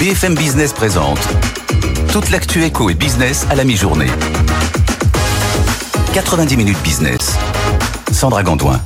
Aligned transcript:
BFM 0.00 0.34
Business 0.34 0.72
présente 0.72 1.18
toute 2.10 2.30
l'actu 2.30 2.64
éco 2.64 2.88
et 2.88 2.94
business 2.94 3.46
à 3.50 3.54
la 3.54 3.64
mi-journée. 3.64 4.06
90 6.14 6.56
minutes 6.56 6.82
business. 6.82 7.36
Sandra 8.10 8.42
Gondouin. 8.42 8.80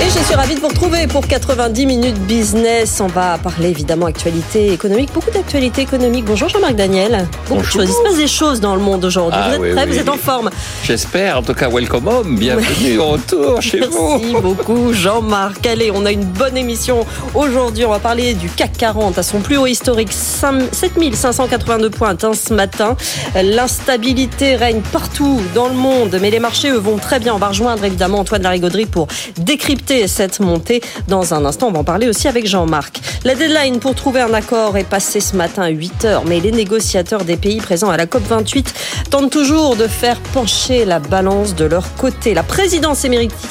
Et 0.00 0.04
je 0.04 0.24
suis 0.24 0.34
ravie 0.36 0.54
de 0.54 0.60
vous 0.60 0.68
retrouver 0.68 1.08
pour 1.08 1.26
90 1.26 1.84
minutes 1.84 2.18
business. 2.20 3.00
On 3.00 3.08
va 3.08 3.36
parler 3.36 3.70
évidemment 3.70 4.06
actualité 4.06 4.72
économique, 4.72 5.12
beaucoup 5.12 5.32
d'actualités 5.32 5.82
économiques. 5.82 6.24
Bonjour 6.24 6.48
Jean-Marc 6.48 6.76
Daniel. 6.76 7.26
Beaucoup 7.48 7.62
de 7.62 7.66
choses. 7.66 7.88
Il 7.88 7.92
se 7.92 8.02
passe 8.04 8.16
des 8.16 8.28
choses 8.28 8.60
dans 8.60 8.76
le 8.76 8.80
monde 8.80 9.04
aujourd'hui. 9.04 9.40
Ah 9.42 9.56
vous 9.56 9.64
êtes 9.64 9.74
prêts, 9.74 9.86
vous 9.86 9.98
êtes 9.98 10.08
en 10.08 10.16
forme. 10.16 10.50
J'espère. 10.84 11.38
En 11.38 11.42
tout 11.42 11.52
cas, 11.52 11.68
welcome 11.68 12.06
home. 12.06 12.36
Bienvenue 12.38 12.98
au 12.98 13.08
retour 13.08 13.60
chez 13.60 13.80
vous. 13.80 14.20
Merci 14.20 14.36
beaucoup 14.40 14.92
Jean-Marc. 14.92 15.66
Allez, 15.66 15.90
on 15.92 16.06
a 16.06 16.12
une 16.12 16.24
bonne 16.24 16.56
émission 16.56 17.04
aujourd'hui. 17.34 17.84
On 17.84 17.90
va 17.90 17.98
parler 17.98 18.34
du 18.34 18.48
CAC 18.48 18.76
40 18.78 19.18
à 19.18 19.24
son 19.24 19.40
plus 19.40 19.56
haut 19.56 19.66
historique, 19.66 20.12
7582 20.12 21.90
points 21.90 22.10
atteint 22.10 22.34
ce 22.34 22.54
matin. 22.54 22.96
L'instabilité 23.34 24.54
règne 24.54 24.80
partout 24.92 25.40
dans 25.56 25.66
le 25.66 25.74
monde, 25.74 26.16
mais 26.22 26.30
les 26.30 26.38
marchés 26.38 26.70
eux 26.70 26.78
vont 26.78 26.98
très 26.98 27.18
bien. 27.18 27.34
On 27.34 27.38
va 27.38 27.48
rejoindre 27.48 27.84
évidemment 27.84 28.20
Antoine 28.20 28.42
Larigauderie 28.42 28.86
pour 28.86 29.08
décrypter 29.38 29.87
cette 30.06 30.40
montée 30.40 30.82
dans 31.06 31.32
un 31.32 31.44
instant. 31.46 31.68
On 31.68 31.72
va 31.72 31.78
en 31.78 31.84
parler 31.84 32.08
aussi 32.08 32.28
avec 32.28 32.46
Jean-Marc. 32.46 33.00
La 33.24 33.34
deadline 33.34 33.78
pour 33.78 33.94
trouver 33.94 34.20
un 34.20 34.34
accord 34.34 34.76
est 34.76 34.84
passée 34.84 35.20
ce 35.20 35.34
matin 35.34 35.62
à 35.62 35.68
8 35.68 36.04
heures, 36.04 36.24
mais 36.26 36.40
les 36.40 36.52
négociateurs 36.52 37.24
des 37.24 37.36
pays 37.36 37.58
présents 37.58 37.88
à 37.88 37.96
la 37.96 38.04
COP28 38.04 38.66
tentent 39.10 39.30
toujours 39.30 39.76
de 39.76 39.86
faire 39.86 40.20
pencher 40.34 40.84
la 40.84 40.98
balance 40.98 41.54
de 41.54 41.64
leur 41.64 41.94
côté. 41.96 42.34
La 42.34 42.42
présidence 42.42 43.06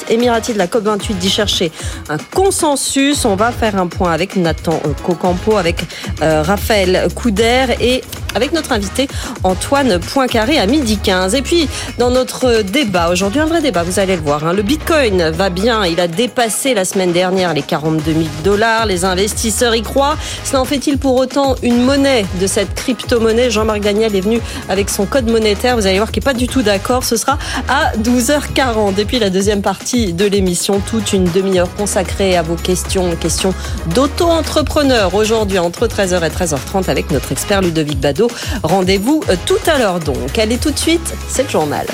émiratie 0.08 0.52
de 0.52 0.58
la 0.58 0.68
COP28 0.68 1.14
dit 1.18 1.28
chercher 1.28 1.72
un 2.08 2.18
consensus. 2.18 3.24
On 3.24 3.34
va 3.34 3.50
faire 3.50 3.76
un 3.76 3.88
point 3.88 4.12
avec 4.12 4.36
Nathan 4.36 4.80
Cocampo, 5.04 5.56
avec 5.56 5.80
euh, 6.22 6.42
Raphaël 6.42 7.08
Couder 7.16 7.66
et 7.80 8.04
avec 8.34 8.52
notre 8.52 8.72
invité 8.72 9.08
Antoine 9.42 9.98
Poincaré 9.98 10.58
à 10.58 10.66
midi 10.66 10.98
15. 10.98 11.34
Et 11.34 11.42
puis, 11.42 11.68
dans 11.98 12.10
notre 12.10 12.62
débat, 12.62 13.10
aujourd'hui 13.10 13.40
un 13.40 13.46
vrai 13.46 13.60
débat, 13.60 13.82
vous 13.82 13.98
allez 13.98 14.14
le 14.14 14.22
voir, 14.22 14.46
hein, 14.46 14.52
le 14.52 14.62
Bitcoin 14.62 15.30
va 15.30 15.50
bien, 15.50 15.84
il 15.84 15.98
a 15.98 16.06
dépassé 16.06 16.27
la 16.74 16.84
semaine 16.84 17.12
dernière 17.12 17.52
les 17.54 17.62
42 17.62 18.12
000 18.12 18.24
dollars, 18.44 18.86
les 18.86 19.04
investisseurs 19.04 19.74
y 19.74 19.82
croient. 19.82 20.16
Cela 20.44 20.60
en 20.60 20.64
fait-il 20.64 20.98
pour 20.98 21.16
autant 21.16 21.56
une 21.62 21.82
monnaie 21.82 22.24
de 22.40 22.46
cette 22.46 22.74
crypto-monnaie? 22.74 23.50
Jean-Marc 23.50 23.80
Daniel 23.80 24.14
est 24.14 24.20
venu 24.20 24.40
avec 24.68 24.90
son 24.90 25.06
code 25.06 25.28
monétaire, 25.28 25.76
vous 25.76 25.86
allez 25.86 25.98
voir 25.98 26.10
qu'il 26.10 26.22
n'est 26.22 26.32
pas 26.32 26.34
du 26.34 26.46
tout 26.46 26.62
d'accord, 26.62 27.04
ce 27.04 27.16
sera 27.16 27.38
à 27.68 27.92
12h40. 27.98 28.98
Et 28.98 29.04
puis 29.04 29.18
la 29.18 29.30
deuxième 29.30 29.62
partie 29.62 30.12
de 30.12 30.26
l'émission, 30.26 30.80
toute 30.80 31.12
une 31.12 31.24
demi-heure 31.24 31.72
consacrée 31.74 32.36
à 32.36 32.42
vos 32.42 32.56
questions, 32.56 33.14
questions 33.16 33.54
d'auto-entrepreneurs 33.94 35.14
aujourd'hui 35.14 35.58
entre 35.58 35.86
13h 35.86 36.24
et 36.24 36.30
13h30 36.30 36.88
avec 36.88 37.10
notre 37.10 37.32
expert 37.32 37.62
Ludovic 37.62 38.00
Bad 38.00 38.18
Rendez-vous 38.62 39.22
euh, 39.28 39.36
tout 39.46 39.58
à 39.66 39.78
l'heure 39.78 40.00
donc. 40.00 40.38
Allez 40.38 40.58
tout 40.58 40.70
de 40.70 40.78
suite, 40.78 41.14
c'est 41.28 41.44
le 41.44 41.48
journal. 41.48 41.86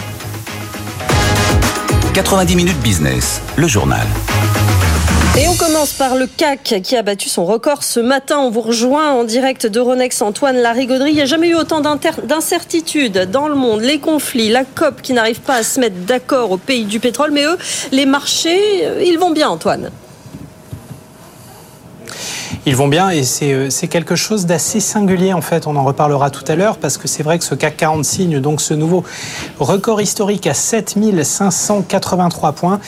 90 2.14 2.54
minutes 2.54 2.78
business, 2.78 3.42
le 3.56 3.66
journal. 3.66 4.06
Et 5.36 5.48
on 5.48 5.56
commence 5.56 5.94
par 5.94 6.14
le 6.14 6.28
CAC 6.28 6.80
qui 6.84 6.94
a 6.94 7.02
battu 7.02 7.28
son 7.28 7.44
record 7.44 7.82
ce 7.82 7.98
matin. 7.98 8.38
On 8.38 8.50
vous 8.50 8.60
rejoint 8.60 9.10
en 9.10 9.24
direct 9.24 9.66
d'Euronext 9.66 10.22
Antoine 10.22 10.58
Larigauderie. 10.58 11.10
Il 11.10 11.16
n'y 11.16 11.22
a 11.22 11.26
jamais 11.26 11.48
eu 11.48 11.56
autant 11.56 11.80
d'incertitudes 11.80 13.28
dans 13.32 13.48
le 13.48 13.56
monde. 13.56 13.80
Les 13.80 13.98
conflits, 13.98 14.48
la 14.48 14.64
COP 14.64 15.02
qui 15.02 15.12
n'arrive 15.12 15.40
pas 15.40 15.56
à 15.56 15.62
se 15.64 15.80
mettre 15.80 15.96
d'accord 16.06 16.52
au 16.52 16.56
pays 16.56 16.84
du 16.84 17.00
pétrole. 17.00 17.32
Mais 17.32 17.46
eux, 17.46 17.58
les 17.90 18.06
marchés, 18.06 18.84
euh, 18.84 19.02
ils 19.04 19.18
vont 19.18 19.32
bien 19.32 19.48
Antoine. 19.48 19.90
Ils 22.66 22.76
vont 22.76 22.88
bien 22.88 23.10
et 23.10 23.22
euh, 23.42 23.68
c'est 23.68 23.88
quelque 23.88 24.16
chose 24.16 24.46
d'assez 24.46 24.80
singulier 24.80 25.34
en 25.34 25.42
fait. 25.42 25.66
On 25.66 25.76
en 25.76 25.84
reparlera 25.84 26.30
tout 26.30 26.44
à 26.48 26.54
l'heure 26.54 26.78
parce 26.78 26.96
que 26.96 27.06
c'est 27.08 27.22
vrai 27.22 27.38
que 27.38 27.44
ce 27.44 27.54
CAC 27.54 27.76
40 27.76 28.04
signe 28.06 28.40
donc 28.40 28.62
ce 28.62 28.72
nouveau 28.72 29.04
record 29.58 30.00
historique 30.00 30.46
à 30.46 30.54
7583 30.54 32.52
points, 32.52 32.80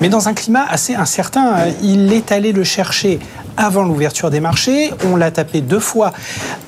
mais 0.00 0.08
dans 0.08 0.28
un 0.28 0.34
climat 0.34 0.64
assez 0.68 0.94
incertain. 0.94 1.66
Il 1.82 2.12
est 2.12 2.30
allé 2.30 2.52
le 2.52 2.62
chercher 2.62 3.18
avant 3.56 3.82
l'ouverture 3.82 4.30
des 4.30 4.40
marchés. 4.40 4.92
On 5.04 5.16
l'a 5.16 5.32
tapé 5.32 5.60
deux 5.60 5.80
fois 5.80 6.12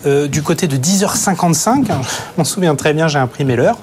euh, 0.05 0.27
du 0.27 0.43
côté 0.43 0.67
de 0.67 0.77
10h55. 0.77 1.87
Je 1.87 1.93
m'en 2.37 2.45
souviens 2.45 2.75
très 2.75 2.95
bien, 2.95 3.07
j'ai 3.07 3.21
imprimé 3.21 3.55
l'heure 3.55 3.79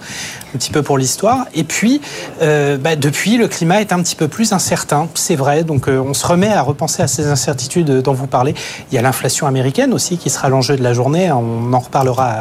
un 0.54 0.58
petit 0.58 0.72
peu 0.72 0.82
pour 0.82 0.98
l'histoire. 0.98 1.46
Et 1.54 1.64
puis, 1.64 2.02
euh, 2.42 2.78
bah, 2.78 2.96
depuis, 2.96 3.38
le 3.38 3.48
climat 3.48 3.82
est 3.82 3.92
un 3.92 4.02
petit 4.02 4.16
peu 4.16 4.28
plus 4.28 4.54
incertain, 4.54 5.08
c'est 5.16 5.36
vrai. 5.36 5.64
Donc, 5.64 5.88
euh, 5.88 6.00
on 6.00 6.14
se 6.14 6.26
remet 6.26 6.52
à 6.52 6.62
repenser 6.62 7.02
à 7.02 7.08
ces 7.08 7.28
incertitudes 7.28 8.02
dont 8.02 8.14
vous 8.14 8.28
parlez. 8.28 8.54
Il 8.92 8.96
y 8.96 8.98
a 8.98 9.02
l'inflation 9.02 9.48
américaine 9.48 9.94
aussi 9.94 10.18
qui 10.18 10.30
sera 10.30 10.50
l'enjeu 10.50 10.76
de 10.76 10.84
la 10.84 10.94
journée. 10.94 11.32
On 11.32 11.74
en 11.74 11.80
reparlera 11.80 12.40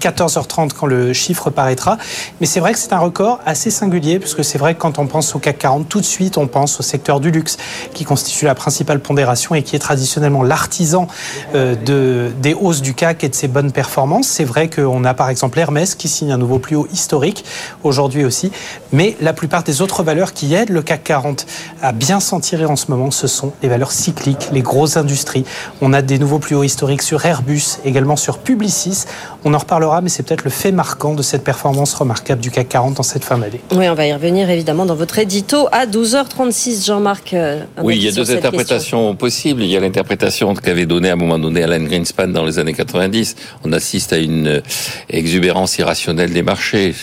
14h30 0.00 0.70
quand 0.72 0.86
le 0.86 1.12
chiffre 1.12 1.50
paraîtra. 1.50 1.98
Mais 2.40 2.46
c'est 2.46 2.60
vrai 2.60 2.72
que 2.72 2.78
c'est 2.78 2.92
un 2.92 2.98
record 2.98 3.40
assez 3.46 3.70
singulier, 3.70 4.18
puisque 4.18 4.44
c'est 4.44 4.58
vrai 4.58 4.74
que 4.74 4.80
quand 4.80 4.98
on 4.98 5.06
pense 5.06 5.34
au 5.34 5.38
CAC 5.38 5.58
40, 5.58 5.88
tout 5.88 6.00
de 6.00 6.06
suite, 6.06 6.38
on 6.38 6.46
pense 6.46 6.80
au 6.80 6.82
secteur 6.82 7.20
du 7.20 7.30
luxe, 7.30 7.56
qui 7.94 8.04
constitue 8.04 8.46
la 8.46 8.54
principale 8.54 9.00
pondération 9.00 9.54
et 9.54 9.62
qui 9.62 9.76
est 9.76 9.80
traditionnellement 9.80 10.42
l'artisan 10.42 11.06
euh, 11.54 11.74
de, 11.74 12.30
des 12.40 12.54
hausses 12.54 12.82
du 12.82 12.94
CAC 12.94 13.24
et 13.24 13.28
de 13.28 13.34
ses 13.34 13.48
bonnes 13.48 13.72
performances. 13.72 14.28
C'est 14.28 14.44
vrai 14.44 14.68
qu'on 14.68 15.04
a 15.04 15.14
par 15.14 15.28
exemple 15.28 15.58
Hermès 15.58 15.94
qui 15.94 16.08
signe 16.08 16.32
un 16.32 16.38
nouveau 16.38 16.58
plus 16.58 16.76
haut 16.76 16.88
historique 16.92 17.44
aujourd'hui 17.82 18.24
aussi. 18.24 18.50
Mais 18.92 19.16
la 19.20 19.32
plupart 19.32 19.62
des 19.62 19.82
autres 19.82 20.02
valeurs 20.02 20.32
qui 20.32 20.54
aident 20.54 20.70
le 20.70 20.82
CAC 20.82 21.04
40 21.04 21.46
à 21.82 21.92
bien 21.92 22.20
s'en 22.20 22.40
tirer 22.40 22.64
en 22.64 22.76
ce 22.76 22.90
moment, 22.90 23.10
ce 23.10 23.26
sont 23.26 23.52
les 23.62 23.68
valeurs 23.68 23.92
cycliques, 23.92 24.48
les 24.52 24.62
grosses 24.62 24.96
industries. 24.96 25.44
On 25.80 25.92
a 25.92 26.02
des 26.02 26.18
nouveaux 26.18 26.38
plus 26.38 26.54
hauts 26.54 26.64
historiques 26.64 27.02
sur 27.02 27.24
Airbus, 27.24 27.78
également 27.84 28.16
sur 28.16 28.38
Publicis. 28.38 29.04
On 29.44 29.54
en 29.54 29.58
reparlera, 29.58 30.00
mais 30.00 30.08
c'est 30.08 30.22
peut-être 30.22 30.44
le 30.44 30.50
fait 30.50 30.72
marquant 30.72 31.14
de 31.14 31.22
cette 31.22 31.44
performance 31.44 31.94
remarquable 31.94 32.40
du 32.40 32.50
CAC 32.50 32.68
40 32.68 33.00
en 33.00 33.02
cette 33.02 33.24
fin 33.24 33.38
d'année. 33.38 33.60
Oui, 33.72 33.88
on 33.88 33.94
va 33.94 34.06
y 34.06 34.12
revenir 34.12 34.50
évidemment 34.50 34.86
dans 34.86 34.94
votre 34.94 35.18
édito 35.18 35.68
à 35.72 35.86
12h36, 35.86 36.86
Jean-Marc. 36.86 37.34
Euh, 37.34 37.62
oui, 37.82 37.96
il 37.96 38.04
y 38.04 38.08
a 38.08 38.12
deux 38.12 38.30
interprétations 38.30 39.14
possibles. 39.16 39.62
Il 39.62 39.70
y 39.70 39.76
a 39.76 39.80
l'interprétation 39.80 40.54
qu'avait 40.54 40.86
donnée 40.86 41.10
à 41.10 41.14
un 41.14 41.16
moment 41.16 41.38
donné 41.38 41.62
Alan 41.62 41.82
Greenspan 41.82 42.28
dans 42.28 42.44
les 42.44 42.58
années 42.58 42.74
90. 42.74 43.36
On 43.64 43.72
assiste 43.72 44.12
à 44.12 44.18
une 44.18 44.62
exubérance 45.08 45.78
irrationnelle 45.78 46.32
des 46.32 46.42
marchés 46.42 46.94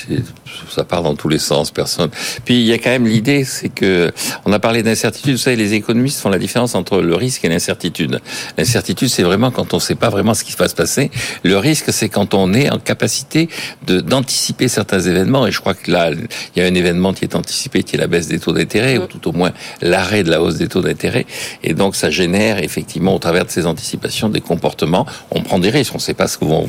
ça 0.70 0.84
part 0.84 1.04
dans 1.04 1.16
tous 1.16 1.30
les 1.30 1.40
sens, 1.40 1.72
personne. 1.72 2.10
Puis 2.46 2.60
il 2.62 2.66
y 2.66 2.74
a 2.74 2.78
quand 2.78 2.90
même 2.90 3.08
l'idée, 3.08 3.44
c'est 3.44 3.70
que 3.70 4.12
on 4.46 4.54
a 4.54 4.60
parlé 4.60 4.84
d'incertitude. 4.84 5.34
Vous 5.34 5.38
savez, 5.38 5.56
les 5.56 5.74
économistes 5.74 6.20
font 6.20 6.30
la 6.30 6.40
différence 6.40 6.76
entre 6.76 7.02
le 7.02 7.16
risque 7.16 7.44
et 7.46 7.50
l'incertitude. 7.50 8.22
L'incertitude, 8.58 9.10
c'est 9.10 9.24
vraiment 9.24 9.52
quand 9.52 9.74
on 9.74 9.78
ne 9.78 9.82
sait 9.82 9.96
pas 9.96 10.10
vraiment 10.10 10.34
ce 10.34 10.44
qui 10.44 10.54
va 10.54 10.68
se 10.68 10.76
passer. 10.76 11.12
Le 11.44 11.58
risque, 11.58 11.92
c'est 11.92 12.10
quand 12.10 12.34
on 12.34 12.54
est 12.54 12.70
en 12.72 12.80
capacité 12.80 13.50
de 13.86 14.00
d'anticiper 14.00 14.68
certains 14.68 15.00
événements. 15.00 15.48
Et 15.48 15.52
je 15.52 15.60
crois 15.60 15.74
que 15.74 15.92
là, 15.92 16.12
il 16.12 16.62
y 16.62 16.66
a 16.66 16.68
un 16.68 16.74
événement 16.74 17.14
qui 17.14 17.26
est 17.26 17.36
anticipé, 17.36 17.84
qui 17.84 17.96
est 17.96 18.00
la 18.00 18.08
baisse 18.08 18.28
des 18.28 18.40
taux 18.40 18.54
d'intérêt, 18.54 18.98
ou 18.98 19.08
tout 19.08 19.28
au 19.28 19.32
moins 19.32 19.52
l'arrêt 19.82 20.24
de 20.24 20.30
la 20.30 20.42
hausse 20.42 20.56
des 20.56 20.68
taux 20.68 20.82
d'intérêt. 20.82 21.26
Et 21.64 21.74
donc, 21.74 21.96
ça 21.96 22.10
génère 22.10 22.64
effectivement, 22.64 23.16
au 23.16 23.20
travers 23.20 23.46
de 23.46 23.52
ces 23.52 23.66
anticipations, 23.66 24.30
des 24.30 24.42
comportements. 24.42 25.06
On 25.32 25.42
prend 25.42 25.60
des 25.60 25.70
risques. 25.70 25.94
On 25.94 25.98
ne 25.98 26.02
sait 26.02 26.14
pas 26.14 26.28
ce 26.28 26.38
que 26.38 26.46
vont 26.46 26.68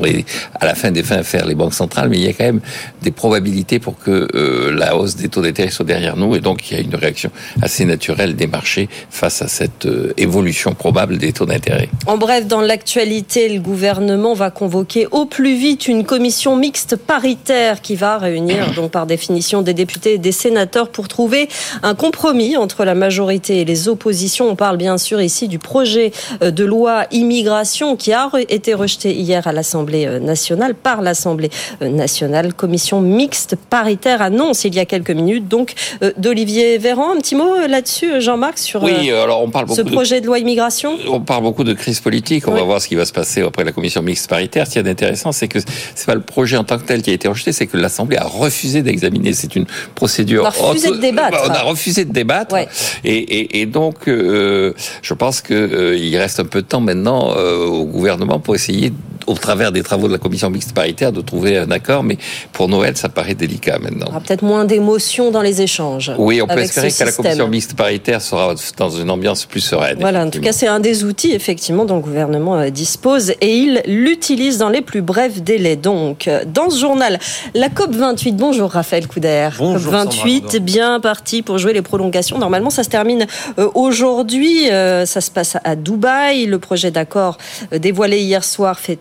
à 0.60 0.66
la 0.66 0.74
fin 0.74 0.90
des 0.90 1.02
fins 1.02 1.22
faire 1.22 1.46
les 1.46 1.54
banques 1.54 1.74
centrales, 1.74 2.08
mais 2.08 2.18
il 2.18 2.24
y 2.24 2.28
a 2.28 2.32
quand 2.32 2.44
même 2.44 2.60
des 3.02 3.10
probabilités 3.10 3.77
pour 3.78 3.98
que 3.98 4.28
euh, 4.34 4.72
la 4.72 4.96
hausse 4.96 5.16
des 5.16 5.28
taux 5.28 5.42
d'intérêt 5.42 5.70
soit 5.70 5.84
derrière 5.84 6.16
nous 6.16 6.34
et 6.36 6.40
donc 6.40 6.70
il 6.70 6.76
y 6.76 6.80
a 6.80 6.82
une 6.82 6.94
réaction 6.94 7.30
assez 7.62 7.84
naturelle 7.84 8.36
des 8.36 8.46
marchés 8.46 8.88
face 9.10 9.42
à 9.42 9.48
cette 9.48 9.86
euh, 9.86 10.12
évolution 10.16 10.74
probable 10.74 11.18
des 11.18 11.32
taux 11.32 11.46
d'intérêt. 11.46 11.88
En 12.06 12.18
bref, 12.18 12.46
dans 12.46 12.60
l'actualité, 12.60 13.48
le 13.48 13.60
gouvernement 13.60 14.34
va 14.34 14.50
convoquer 14.50 15.06
au 15.10 15.26
plus 15.26 15.56
vite 15.56 15.88
une 15.88 16.04
commission 16.04 16.56
mixte 16.56 16.96
paritaire 16.96 17.80
qui 17.80 17.96
va 17.96 18.18
réunir 18.18 18.72
donc 18.74 18.90
par 18.90 19.06
définition 19.06 19.62
des 19.62 19.74
députés 19.74 20.14
et 20.14 20.18
des 20.18 20.32
sénateurs 20.32 20.88
pour 20.90 21.08
trouver 21.08 21.48
un 21.82 21.94
compromis 21.94 22.56
entre 22.56 22.84
la 22.84 22.94
majorité 22.94 23.60
et 23.60 23.64
les 23.64 23.88
oppositions. 23.88 24.48
On 24.48 24.56
parle 24.56 24.76
bien 24.76 24.98
sûr 24.98 25.20
ici 25.20 25.48
du 25.48 25.58
projet 25.58 26.12
euh, 26.42 26.50
de 26.50 26.64
loi 26.64 27.04
immigration 27.10 27.96
qui 27.96 28.12
a 28.12 28.30
été 28.48 28.74
rejeté 28.74 29.14
hier 29.14 29.46
à 29.46 29.52
l'Assemblée 29.52 30.06
nationale 30.20 30.74
par 30.74 31.02
l'Assemblée 31.02 31.50
nationale. 31.80 32.54
Commission 32.54 33.00
mixte 33.00 33.56
paritaire 33.68 34.22
annonce 34.22 34.64
il 34.64 34.74
y 34.74 34.78
a 34.78 34.84
quelques 34.84 35.10
minutes, 35.10 35.48
donc 35.48 35.74
euh, 36.02 36.12
d'Olivier 36.16 36.78
Véran. 36.78 37.14
Un 37.14 37.18
petit 37.18 37.34
mot 37.34 37.54
euh, 37.54 37.68
là-dessus, 37.68 38.12
euh, 38.12 38.20
Jean-Marc, 38.20 38.58
sur 38.58 38.82
oui, 38.82 39.10
alors 39.10 39.42
on 39.42 39.50
parle 39.50 39.68
ce 39.70 39.82
projet 39.82 40.20
de... 40.20 40.26
loi 40.26 40.38
immigration? 40.38 40.96
On 41.08 41.20
parle 41.20 41.42
beaucoup 41.42 41.64
de 41.64 41.72
crise 41.74 42.00
politique. 42.00 42.48
On 42.48 42.52
va 42.52 42.62
voir 42.62 42.80
ce 42.80 42.88
qui 42.88 42.94
va 42.94 43.04
se 43.04 43.12
passer 43.12 43.42
après 43.42 43.64
la 43.64 43.72
commission 43.72 44.02
mixte 44.02 44.28
paritaire. 44.28 44.66
Ce 44.66 44.72
qui 44.72 44.78
est 44.78 44.88
intéressant, 44.88 45.32
c'est 45.32 45.48
que 45.48 45.58
c'est 45.94 46.06
pas 46.06 46.14
le 46.14 46.20
projet 46.20 46.56
en 46.56 46.64
tant 46.64 46.78
que 46.78 46.84
tel 46.84 47.02
qui 47.02 47.10
a 47.10 47.14
été 47.14 47.28
rejeté, 47.28 47.52
c'est 47.52 47.66
que 47.66 47.76
l'Assemblée 47.76 48.16
a 48.16 48.24
refusé 48.24 48.82
d'examiner. 48.82 49.32
C'est 49.32 49.56
une 49.56 49.66
procédure. 49.94 50.42
On 50.42 50.46
a 50.46 50.50
refusé 50.50 50.90
de 50.90 50.96
débattre. 50.96 51.38
On 51.46 51.50
a 51.50 51.62
refusé 51.62 52.04
de 52.04 52.12
débattre. 52.12 52.56
Et, 52.56 52.68
et, 53.04 53.60
et, 53.60 53.66
donc, 53.66 54.06
je 54.06 55.14
pense 55.14 55.40
qu'il 55.40 55.98
il 55.98 56.16
reste 56.16 56.40
un 56.40 56.44
peu 56.44 56.62
de 56.62 56.66
temps 56.66 56.80
maintenant 56.80 57.34
au 57.36 57.84
gouvernement 57.84 58.38
pour 58.40 58.54
essayer 58.54 58.92
au 59.28 59.34
travers 59.34 59.72
des 59.72 59.82
travaux 59.82 60.08
de 60.08 60.12
la 60.12 60.18
commission 60.18 60.50
mixte 60.50 60.72
paritaire, 60.72 61.12
de 61.12 61.20
trouver 61.20 61.58
un 61.58 61.70
accord. 61.70 62.02
Mais 62.02 62.16
pour 62.52 62.68
Noël, 62.68 62.96
ça 62.96 63.08
paraît 63.08 63.34
délicat 63.34 63.78
maintenant. 63.78 64.06
Il 64.06 64.08
y 64.08 64.10
aura 64.10 64.20
peut-être 64.20 64.42
moins 64.42 64.64
d'émotions 64.64 65.30
dans 65.30 65.42
les 65.42 65.60
échanges. 65.62 66.10
Oui, 66.18 66.40
on 66.42 66.46
peut 66.46 66.58
espérer 66.58 66.90
que 66.90 67.04
la 67.04 67.12
commission 67.12 67.48
mixte 67.48 67.74
paritaire 67.74 68.22
sera 68.22 68.54
dans 68.76 68.90
une 68.90 69.10
ambiance 69.10 69.44
plus 69.44 69.60
sereine. 69.60 69.98
Voilà, 70.00 70.24
en 70.24 70.30
tout 70.30 70.40
cas, 70.40 70.52
c'est 70.52 70.66
un 70.66 70.80
des 70.80 71.04
outils, 71.04 71.32
effectivement, 71.32 71.84
dont 71.84 71.96
le 71.96 72.02
gouvernement 72.02 72.56
euh, 72.56 72.70
dispose 72.70 73.30
et 73.40 73.56
il 73.56 73.82
l'utilise 73.86 74.58
dans 74.58 74.70
les 74.70 74.80
plus 74.80 75.02
brefs 75.02 75.42
délais. 75.42 75.76
Donc, 75.76 76.26
euh, 76.26 76.44
dans 76.46 76.70
ce 76.70 76.80
journal, 76.80 77.18
la 77.54 77.68
COP28. 77.68 78.34
Bonjour, 78.34 78.70
Raphaël 78.70 79.06
Couder. 79.06 79.50
Bonjour, 79.58 79.92
COP28, 79.92 80.58
bien 80.60 81.00
parti 81.00 81.42
pour 81.42 81.58
jouer 81.58 81.74
les 81.74 81.82
prolongations. 81.82 82.38
Normalement, 82.38 82.70
ça 82.70 82.82
se 82.82 82.88
termine 82.88 83.26
euh, 83.58 83.68
aujourd'hui. 83.74 84.68
Ça 84.68 85.20
se 85.20 85.30
passe 85.30 85.56
à 85.64 85.76
Dubaï. 85.76 86.46
Le 86.46 86.58
projet 86.58 86.90
d'accord 86.90 87.36
dévoilé 87.72 88.20
hier 88.20 88.44
soir 88.44 88.78
fait 88.78 88.98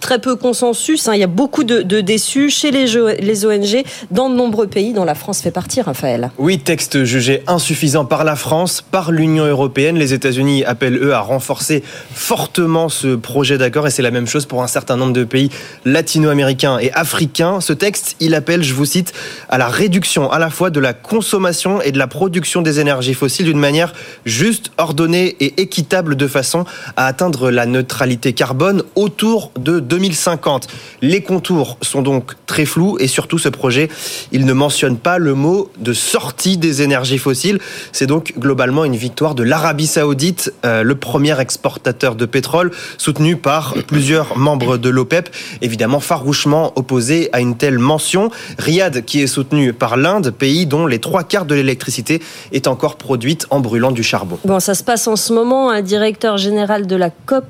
très 0.00 0.18
peu 0.18 0.36
consensus. 0.36 1.08
Hein. 1.08 1.14
Il 1.14 1.20
y 1.20 1.24
a 1.24 1.28
beaucoup 1.28 1.64
de, 1.64 2.00
déçus 2.00 2.50
chez 2.50 2.70
les, 2.70 2.86
les, 3.20 3.46
ONG 3.46 3.84
dans 4.10 4.30
de 4.30 4.34
nombreux 4.34 4.66
pays 4.66 4.92
dont 4.92 5.04
la 5.04 5.14
France 5.14 5.40
fait 5.40 5.50
partie, 5.50 5.80
Raphaël. 5.80 6.30
Oui, 6.38 6.58
texte 6.58 7.04
jugé 7.04 7.42
insuffisant 7.46 8.04
par 8.04 8.24
la 8.24 8.36
France, 8.36 8.82
par 8.82 9.12
l'Union 9.12 9.44
européenne. 9.44 9.96
Les 9.96 10.14
États-Unis 10.14 10.64
appellent, 10.64 10.96
eux, 10.96 11.14
à 11.14 11.20
renforcer 11.20 11.82
fortement 12.12 12.88
ce 12.88 13.16
projet 13.16 13.58
d'accord 13.58 13.86
et 13.86 13.90
c'est 13.90 14.02
la 14.02 14.10
même 14.10 14.26
chose 14.26 14.46
pour 14.46 14.62
un 14.62 14.66
certain 14.66 14.96
nombre 14.96 15.12
de 15.12 15.24
pays 15.24 15.50
latino-américains 15.84 16.78
et 16.78 16.92
africains. 16.92 17.60
Ce 17.60 17.72
texte, 17.72 18.16
il 18.20 18.34
appelle, 18.34 18.62
je 18.62 18.74
vous 18.74 18.84
cite, 18.84 19.12
à 19.48 19.58
la 19.58 19.68
réduction 19.68 20.30
à 20.30 20.38
la 20.38 20.50
fois 20.50 20.70
de 20.70 20.80
la 20.80 20.92
consommation 20.92 21.80
et 21.82 21.92
de 21.92 21.98
la 21.98 22.06
production 22.06 22.62
des 22.62 22.80
énergies 22.80 23.14
fossiles 23.14 23.46
d'une 23.46 23.58
manière 23.58 23.92
juste, 24.24 24.70
ordonnée 24.78 25.36
et 25.40 25.60
équitable 25.60 26.16
de 26.16 26.26
façon 26.26 26.64
à 26.96 27.06
atteindre 27.06 27.50
la 27.50 27.66
neutralité 27.66 28.32
carbone 28.32 28.82
autour 28.94 29.50
de 29.58 29.80
2050. 29.88 30.68
Les 31.02 31.22
contours 31.22 31.78
sont 31.82 32.02
donc 32.02 32.32
très 32.46 32.64
flous 32.64 32.96
et 33.00 33.06
surtout 33.06 33.38
ce 33.38 33.48
projet, 33.48 33.88
il 34.32 34.44
ne 34.44 34.52
mentionne 34.52 34.96
pas 34.96 35.18
le 35.18 35.34
mot 35.34 35.70
de 35.78 35.92
sortie 35.92 36.56
des 36.56 36.82
énergies 36.82 37.18
fossiles. 37.18 37.58
C'est 37.92 38.06
donc 38.06 38.34
globalement 38.38 38.84
une 38.84 38.96
victoire 38.96 39.34
de 39.34 39.42
l'Arabie 39.42 39.86
saoudite, 39.86 40.52
euh, 40.64 40.82
le 40.82 40.94
premier 40.94 41.38
exportateur 41.40 42.14
de 42.14 42.26
pétrole, 42.26 42.70
soutenu 42.98 43.36
par 43.36 43.74
plusieurs 43.86 44.36
membres 44.36 44.76
de 44.76 44.88
l'OPEP, 44.88 45.30
évidemment 45.62 46.00
farouchement 46.00 46.72
opposé 46.76 47.28
à 47.32 47.40
une 47.40 47.56
telle 47.56 47.78
mention. 47.78 48.30
Riyad 48.58 49.04
qui 49.04 49.22
est 49.22 49.26
soutenu 49.26 49.72
par 49.72 49.96
l'Inde, 49.96 50.30
pays 50.30 50.66
dont 50.66 50.86
les 50.86 50.98
trois 50.98 51.24
quarts 51.24 51.46
de 51.46 51.54
l'électricité 51.54 52.20
est 52.52 52.66
encore 52.66 52.96
produite 52.96 53.46
en 53.50 53.60
brûlant 53.60 53.92
du 53.92 54.02
charbon. 54.02 54.38
Bon, 54.44 54.60
ça 54.60 54.74
se 54.74 54.84
passe 54.84 55.08
en 55.08 55.16
ce 55.16 55.32
moment. 55.32 55.70
Un 55.70 55.82
directeur 55.82 56.36
général 56.36 56.86
de 56.86 56.96
la 56.96 57.10
COP 57.10 57.44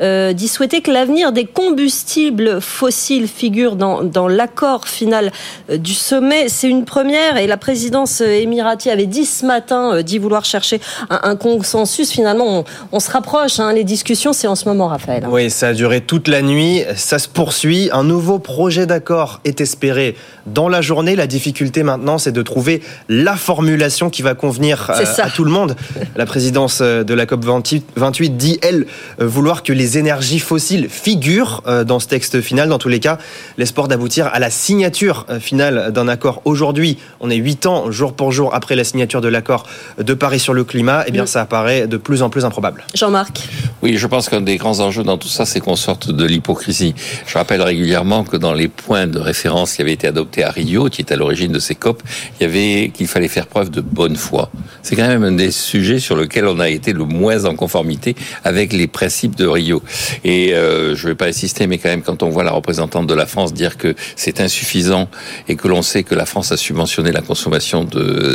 euh, 0.00 0.32
dit 0.32 0.48
souhaiter 0.48 0.80
que 0.80 0.90
l'avenir 0.90 1.32
des 1.32 1.44
combustibles 1.76 2.62
fossiles 2.62 3.28
figure 3.28 3.76
dans, 3.76 4.02
dans 4.02 4.28
l'accord 4.28 4.88
final 4.88 5.30
euh, 5.68 5.76
du 5.76 5.92
sommet. 5.92 6.48
C'est 6.48 6.70
une 6.70 6.86
première 6.86 7.36
et 7.36 7.46
la 7.46 7.58
présidence 7.58 8.22
euh, 8.22 8.40
émirati 8.40 8.88
avait 8.88 9.04
dit 9.04 9.26
ce 9.26 9.44
matin 9.44 9.96
euh, 9.96 10.02
d'y 10.02 10.16
vouloir 10.16 10.46
chercher 10.46 10.80
un, 11.10 11.36
consensus. 11.36 12.10
Finalement, 12.10 12.64
on, 12.92 13.00
se 13.00 13.10
rapproche. 13.10 13.60
Hein. 13.60 13.74
Les 13.74 13.84
discussions, 13.84 14.32
c'est 14.32 14.46
en 14.46 14.54
ce 14.54 14.66
moment, 14.66 14.88
Raphaël. 14.88 15.26
Oui, 15.28 15.50
ça 15.50 15.68
a 15.68 15.72
duré 15.74 16.00
toute 16.00 16.28
la 16.28 16.40
nuit. 16.40 16.82
Ça 16.96 17.18
se 17.18 17.28
poursuit. 17.28 17.90
Un 17.92 18.04
nouveau 18.04 18.38
projet 18.38 18.86
d'accord 18.86 19.40
est 19.44 19.60
espéré 19.60 20.16
dans 20.46 20.70
la 20.70 20.80
journée. 20.80 21.14
La 21.14 21.26
difficulté 21.26 21.82
maintenant, 21.82 22.16
c'est 22.16 22.32
de 22.32 22.42
trouver 22.42 22.82
la 23.10 23.36
formulation 23.36 24.08
qui 24.08 24.22
va 24.22 24.34
convenir 24.34 24.90
à, 24.90 25.28
tout 25.28 25.44
le 25.44 25.50
monde. 25.50 25.76
La 26.16 26.24
présidence 26.24 26.80
de 26.80 27.14
la 27.14 27.26
COP 27.26 27.44
28 27.44 28.36
dit, 28.38 28.58
elle, 28.62 28.86
vouloir 29.18 29.62
que 29.62 29.74
les 29.74 29.98
énergies 29.98 30.38
fossiles 30.38 30.88
figurent 30.88 31.62
dans 31.66 32.00
ce 32.00 32.06
texte 32.06 32.40
final. 32.40 32.68
Dans 32.68 32.78
tous 32.78 32.88
les 32.88 33.00
cas, 33.00 33.18
l'espoir 33.58 33.88
d'aboutir 33.88 34.26
à 34.26 34.38
la 34.38 34.50
signature 34.50 35.26
euh, 35.30 35.40
finale 35.40 35.92
d'un 35.92 36.08
accord 36.08 36.42
aujourd'hui, 36.44 36.98
on 37.20 37.30
est 37.30 37.36
huit 37.36 37.66
ans 37.66 37.90
jour 37.90 38.14
pour 38.14 38.32
jour 38.32 38.54
après 38.54 38.76
la 38.76 38.84
signature 38.84 39.20
de 39.20 39.28
l'accord 39.28 39.66
de 39.98 40.14
Paris 40.14 40.40
sur 40.40 40.54
le 40.54 40.64
climat, 40.64 41.04
eh 41.06 41.10
bien 41.10 41.24
mm. 41.24 41.28
ça 41.28 41.40
apparaît 41.42 41.86
de 41.86 41.96
plus 41.96 42.22
en 42.22 42.30
plus 42.30 42.44
improbable. 42.44 42.84
Jean-Marc 42.94 43.48
Oui, 43.82 43.96
je 43.96 44.06
pense 44.06 44.28
qu'un 44.28 44.40
des 44.40 44.56
grands 44.56 44.80
enjeux 44.80 45.04
dans 45.04 45.18
tout 45.18 45.28
ça, 45.28 45.46
c'est 45.46 45.60
qu'on 45.60 45.76
sorte 45.76 46.10
de 46.10 46.24
l'hypocrisie. 46.24 46.94
Je 47.26 47.38
rappelle 47.38 47.62
régulièrement 47.62 48.24
que 48.24 48.36
dans 48.36 48.52
les 48.52 48.68
points 48.68 49.06
de 49.06 49.18
référence 49.18 49.74
qui 49.74 49.82
avaient 49.82 49.92
été 49.92 50.06
adoptés 50.06 50.44
à 50.44 50.50
Rio, 50.50 50.88
qui 50.88 51.02
est 51.02 51.12
à 51.12 51.16
l'origine 51.16 51.52
de 51.52 51.58
ces 51.58 51.74
COP, 51.74 52.02
il 52.38 52.42
y 52.42 52.46
avait 52.46 52.90
qu'il 52.92 53.06
fallait 53.06 53.28
faire 53.28 53.46
preuve 53.46 53.70
de 53.70 53.80
bonne 53.80 54.16
foi. 54.16 54.50
C'est 54.82 54.96
quand 54.96 55.08
même 55.08 55.24
un 55.24 55.32
des 55.32 55.50
sujets 55.50 55.98
sur 55.98 56.16
lesquels 56.16 56.46
on 56.46 56.60
a 56.60 56.68
été 56.68 56.92
le 56.92 57.04
moins 57.04 57.44
en 57.44 57.54
conformité 57.54 58.14
avec 58.44 58.72
les 58.72 58.86
principes 58.86 59.36
de 59.36 59.46
Rio. 59.46 59.82
Et 60.24 60.54
euh, 60.54 60.94
je 60.94 61.04
ne 61.04 61.12
vais 61.12 61.14
pas 61.16 61.26
insister 61.26 61.55
mais 61.66 61.78
quand 61.78 61.88
même, 61.88 62.02
quand 62.02 62.22
on 62.22 62.28
voit 62.28 62.44
la 62.44 62.52
représentante 62.52 63.06
de 63.06 63.14
la 63.14 63.26
France 63.26 63.54
dire 63.54 63.78
que 63.78 63.94
c'est 64.16 64.40
insuffisant 64.40 65.08
et 65.48 65.56
que 65.56 65.68
l'on 65.68 65.82
sait 65.82 66.02
que 66.02 66.14
la 66.14 66.26
France 66.26 66.52
a 66.52 66.56
subventionné 66.56 67.12
la 67.12 67.22
consommation 67.22 67.86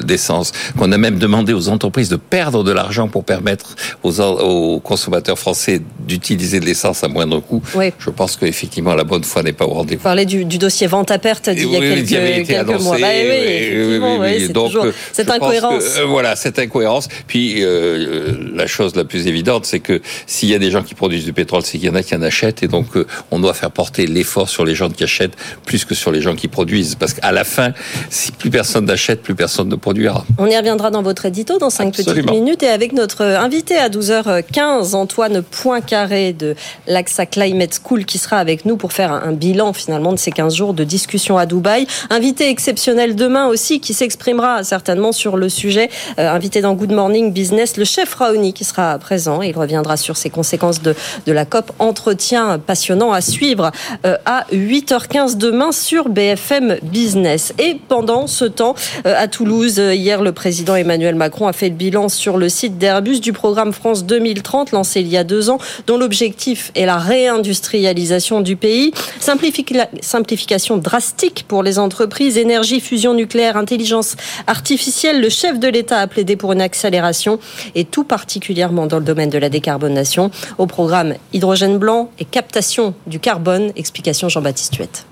d'essence, 0.04 0.52
qu'on 0.78 0.92
a 0.92 0.98
même 0.98 1.20
demandé 1.20 1.54
aux 1.54 1.70
entreprises 1.70 2.10
de 2.10 2.16
perdre 2.16 2.64
de 2.64 2.72
l'argent 2.72 3.08
pour 3.08 3.24
permettre 3.24 3.76
aux, 4.04 4.80
consommateurs 4.80 5.38
français 5.38 5.82
d'utiliser 6.00 6.60
de 6.60 6.66
l'essence 6.66 7.04
à 7.04 7.08
moindre 7.08 7.40
coût, 7.40 7.62
je 8.00 8.10
pense 8.10 8.36
qu'effectivement 8.38 8.96
la 8.96 9.04
bonne 9.04 9.24
foi 9.24 9.44
n'est 9.44 9.54
pas 9.54 9.66
au 9.66 9.74
rendez-vous. 9.74 10.00
Vous 10.00 10.04
parlez 10.04 10.26
du, 10.26 10.46
dossier 10.46 10.88
vente 10.88 11.12
à 11.12 11.20
perte 11.20 11.50
d'il 11.50 11.70
y 11.70 11.76
a 11.76 11.80
quelques, 11.80 12.82
mois. 12.82 12.98
oui, 12.98 14.46
c'est 14.46 14.54
toujours 14.54 14.86
cette 15.12 15.30
incohérence. 15.30 15.98
Euh, 15.98 16.06
voilà, 16.06 16.36
cette 16.36 16.60
incohérence. 16.60 17.08
Puis 17.28 17.58
euh, 17.60 18.34
la 18.54 18.68
chose 18.68 18.96
la 18.96 19.04
plus 19.04 19.28
évidente, 19.28 19.66
c'est 19.66 19.80
que 19.80 20.02
s'il 20.26 20.50
y 20.50 20.56
a 20.56 20.60
des 20.60 20.72
gens 20.72 20.84
qui 20.84 20.96
produisent 20.96 21.26
du 21.26 21.34
pétrole, 21.34 21.64
c'est 21.64 21.78
qu'il 21.78 21.88
y 21.88 21.92
en 21.92 21.96
a 21.96 22.04
qui 22.04 22.16
en 22.16 22.22
achètent, 22.22 22.64
et 22.64 22.68
donc 22.68 22.96
euh, 22.96 23.06
on 23.32 23.40
doit 23.40 23.54
faire 23.54 23.72
porter 23.72 24.06
l'effort 24.08 24.50
sur 24.50 24.66
les 24.66 24.76
gens 24.76 24.90
qui 24.90 25.04
achètent 25.04 25.36
plus 25.66 25.86
que 25.86 25.96
sur 25.96 26.12
les 26.12 26.22
gens 26.22 26.36
qui 26.36 26.48
produisent. 26.48 26.96
Parce 26.96 27.14
qu'à 27.14 27.32
la 27.32 27.44
fin, 27.44 27.74
si 28.10 28.32
plus 28.32 28.50
personne 28.50 28.86
n'achète, 28.86 29.22
plus 29.22 29.36
personne 29.36 29.70
ne 29.70 29.76
produira. 29.76 30.26
On 30.38 30.48
y 30.48 30.58
reviendra 30.58 30.92
dans 30.92 31.02
votre 31.02 31.26
édito 31.26 31.58
dans 31.58 31.70
5 31.70 31.94
petites 31.96 32.30
minutes 32.30 32.64
et 32.64 32.70
avec 32.70 32.94
notre 32.94 33.24
invité 33.24 33.78
à 33.78 33.90
12h15, 33.90 34.96
Antoine 34.96 35.42
Poincaré 35.42 36.34
de 36.34 36.56
l'AXA 36.88 37.26
Climate 37.26 37.80
School 37.84 38.06
qui 38.06 38.18
sera 38.18 38.38
avec 38.38 38.66
nous 38.66 38.78
pour 38.78 38.94
faire 38.94 39.12
un 39.12 39.32
bilan 39.32 39.74
finalement 39.74 40.14
de 40.14 40.18
ces 40.18 40.32
15 40.32 40.56
jours 40.56 40.74
de 40.74 40.84
discussion 40.84 41.38
à 41.38 41.46
Dubaï. 41.46 41.88
Invité 42.10 42.50
exceptionnel 42.50 43.16
demain 43.16 43.48
aussi 43.48 43.80
qui 43.80 43.94
s'exprimera 43.94 44.64
certainement 44.64 45.12
sur 45.12 45.38
le 45.38 45.50
sujet. 45.50 45.90
Euh, 46.20 46.30
invité 46.30 46.62
dans 46.62 46.74
Good 46.74 46.92
Morning 46.92 47.34
Business, 47.34 47.78
le 47.78 47.86
chef 47.86 48.14
Raoni 48.14 48.54
qui 48.54 48.64
sera 48.64 48.98
présent. 49.00 49.42
Il 49.42 49.58
reviendra 49.58 49.98
sur 49.98 50.18
ses 50.18 50.30
conséquences 50.30 50.82
de, 50.82 50.96
de 51.26 51.32
la 51.32 51.46
COP. 51.46 51.72
Entretien 51.80 52.60
passionnant 52.60 53.01
à 53.10 53.22
suivre 53.22 53.72
euh, 54.06 54.18
à 54.26 54.46
8h15 54.54 55.38
demain 55.38 55.72
sur 55.72 56.10
BFM 56.10 56.78
Business. 56.84 57.54
Et 57.58 57.80
pendant 57.88 58.28
ce 58.28 58.46
temps, 58.46 58.76
euh, 59.08 59.16
à 59.18 59.28
Toulouse, 59.28 59.80
euh, 59.80 59.96
hier, 59.96 60.22
le 60.22 60.32
président 60.32 60.76
Emmanuel 60.76 61.16
Macron 61.16 61.48
a 61.48 61.54
fait 61.54 61.70
le 61.70 61.76
bilan 61.76 62.10
sur 62.10 62.38
le 62.38 62.50
site 62.50 62.78
d'Airbus 62.78 63.20
du 63.20 63.34
programme 63.34 63.74
France 63.74 64.06
2030 64.06 64.72
lancé 64.72 65.02
il 65.02 65.08
y 65.08 65.18
a 65.18 65.24
deux 65.24 65.50
ans, 65.50 65.58
dont 65.88 65.98
l'objectif 65.98 66.72
est 66.76 66.86
la 66.86 66.98
réindustrialisation 66.98 68.42
du 68.42 68.56
pays. 68.56 68.94
Simplification 69.20 70.78
drastique 70.78 71.46
pour 71.48 71.64
les 71.64 71.80
entreprises, 71.80 72.38
énergie, 72.38 72.82
fusion 72.82 73.14
nucléaire, 73.14 73.58
intelligence 73.58 74.16
artificielle. 74.48 75.22
Le 75.22 75.30
chef 75.30 75.60
de 75.60 75.68
l'État 75.68 76.00
a 76.00 76.08
plaidé 76.08 76.36
pour 76.36 76.52
une 76.52 76.62
accélération 76.62 77.40
et 77.74 77.86
tout 77.86 78.04
particulièrement 78.04 78.86
dans 78.86 79.00
le 79.00 79.06
domaine 79.06 79.30
de 79.30 79.38
la 79.38 79.50
décarbonation 79.50 80.30
au 80.58 80.66
programme 80.66 81.14
hydrogène 81.34 81.78
blanc 81.78 82.10
et 82.20 82.26
captation 82.26 82.81
du 83.08 83.20
carbone. 83.20 83.72
Explication 83.76 84.30
Jean-Baptiste 84.30 84.76
Huette. 84.78 85.06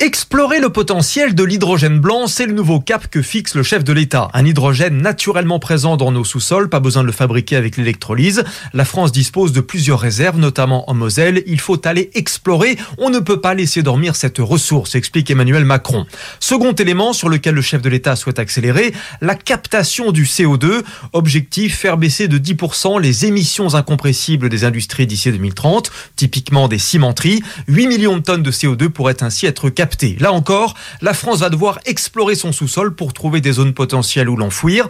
Explorer 0.00 0.60
le 0.60 0.68
potentiel 0.68 1.34
de 1.34 1.42
l'hydrogène 1.42 1.98
blanc, 1.98 2.28
c'est 2.28 2.46
le 2.46 2.52
nouveau 2.52 2.78
cap 2.78 3.08
que 3.10 3.20
fixe 3.20 3.56
le 3.56 3.64
chef 3.64 3.82
de 3.82 3.92
l'État. 3.92 4.28
Un 4.32 4.46
hydrogène 4.46 5.02
naturellement 5.02 5.58
présent 5.58 5.96
dans 5.96 6.12
nos 6.12 6.22
sous-sols, 6.22 6.68
pas 6.68 6.78
besoin 6.78 7.02
de 7.02 7.08
le 7.08 7.12
fabriquer 7.12 7.56
avec 7.56 7.76
l'électrolyse. 7.76 8.44
La 8.74 8.84
France 8.84 9.10
dispose 9.10 9.50
de 9.50 9.60
plusieurs 9.60 9.98
réserves, 9.98 10.38
notamment 10.38 10.88
en 10.88 10.94
Moselle. 10.94 11.42
Il 11.48 11.58
faut 11.58 11.84
aller 11.84 12.10
explorer. 12.14 12.78
On 12.98 13.10
ne 13.10 13.18
peut 13.18 13.40
pas 13.40 13.54
laisser 13.54 13.82
dormir 13.82 14.14
cette 14.14 14.38
ressource, 14.38 14.94
explique 14.94 15.32
Emmanuel 15.32 15.64
Macron. 15.64 16.06
Second 16.38 16.74
élément 16.74 17.12
sur 17.12 17.28
lequel 17.28 17.56
le 17.56 17.62
chef 17.62 17.82
de 17.82 17.88
l'État 17.88 18.14
souhaite 18.14 18.38
accélérer, 18.38 18.94
la 19.20 19.34
captation 19.34 20.12
du 20.12 20.26
CO2. 20.26 20.84
Objectif, 21.12 21.76
faire 21.76 21.96
baisser 21.96 22.28
de 22.28 22.38
10% 22.38 23.00
les 23.00 23.26
émissions 23.26 23.74
incompressibles 23.74 24.48
des 24.48 24.62
industries 24.62 25.08
d'ici 25.08 25.32
2030, 25.32 25.90
typiquement 26.14 26.68
des 26.68 26.78
cimenteries. 26.78 27.42
8 27.66 27.88
millions 27.88 28.18
de 28.18 28.22
tonnes 28.22 28.44
de 28.44 28.52
CO2 28.52 28.90
pourraient 28.90 29.24
ainsi 29.24 29.46
être 29.46 29.70
captées 29.70 29.87
Là 30.18 30.32
encore, 30.32 30.74
la 31.00 31.14
France 31.14 31.40
va 31.40 31.50
devoir 31.50 31.78
explorer 31.84 32.34
son 32.34 32.52
sous-sol 32.52 32.94
pour 32.94 33.12
trouver 33.12 33.40
des 33.40 33.52
zones 33.52 33.74
potentielles 33.74 34.28
où 34.28 34.36
l'enfouir 34.36 34.88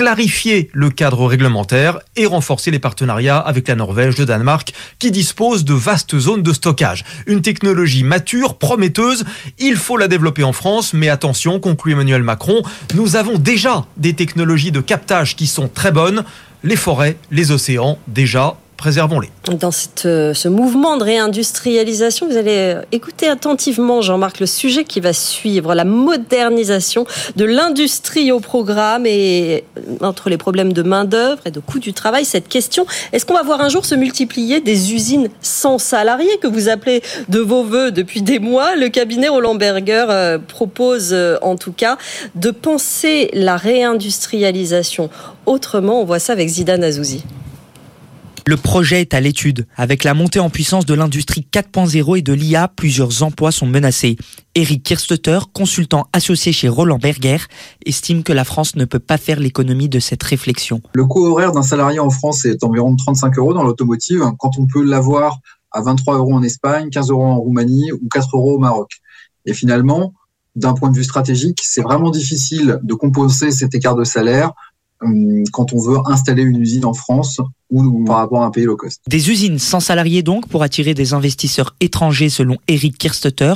clarifier 0.00 0.70
le 0.72 0.88
cadre 0.88 1.26
réglementaire 1.26 1.98
et 2.16 2.24
renforcer 2.24 2.70
les 2.70 2.78
partenariats 2.78 3.36
avec 3.36 3.68
la 3.68 3.74
Norvège, 3.74 4.16
le 4.16 4.24
Danemark, 4.24 4.72
qui 4.98 5.10
dispose 5.10 5.62
de 5.62 5.74
vastes 5.74 6.18
zones 6.18 6.42
de 6.42 6.54
stockage. 6.54 7.04
Une 7.26 7.42
technologie 7.42 8.02
mature, 8.02 8.56
prometteuse, 8.56 9.26
il 9.58 9.76
faut 9.76 9.98
la 9.98 10.08
développer 10.08 10.42
en 10.42 10.54
France, 10.54 10.94
mais 10.94 11.10
attention, 11.10 11.60
conclut 11.60 11.92
Emmanuel 11.92 12.22
Macron, 12.22 12.62
nous 12.94 13.16
avons 13.16 13.36
déjà 13.36 13.84
des 13.98 14.14
technologies 14.14 14.72
de 14.72 14.80
captage 14.80 15.36
qui 15.36 15.46
sont 15.46 15.68
très 15.68 15.92
bonnes, 15.92 16.24
les 16.64 16.76
forêts, 16.76 17.18
les 17.30 17.50
océans, 17.50 17.98
déjà 18.08 18.56
préservons-les. 18.80 19.28
Dans 19.58 19.70
euh, 20.06 20.32
ce 20.32 20.48
mouvement 20.48 20.96
de 20.96 21.04
réindustrialisation, 21.04 22.26
vous 22.26 22.38
allez 22.38 22.76
écouter 22.92 23.28
attentivement, 23.28 24.00
Jean-Marc, 24.00 24.40
le 24.40 24.46
sujet 24.46 24.84
qui 24.84 25.00
va 25.00 25.12
suivre, 25.12 25.74
la 25.74 25.84
modernisation 25.84 27.04
de 27.36 27.44
l'industrie 27.44 28.32
au 28.32 28.40
programme 28.40 29.04
et 29.04 29.64
entre 30.00 30.30
les 30.30 30.38
problèmes 30.38 30.72
de 30.72 30.82
main-d'œuvre 30.82 31.42
et 31.44 31.50
de 31.50 31.60
coût 31.60 31.78
du 31.78 31.92
travail, 31.92 32.24
cette 32.24 32.48
question, 32.48 32.86
est-ce 33.12 33.26
qu'on 33.26 33.34
va 33.34 33.42
voir 33.42 33.60
un 33.60 33.68
jour 33.68 33.84
se 33.84 33.94
multiplier 33.94 34.60
des 34.60 34.94
usines 34.94 35.28
sans 35.42 35.76
salariés 35.76 36.38
que 36.40 36.46
vous 36.46 36.70
appelez 36.70 37.02
de 37.28 37.38
vos 37.38 37.62
voeux 37.62 37.90
depuis 37.90 38.22
des 38.22 38.38
mois? 38.38 38.76
Le 38.76 38.88
cabinet 38.88 39.28
Roland 39.28 39.56
Berger 39.56 40.06
euh, 40.08 40.38
propose 40.38 41.14
en 41.42 41.56
tout 41.56 41.72
cas 41.72 41.98
de 42.34 42.50
penser 42.50 43.28
la 43.34 43.58
réindustrialisation 43.58 45.10
autrement. 45.44 46.00
On 46.00 46.06
voit 46.06 46.18
ça 46.18 46.32
avec 46.32 46.48
Zidane 46.48 46.82
Azouzi. 46.82 47.22
Le 48.46 48.56
projet 48.56 49.02
est 49.02 49.14
à 49.14 49.20
l'étude. 49.20 49.66
Avec 49.76 50.04
la 50.04 50.14
montée 50.14 50.40
en 50.40 50.50
puissance 50.50 50.86
de 50.86 50.94
l'industrie 50.94 51.46
4.0 51.52 52.18
et 52.18 52.22
de 52.22 52.32
l'IA, 52.32 52.68
plusieurs 52.68 53.22
emplois 53.22 53.52
sont 53.52 53.66
menacés. 53.66 54.16
Eric 54.54 54.82
Kirstetter, 54.82 55.38
consultant 55.52 56.06
associé 56.12 56.52
chez 56.52 56.68
Roland 56.68 56.98
Berger, 56.98 57.38
estime 57.84 58.22
que 58.22 58.32
la 58.32 58.44
France 58.44 58.76
ne 58.76 58.84
peut 58.84 58.98
pas 58.98 59.18
faire 59.18 59.40
l'économie 59.40 59.88
de 59.88 60.00
cette 60.00 60.22
réflexion. 60.22 60.80
Le 60.94 61.04
coût 61.04 61.26
horaire 61.26 61.52
d'un 61.52 61.62
salarié 61.62 61.98
en 61.98 62.10
France 62.10 62.44
est 62.44 62.64
environ 62.64 62.96
35 62.96 63.38
euros 63.38 63.54
dans 63.54 63.62
l'automotive, 63.62 64.24
quand 64.38 64.58
on 64.58 64.66
peut 64.66 64.84
l'avoir 64.84 65.38
à 65.72 65.82
23 65.82 66.16
euros 66.16 66.34
en 66.34 66.42
Espagne, 66.42 66.90
15 66.90 67.10
euros 67.10 67.24
en 67.24 67.38
Roumanie 67.38 67.92
ou 67.92 68.08
4 68.12 68.36
euros 68.36 68.54
au 68.54 68.58
Maroc. 68.58 68.90
Et 69.46 69.54
finalement, 69.54 70.14
d'un 70.56 70.74
point 70.74 70.90
de 70.90 70.96
vue 70.96 71.04
stratégique, 71.04 71.60
c'est 71.62 71.82
vraiment 71.82 72.10
difficile 72.10 72.80
de 72.82 72.94
compenser 72.94 73.50
cet 73.50 73.74
écart 73.74 73.94
de 73.94 74.04
salaire 74.04 74.52
quand 75.52 75.72
on 75.72 75.78
veut 75.78 75.98
installer 76.06 76.42
une 76.42 76.60
usine 76.60 76.84
en 76.84 76.94
France 76.94 77.40
ou 77.70 78.04
par 78.04 78.16
rapport 78.16 78.42
à 78.42 78.46
un 78.46 78.50
pays 78.50 78.64
low 78.64 78.76
cost. 78.76 79.00
Des 79.08 79.30
usines 79.30 79.58
sans 79.58 79.80
salariés 79.80 80.22
donc 80.22 80.48
pour 80.48 80.62
attirer 80.62 80.92
des 80.92 81.14
investisseurs 81.14 81.74
étrangers 81.80 82.28
selon 82.28 82.56
Eric 82.66 82.98
Kirstetter. 82.98 83.54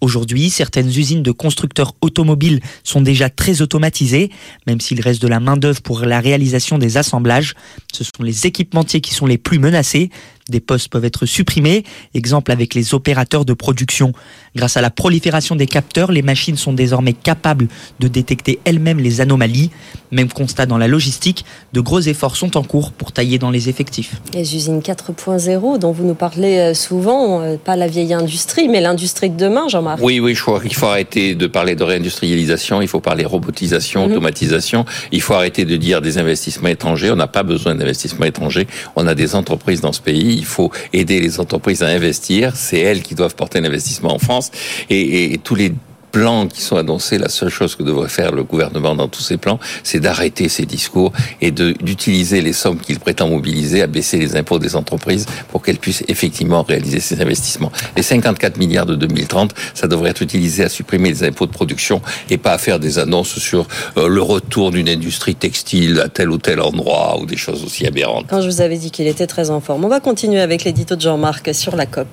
Aujourd'hui, 0.00 0.50
certaines 0.50 0.88
usines 0.88 1.22
de 1.22 1.30
constructeurs 1.30 1.94
automobiles 2.02 2.60
sont 2.82 3.00
déjà 3.00 3.30
très 3.30 3.62
automatisées, 3.62 4.30
même 4.66 4.80
s'il 4.80 5.00
reste 5.00 5.22
de 5.22 5.28
la 5.28 5.40
main-d'œuvre 5.40 5.80
pour 5.80 6.00
la 6.00 6.20
réalisation 6.20 6.76
des 6.76 6.98
assemblages. 6.98 7.54
Ce 7.92 8.04
sont 8.04 8.22
les 8.22 8.46
équipementiers 8.46 9.00
qui 9.00 9.14
sont 9.14 9.26
les 9.26 9.38
plus 9.38 9.58
menacés. 9.58 10.10
Des 10.50 10.60
postes 10.60 10.88
peuvent 10.88 11.06
être 11.06 11.24
supprimés, 11.24 11.84
exemple 12.12 12.52
avec 12.52 12.74
les 12.74 12.92
opérateurs 12.92 13.46
de 13.46 13.54
production. 13.54 14.12
Grâce 14.56 14.76
à 14.76 14.80
la 14.80 14.90
prolifération 14.90 15.56
des 15.56 15.66
capteurs, 15.66 16.12
les 16.12 16.22
machines 16.22 16.56
sont 16.56 16.72
désormais 16.72 17.12
capables 17.12 17.66
de 17.98 18.06
détecter 18.06 18.60
elles-mêmes 18.64 19.00
les 19.00 19.20
anomalies. 19.20 19.70
Même 20.12 20.28
constat 20.28 20.66
dans 20.66 20.78
la 20.78 20.86
logistique, 20.86 21.44
de 21.72 21.80
gros 21.80 22.00
efforts 22.00 22.36
sont 22.36 22.56
en 22.56 22.62
cours 22.62 22.92
pour 22.92 23.10
tailler 23.10 23.38
dans 23.38 23.50
les 23.50 23.68
effectifs. 23.68 24.14
Les 24.32 24.54
usines 24.54 24.78
4.0 24.78 25.78
dont 25.78 25.90
vous 25.90 26.04
nous 26.04 26.14
parlez 26.14 26.58
euh, 26.58 26.74
souvent, 26.74 27.40
euh, 27.40 27.56
pas 27.56 27.74
la 27.74 27.88
vieille 27.88 28.14
industrie, 28.14 28.68
mais 28.68 28.80
l'industrie 28.80 29.28
de 29.28 29.36
demain, 29.36 29.66
Jean-Marc. 29.68 29.98
Oui, 30.02 30.20
oui, 30.20 30.34
je 30.36 30.42
crois 30.42 30.60
qu'il 30.60 30.74
faut 30.74 30.86
arrêter 30.86 31.34
de 31.34 31.46
parler 31.48 31.74
de 31.74 31.82
réindustrialisation, 31.82 32.80
il 32.80 32.86
faut 32.86 33.00
parler 33.00 33.24
robotisation, 33.24 34.06
mhm. 34.06 34.12
automatisation, 34.12 34.84
il 35.10 35.20
faut 35.20 35.34
arrêter 35.34 35.64
de 35.64 35.76
dire 35.76 36.00
des 36.00 36.18
investissements 36.18 36.68
étrangers, 36.68 37.10
on 37.10 37.16
n'a 37.16 37.26
pas 37.26 37.42
besoin 37.42 37.74
d'investissements 37.74 38.26
étrangers, 38.26 38.68
on 38.94 39.08
a 39.08 39.16
des 39.16 39.34
entreprises 39.34 39.80
dans 39.80 39.92
ce 39.92 40.00
pays, 40.00 40.36
il 40.36 40.44
faut 40.44 40.70
aider 40.92 41.18
les 41.20 41.40
entreprises 41.40 41.82
à 41.82 41.88
investir, 41.88 42.54
c'est 42.54 42.78
elles 42.78 43.02
qui 43.02 43.16
doivent 43.16 43.34
porter 43.34 43.60
l'investissement 43.60 44.14
en 44.14 44.18
France, 44.18 44.43
et, 44.90 45.38
tous 45.42 45.54
les 45.54 45.72
plans 46.14 46.46
qui 46.46 46.60
sont 46.60 46.76
annoncés, 46.76 47.18
la 47.18 47.28
seule 47.28 47.48
chose 47.48 47.74
que 47.74 47.82
devrait 47.82 48.08
faire 48.08 48.30
le 48.30 48.44
gouvernement 48.44 48.94
dans 48.94 49.08
tous 49.08 49.20
ces 49.20 49.36
plans, 49.36 49.58
c'est 49.82 49.98
d'arrêter 49.98 50.48
ces 50.48 50.64
discours 50.64 51.12
et 51.40 51.50
d'utiliser 51.50 52.40
les 52.40 52.52
sommes 52.52 52.78
qu'il 52.78 53.00
prétend 53.00 53.26
mobiliser 53.28 53.82
à 53.82 53.88
baisser 53.88 54.16
les 54.18 54.36
impôts 54.36 54.60
des 54.60 54.76
entreprises 54.76 55.26
pour 55.50 55.60
qu'elles 55.60 55.78
puissent 55.78 56.04
effectivement 56.06 56.62
réaliser 56.62 57.00
ces 57.00 57.20
investissements. 57.20 57.72
Les 57.96 58.04
54 58.04 58.58
milliards 58.58 58.86
de 58.86 58.94
2030, 58.94 59.54
ça 59.74 59.88
devrait 59.88 60.10
être 60.10 60.22
utilisé 60.22 60.62
à 60.62 60.68
supprimer 60.68 61.08
les 61.08 61.24
impôts 61.24 61.46
de 61.46 61.52
production 61.52 62.00
et 62.30 62.38
pas 62.38 62.52
à 62.52 62.58
faire 62.58 62.78
des 62.78 63.00
annonces 63.00 63.36
sur 63.40 63.66
euh, 63.96 64.06
le 64.06 64.22
retour 64.22 64.70
d'une 64.70 64.88
industrie 64.88 65.34
textile 65.34 65.98
à 65.98 66.08
tel 66.08 66.30
ou 66.30 66.38
tel 66.38 66.60
endroit 66.60 67.18
ou 67.20 67.26
des 67.26 67.36
choses 67.36 67.64
aussi 67.64 67.88
aberrantes. 67.88 68.26
Quand 68.28 68.40
je 68.40 68.46
vous 68.46 68.60
avais 68.60 68.78
dit 68.78 68.92
qu'il 68.92 69.08
était 69.08 69.26
très 69.26 69.50
en 69.50 69.60
forme, 69.60 69.84
on 69.84 69.88
va 69.88 69.98
continuer 69.98 70.40
avec 70.40 70.62
l'édito 70.62 70.94
de 70.94 71.00
Jean-Marc 71.00 71.52
sur 71.52 71.74
la 71.74 71.86
COP. 71.86 72.06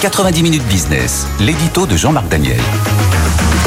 90 0.00 0.42
minutes 0.44 0.62
business, 0.68 1.26
l'édito 1.40 1.84
de 1.84 1.96
Jean-Marc 1.96 2.28
Daniel. 2.28 2.60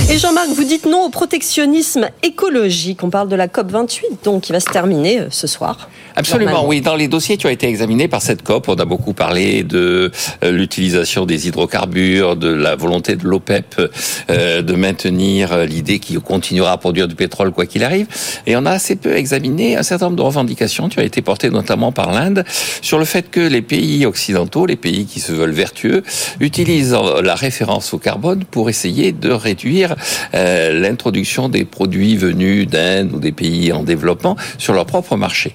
Et 0.09 0.17
Jean-Marc, 0.17 0.47
vous 0.55 0.63
dites 0.63 0.85
non 0.85 1.03
au 1.03 1.09
protectionnisme 1.09 2.07
écologique. 2.23 3.03
On 3.03 3.09
parle 3.09 3.27
de 3.27 3.35
la 3.35 3.49
COP 3.49 3.69
28, 3.69 4.23
donc 4.23 4.43
qui 4.43 4.53
va 4.53 4.61
se 4.61 4.69
terminer 4.69 5.19
euh, 5.19 5.27
ce 5.29 5.45
soir. 5.45 5.89
Absolument, 6.15 6.67
oui. 6.67 6.81
Dans 6.81 6.95
les 6.95 7.07
dossiers 7.07 7.37
qui 7.37 7.45
ont 7.45 7.49
été 7.49 7.67
examinés 7.67 8.07
par 8.07 8.21
cette 8.21 8.43
COP, 8.43 8.67
on 8.69 8.75
a 8.75 8.85
beaucoup 8.85 9.13
parlé 9.13 9.63
de 9.63 10.11
euh, 10.43 10.51
l'utilisation 10.51 11.25
des 11.25 11.47
hydrocarbures, 11.47 12.35
de 12.35 12.49
la 12.49 12.75
volonté 12.75 13.15
de 13.15 13.25
l'OPEP 13.25 13.81
euh, 14.29 14.61
de 14.61 14.73
maintenir 14.73 15.65
l'idée 15.65 15.99
qu'il 15.99 16.19
continuera 16.19 16.73
à 16.73 16.77
produire 16.77 17.07
du 17.07 17.15
pétrole 17.15 17.51
quoi 17.51 17.65
qu'il 17.65 17.83
arrive. 17.83 18.07
Et 18.45 18.55
on 18.55 18.65
a 18.65 18.71
assez 18.71 18.95
peu 18.95 19.15
examiné 19.15 19.77
un 19.77 19.83
certain 19.83 20.05
nombre 20.05 20.17
de 20.17 20.21
revendications 20.21 20.89
qui 20.89 20.99
ont 20.99 21.03
été 21.03 21.21
portées 21.21 21.49
notamment 21.49 21.91
par 21.91 22.11
l'Inde 22.11 22.43
sur 22.81 22.99
le 22.99 23.05
fait 23.05 23.29
que 23.29 23.39
les 23.39 23.61
pays 23.61 24.05
occidentaux, 24.05 24.65
les 24.65 24.75
pays 24.75 25.05
qui 25.05 25.19
se 25.19 25.31
veulent 25.31 25.51
vertueux, 25.51 26.03
utilisent 26.39 26.97
la 27.23 27.35
référence 27.35 27.93
au 27.93 27.97
carbone 27.97 28.43
pour 28.49 28.69
essayer 28.69 29.11
de 29.11 29.29
réduire 29.29 29.95
euh, 30.33 30.79
l'introduction 30.79 31.49
des 31.49 31.65
produits 31.65 32.17
venus 32.17 32.67
d'Inde 32.67 33.11
ou 33.13 33.19
des 33.19 33.31
pays 33.31 33.71
en 33.71 33.83
développement 33.83 34.35
sur 34.57 34.73
leur 34.73 34.85
propre 34.85 35.15
marché. 35.15 35.53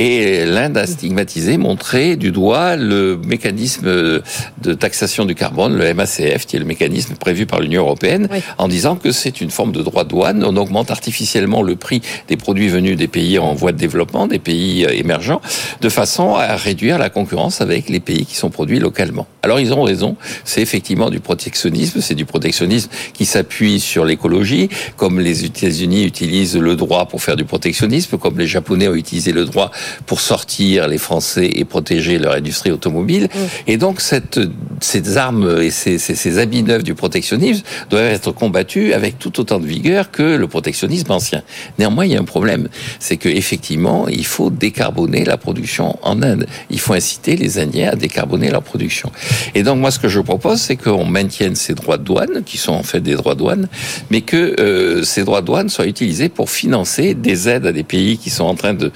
Et 0.00 0.46
l'Inde 0.46 0.76
a 0.76 0.86
stigmatisé, 0.86 1.58
montré 1.58 2.14
du 2.14 2.30
doigt 2.30 2.76
le 2.76 3.18
mécanisme 3.26 3.84
de 3.84 4.74
taxation 4.74 5.24
du 5.24 5.34
carbone, 5.34 5.76
le 5.76 5.92
MACF, 5.92 6.46
qui 6.46 6.54
est 6.54 6.60
le 6.60 6.64
mécanisme 6.64 7.16
prévu 7.16 7.46
par 7.46 7.58
l'Union 7.58 7.82
européenne, 7.82 8.28
en 8.58 8.68
disant 8.68 8.94
que 8.94 9.10
c'est 9.10 9.40
une 9.40 9.50
forme 9.50 9.72
de 9.72 9.82
droit 9.82 10.04
de 10.04 10.10
douane. 10.10 10.44
On 10.44 10.56
augmente 10.56 10.92
artificiellement 10.92 11.62
le 11.62 11.74
prix 11.74 12.00
des 12.28 12.36
produits 12.36 12.68
venus 12.68 12.96
des 12.96 13.08
pays 13.08 13.40
en 13.40 13.54
voie 13.54 13.72
de 13.72 13.76
développement, 13.76 14.28
des 14.28 14.38
pays 14.38 14.86
émergents, 14.88 15.40
de 15.80 15.88
façon 15.88 16.36
à 16.36 16.54
réduire 16.54 16.96
la 16.98 17.10
concurrence 17.10 17.60
avec 17.60 17.88
les 17.88 17.98
pays 17.98 18.24
qui 18.24 18.36
sont 18.36 18.50
produits 18.50 18.78
localement. 18.78 19.26
Alors 19.42 19.58
ils 19.58 19.72
ont 19.72 19.82
raison, 19.82 20.16
c'est 20.44 20.62
effectivement 20.62 21.10
du 21.10 21.18
protectionnisme, 21.18 22.00
c'est 22.00 22.14
du 22.14 22.24
protectionnisme 22.24 22.88
qui 23.14 23.24
s'appuie 23.24 23.80
sur 23.80 24.04
l'écologie, 24.04 24.68
comme 24.96 25.18
les 25.18 25.44
États-Unis 25.44 26.04
utilisent 26.04 26.56
le 26.56 26.76
droit 26.76 27.06
pour 27.06 27.20
faire 27.20 27.34
du 27.34 27.44
protectionnisme, 27.44 28.16
comme 28.16 28.38
les 28.38 28.46
Japonais 28.46 28.86
ont 28.86 28.94
utilisé 28.94 29.32
le 29.32 29.44
droit 29.44 29.72
pour 30.06 30.20
sortir 30.20 30.88
les 30.88 30.98
Français 30.98 31.50
et 31.54 31.64
protéger 31.64 32.18
leur 32.18 32.34
industrie 32.34 32.70
automobile. 32.70 33.28
Et 33.66 33.76
donc 33.76 34.00
cette, 34.00 34.40
ces 34.80 35.16
armes 35.16 35.60
et 35.60 35.70
ces, 35.70 35.98
ces, 35.98 36.14
ces 36.14 36.38
habits 36.38 36.62
neufs 36.62 36.84
du 36.84 36.94
protectionnisme 36.94 37.62
doivent 37.90 38.04
être 38.04 38.32
combattus 38.32 38.94
avec 38.94 39.18
tout 39.18 39.40
autant 39.40 39.58
de 39.58 39.66
vigueur 39.66 40.10
que 40.10 40.36
le 40.36 40.48
protectionnisme 40.48 41.10
ancien. 41.12 41.42
Néanmoins, 41.78 42.06
il 42.06 42.12
y 42.12 42.16
a 42.16 42.20
un 42.20 42.24
problème, 42.24 42.68
c'est 42.98 43.16
que 43.16 43.28
effectivement, 43.28 44.08
il 44.08 44.26
faut 44.26 44.50
décarboner 44.50 45.24
la 45.24 45.36
production 45.36 45.98
en 46.02 46.22
Inde. 46.22 46.46
Il 46.70 46.80
faut 46.80 46.94
inciter 46.94 47.36
les 47.36 47.58
Indiens 47.58 47.90
à 47.92 47.96
décarboner 47.96 48.50
leur 48.50 48.62
production. 48.62 49.10
Et 49.54 49.62
donc 49.62 49.78
moi, 49.78 49.90
ce 49.90 49.98
que 49.98 50.08
je 50.08 50.20
propose, 50.20 50.60
c'est 50.60 50.76
qu'on 50.76 51.04
maintienne 51.04 51.54
ces 51.54 51.74
droits 51.74 51.98
de 51.98 52.04
douane, 52.04 52.42
qui 52.44 52.58
sont 52.58 52.72
en 52.72 52.82
fait 52.82 53.00
des 53.00 53.14
droits 53.14 53.34
de 53.34 53.40
douane, 53.40 53.68
mais 54.10 54.20
que 54.20 54.60
euh, 54.60 55.02
ces 55.02 55.24
droits 55.24 55.40
de 55.40 55.46
douane 55.46 55.68
soient 55.68 55.86
utilisés 55.86 56.28
pour 56.28 56.50
financer 56.50 57.14
des 57.14 57.48
aides 57.48 57.66
à 57.66 57.72
des 57.72 57.84
pays 57.84 58.18
qui 58.18 58.30
sont 58.30 58.44
en 58.44 58.54
train 58.54 58.74
de 58.74 58.92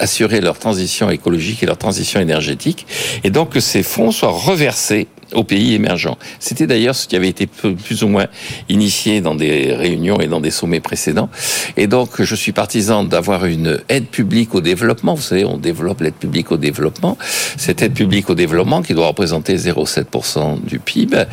assurer 0.00 0.40
leur 0.40 0.58
transition 0.58 1.10
écologique 1.10 1.62
et 1.62 1.66
leur 1.66 1.78
transition 1.78 2.20
énergétique, 2.20 2.86
et 3.22 3.30
donc 3.30 3.50
que 3.50 3.60
ces 3.60 3.82
fonds 3.82 4.10
soient 4.10 4.30
reversés 4.30 5.06
aux 5.34 5.44
pays 5.44 5.74
émergents. 5.74 6.18
C'était 6.38 6.66
d'ailleurs 6.66 6.94
ce 6.94 7.06
qui 7.06 7.16
avait 7.16 7.28
été 7.28 7.46
plus 7.46 8.02
ou 8.02 8.08
moins 8.08 8.26
initié 8.68 9.20
dans 9.20 9.34
des 9.34 9.74
réunions 9.74 10.20
et 10.20 10.26
dans 10.26 10.40
des 10.40 10.50
sommets 10.50 10.80
précédents. 10.80 11.28
Et 11.76 11.86
donc, 11.86 12.22
je 12.22 12.34
suis 12.34 12.52
partisan 12.52 13.04
d'avoir 13.04 13.46
une 13.46 13.80
aide 13.88 14.06
publique 14.06 14.54
au 14.54 14.60
développement. 14.60 15.14
Vous 15.14 15.22
savez, 15.22 15.44
on 15.44 15.56
développe 15.56 16.00
l'aide 16.00 16.14
publique 16.14 16.52
au 16.52 16.56
développement. 16.56 17.16
Cette 17.56 17.82
aide 17.82 17.94
publique 17.94 18.30
au 18.30 18.34
développement, 18.34 18.82
qui 18.82 18.94
doit 18.94 19.08
représenter 19.08 19.56
0,7% 19.56 20.64
du 20.64 20.78
PIB, 20.78 21.24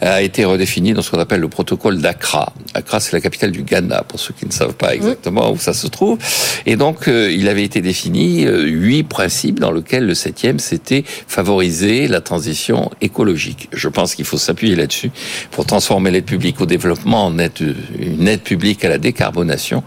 a 0.00 0.22
été 0.22 0.44
redéfinie 0.44 0.92
dans 0.92 1.02
ce 1.02 1.10
qu'on 1.10 1.18
appelle 1.18 1.40
le 1.40 1.48
protocole 1.48 1.98
d'Accra. 1.98 2.52
Accra, 2.74 3.00
c'est 3.00 3.12
la 3.12 3.20
capitale 3.20 3.52
du 3.52 3.62
Ghana, 3.62 4.04
pour 4.04 4.20
ceux 4.20 4.34
qui 4.34 4.46
ne 4.46 4.52
savent 4.52 4.74
pas 4.74 4.94
exactement 4.94 5.50
où 5.50 5.58
ça 5.58 5.72
se 5.72 5.86
trouve. 5.86 6.18
Et 6.66 6.76
donc, 6.76 7.08
euh, 7.08 7.30
il 7.30 7.48
avait 7.48 7.64
été 7.64 7.80
défini 7.80 8.44
euh, 8.44 8.64
huit 8.64 9.04
principes 9.04 9.60
dans 9.60 9.72
lesquels 9.72 10.06
le 10.06 10.14
septième, 10.14 10.58
c'était 10.58 11.04
favoriser 11.26 12.08
la 12.08 12.20
transition 12.20 12.90
écologique. 13.00 13.45
Je 13.72 13.88
pense 13.88 14.14
qu'il 14.14 14.24
faut 14.24 14.38
s'appuyer 14.38 14.74
là-dessus 14.74 15.10
pour 15.50 15.66
transformer 15.66 16.10
l'aide 16.10 16.24
publique 16.24 16.60
au 16.60 16.66
développement 16.66 17.26
en 17.26 17.38
aide, 17.38 17.52
une 17.98 18.28
aide 18.28 18.42
publique 18.42 18.84
à 18.84 18.88
la 18.88 18.98
décarbonation 18.98 19.82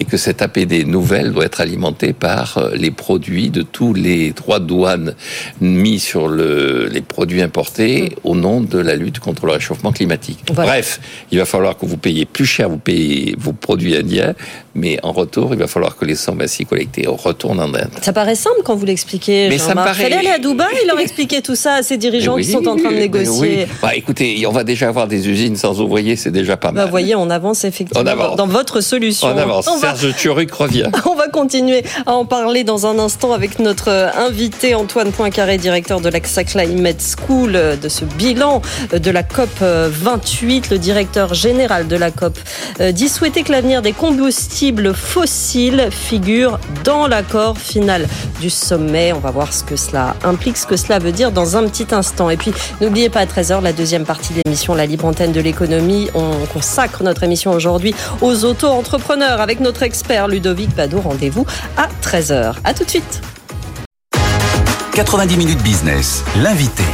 et 0.00 0.04
que 0.04 0.16
cette 0.16 0.42
APD 0.42 0.84
nouvelle 0.84 1.32
doit 1.32 1.44
être 1.44 1.60
alimentée 1.60 2.12
par 2.12 2.58
euh, 2.58 2.70
les 2.74 2.90
produits 2.90 3.50
de 3.50 3.62
tous 3.62 3.94
les 3.94 4.32
droits 4.32 4.58
de 4.58 4.66
douane 4.66 5.14
mis 5.60 5.98
sur 5.98 6.28
le, 6.28 6.88
les 6.90 7.00
produits 7.00 7.42
importés 7.42 8.16
au 8.24 8.34
nom 8.34 8.60
de 8.60 8.78
la 8.78 8.96
lutte 8.96 9.18
contre 9.18 9.46
le 9.46 9.52
réchauffement 9.52 9.92
climatique. 9.92 10.44
Bref, 10.52 11.00
il 11.30 11.38
va 11.38 11.44
falloir 11.44 11.76
que 11.76 11.86
vous 11.86 11.96
payiez 11.96 12.24
plus 12.24 12.46
cher, 12.46 12.68
vous 12.68 12.78
payez 12.78 13.34
vos 13.38 13.52
produits 13.52 13.96
indiens, 13.96 14.34
mais 14.74 14.98
en 15.02 15.12
retour, 15.12 15.50
il 15.52 15.58
va 15.58 15.66
falloir 15.66 15.96
que 15.96 16.04
les 16.04 16.14
sommes 16.14 16.40
ainsi 16.40 16.64
collectées 16.64 17.04
retournent 17.06 17.60
en 17.60 17.74
Inde. 17.74 17.90
Ça 18.00 18.12
paraît 18.12 18.34
simple 18.34 18.60
quand 18.64 18.74
vous 18.74 18.86
l'expliquez. 18.86 19.48
Mais 19.50 19.58
ça 19.58 19.70
me 19.70 19.74
paraît... 19.74 20.04
Fallait 20.04 20.16
aller 20.16 20.30
à 20.30 20.38
Dubaï, 20.38 20.86
leur 20.86 20.98
expliquer 20.98 21.42
tout 21.42 21.56
ça 21.56 21.74
à 21.74 21.82
ces 21.82 21.98
dirigeants 21.98 22.36
qui 22.36 22.44
sont 22.44 22.66
en 22.66 22.76
train 22.76 22.90
de 22.90 22.96
négocier. 22.96 23.66
Bah, 23.82 23.94
écoutez, 23.94 24.46
on 24.46 24.52
va 24.52 24.64
déjà 24.64 24.88
avoir 24.88 25.08
des 25.08 25.28
usines 25.28 25.56
sans 25.56 25.80
ouvriers, 25.80 26.16
c'est 26.16 26.30
déjà 26.30 26.56
pas 26.56 26.68
bah, 26.68 26.74
mal. 26.74 26.84
Bah, 26.84 26.90
voyez, 26.90 27.14
on 27.14 27.28
avance 27.28 27.64
effectivement 27.64 28.02
dans 28.36 28.46
votre 28.46 28.80
solution. 28.80 29.28
On 29.28 29.36
avance. 29.36 29.68
Serge 29.78 30.06
va... 30.06 30.32
revient. 30.32 30.88
On 31.12 31.14
va 31.14 31.28
continuer 31.28 31.82
à 32.06 32.14
en 32.14 32.24
parler 32.24 32.64
dans 32.64 32.86
un 32.86 32.98
instant 32.98 33.32
avec 33.32 33.58
notre 33.58 33.88
invité 33.88 34.74
Antoine 34.74 35.12
Poincaré, 35.12 35.58
directeur 35.58 36.00
de 36.00 36.08
l'AXA 36.08 36.44
Climate 36.44 37.02
School, 37.02 37.52
de 37.52 37.88
ce 37.88 38.04
bilan 38.04 38.62
de 38.92 39.10
la 39.10 39.22
COP 39.22 39.50
28, 39.60 40.70
le 40.70 40.78
directeur 40.78 41.34
général 41.34 41.88
de 41.88 41.96
la 41.96 42.10
COP 42.10 42.38
dit 42.92 43.08
souhaiter 43.08 43.42
que 43.42 43.52
l'avenir 43.52 43.82
des 43.82 43.92
combustibles 43.92 44.61
fossiles 44.94 45.88
figure 45.90 46.58
dans 46.84 47.08
l'accord 47.08 47.58
final 47.58 48.06
du 48.40 48.48
sommet. 48.48 49.12
On 49.12 49.18
va 49.18 49.30
voir 49.30 49.52
ce 49.52 49.64
que 49.64 49.74
cela 49.74 50.14
implique, 50.22 50.56
ce 50.56 50.66
que 50.66 50.76
cela 50.76 51.00
veut 51.00 51.10
dire 51.10 51.32
dans 51.32 51.56
un 51.56 51.66
petit 51.66 51.92
instant. 51.92 52.30
Et 52.30 52.36
puis, 52.36 52.52
n'oubliez 52.80 53.08
pas 53.08 53.20
à 53.20 53.26
13h, 53.26 53.60
la 53.60 53.72
deuxième 53.72 54.04
partie 54.04 54.32
de 54.32 54.40
l'émission, 54.44 54.74
la 54.74 54.86
libre 54.86 55.06
antenne 55.06 55.32
de 55.32 55.40
l'économie. 55.40 56.08
On 56.14 56.46
consacre 56.52 57.02
notre 57.02 57.24
émission 57.24 57.50
aujourd'hui 57.52 57.94
aux 58.20 58.44
auto-entrepreneurs 58.44 59.40
avec 59.40 59.58
notre 59.58 59.82
expert 59.82 60.28
Ludovic 60.28 60.74
Bado. 60.76 61.00
Rendez-vous 61.00 61.44
à 61.76 61.88
13h. 62.06 62.54
À 62.62 62.72
tout 62.72 62.84
de 62.84 62.90
suite. 62.90 63.20
90 64.94 65.36
minutes 65.36 65.62
business, 65.62 66.22
l'invité. 66.36 66.84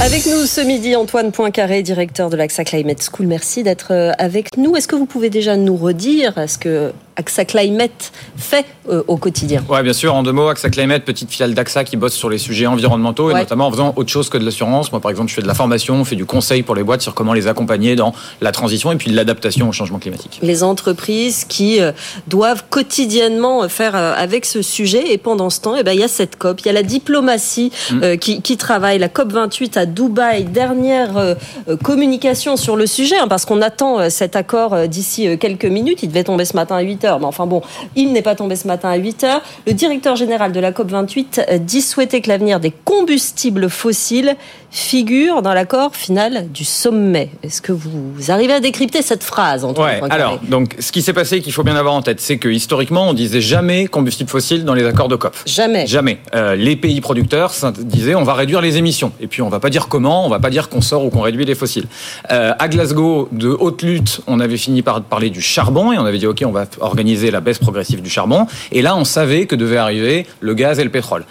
Avec 0.00 0.26
nous 0.26 0.46
ce 0.46 0.60
midi, 0.60 0.94
Antoine 0.94 1.32
Poincaré, 1.32 1.82
directeur 1.82 2.30
de 2.30 2.36
l'AXA 2.36 2.62
Climate 2.62 3.02
School. 3.02 3.26
Merci 3.26 3.64
d'être 3.64 3.92
euh, 3.92 4.12
avec 4.18 4.56
nous. 4.56 4.76
Est-ce 4.76 4.86
que 4.86 4.94
vous 4.94 5.06
pouvez 5.06 5.28
déjà 5.28 5.56
nous 5.56 5.76
redire 5.76 6.48
ce 6.48 6.56
que 6.56 6.92
AXA 7.18 7.44
Climate 7.44 8.12
fait 8.36 8.64
euh, 8.88 9.02
au 9.08 9.16
quotidien. 9.16 9.62
Oui, 9.68 9.82
bien 9.82 9.92
sûr. 9.92 10.14
En 10.14 10.22
deux 10.22 10.32
mots, 10.32 10.48
AXA 10.48 10.70
Climate, 10.70 11.04
petite 11.04 11.30
filiale 11.30 11.52
d'AXA 11.52 11.84
qui 11.84 11.96
bosse 11.96 12.14
sur 12.14 12.30
les 12.30 12.38
sujets 12.38 12.66
environnementaux 12.66 13.30
et 13.30 13.34
notamment 13.34 13.66
en 13.66 13.70
faisant 13.72 13.92
autre 13.96 14.08
chose 14.08 14.28
que 14.30 14.38
de 14.38 14.44
l'assurance. 14.44 14.92
Moi, 14.92 15.00
par 15.00 15.10
exemple, 15.10 15.28
je 15.28 15.34
fais 15.34 15.42
de 15.42 15.48
la 15.48 15.54
formation, 15.54 16.04
je 16.04 16.10
fais 16.10 16.16
du 16.16 16.24
conseil 16.24 16.62
pour 16.62 16.76
les 16.76 16.84
boîtes 16.84 17.02
sur 17.02 17.14
comment 17.14 17.32
les 17.32 17.48
accompagner 17.48 17.96
dans 17.96 18.14
la 18.40 18.52
transition 18.52 18.92
et 18.92 18.96
puis 18.96 19.10
l'adaptation 19.10 19.68
au 19.68 19.72
changement 19.72 19.98
climatique. 19.98 20.38
Les 20.42 20.62
entreprises 20.62 21.44
qui 21.44 21.80
euh, 21.80 21.90
doivent 22.28 22.64
quotidiennement 22.70 23.64
euh, 23.64 23.68
faire 23.68 23.96
avec 23.96 24.44
ce 24.44 24.62
sujet 24.62 25.12
et 25.12 25.18
pendant 25.18 25.50
ce 25.50 25.60
temps, 25.60 25.74
eh 25.76 25.82
ben, 25.82 25.92
il 25.92 26.00
y 26.00 26.04
a 26.04 26.08
cette 26.08 26.36
COP, 26.36 26.60
il 26.60 26.66
y 26.66 26.70
a 26.70 26.72
la 26.72 26.84
diplomatie 26.84 27.72
mm. 27.90 28.16
qui, 28.18 28.56
travaille, 28.56 28.98
la 28.98 29.08
COP 29.08 29.32
28 29.32 29.76
à 29.76 29.86
Dubaï, 29.86 30.44
dernière 30.44 31.36
communication 31.82 32.56
sur 32.56 32.76
le 32.76 32.86
sujet 32.86 33.18
hein, 33.18 33.26
parce 33.28 33.44
qu'on 33.44 33.60
attend 33.60 34.08
cet 34.08 34.36
accord 34.36 34.88
d'ici 34.88 35.36
quelques 35.38 35.64
minutes. 35.64 36.02
Il 36.02 36.08
devait 36.08 36.24
tomber 36.24 36.44
ce 36.44 36.54
matin 36.54 36.76
à 36.76 36.82
8h 36.82 37.07
mais 37.18 37.24
enfin 37.24 37.46
bon, 37.46 37.62
il 37.96 38.12
n'est 38.12 38.22
pas 38.22 38.34
tombé 38.34 38.56
ce 38.56 38.66
matin 38.66 38.90
à 38.90 38.96
8 38.96 39.24
heures. 39.24 39.42
Le 39.66 39.72
directeur 39.72 40.16
général 40.16 40.52
de 40.52 40.60
la 40.60 40.72
COP28 40.72 41.60
dit 41.60 41.82
souhaiter 41.82 42.20
que 42.20 42.28
l'avenir 42.28 42.60
des 42.60 42.70
combustibles 42.70 43.70
fossiles 43.70 44.36
figure 44.70 45.40
dans 45.40 45.54
l'accord 45.54 45.96
final 45.96 46.48
du 46.52 46.64
sommet. 46.64 47.30
Est-ce 47.42 47.62
que 47.62 47.72
vous 47.72 48.30
arrivez 48.30 48.52
à 48.52 48.60
décrypter 48.60 49.00
cette 49.00 49.24
phrase 49.24 49.64
en 49.64 49.72
alors, 50.10 50.38
donc, 50.42 50.74
ce 50.78 50.92
qui 50.92 51.02
s'est 51.02 51.12
passé, 51.12 51.40
qu'il 51.40 51.52
faut 51.52 51.62
bien 51.62 51.76
avoir 51.76 51.94
en 51.94 52.02
tête, 52.02 52.20
c'est 52.20 52.38
que 52.38 52.48
historiquement, 52.48 53.08
on 53.08 53.14
disait 53.14 53.40
jamais 53.40 53.86
combustible 53.86 54.28
fossile 54.28 54.64
dans 54.64 54.74
les 54.74 54.84
accords 54.84 55.08
de 55.08 55.16
COP. 55.16 55.36
Jamais. 55.46 55.86
Jamais. 55.86 56.18
Euh, 56.34 56.56
les 56.56 56.76
pays 56.76 57.00
producteurs 57.00 57.52
disaient 57.78 58.14
on 58.14 58.24
va 58.24 58.34
réduire 58.34 58.60
les 58.60 58.76
émissions. 58.76 59.12
Et 59.20 59.26
puis, 59.26 59.42
on 59.42 59.48
va 59.48 59.60
pas 59.60 59.70
dire 59.70 59.88
comment, 59.88 60.26
on 60.26 60.28
va 60.28 60.40
pas 60.40 60.50
dire 60.50 60.68
qu'on 60.68 60.80
sort 60.80 61.04
ou 61.04 61.10
qu'on 61.10 61.20
réduit 61.20 61.44
les 61.44 61.54
fossiles. 61.54 61.86
Euh, 62.30 62.52
à 62.58 62.68
Glasgow, 62.68 63.28
de 63.32 63.48
haute 63.48 63.82
lutte, 63.82 64.20
on 64.26 64.40
avait 64.40 64.56
fini 64.56 64.82
par 64.82 65.02
parler 65.02 65.30
du 65.30 65.40
charbon 65.40 65.92
et 65.92 65.98
on 65.98 66.04
avait 66.04 66.18
dit 66.18 66.26
ok, 66.26 66.42
on 66.44 66.52
va 66.52 66.64
organiser 66.80 66.97
la 67.30 67.40
baisse 67.40 67.58
progressive 67.58 68.02
du 68.02 68.10
charbon. 68.10 68.46
Et 68.72 68.82
là, 68.82 68.96
on 68.96 69.04
savait 69.04 69.46
que 69.46 69.54
devait 69.54 69.76
arriver 69.76 70.26
le 70.40 70.54
gaz 70.54 70.78
et 70.78 70.84
le 70.84 70.90
pétrole. 70.90 71.24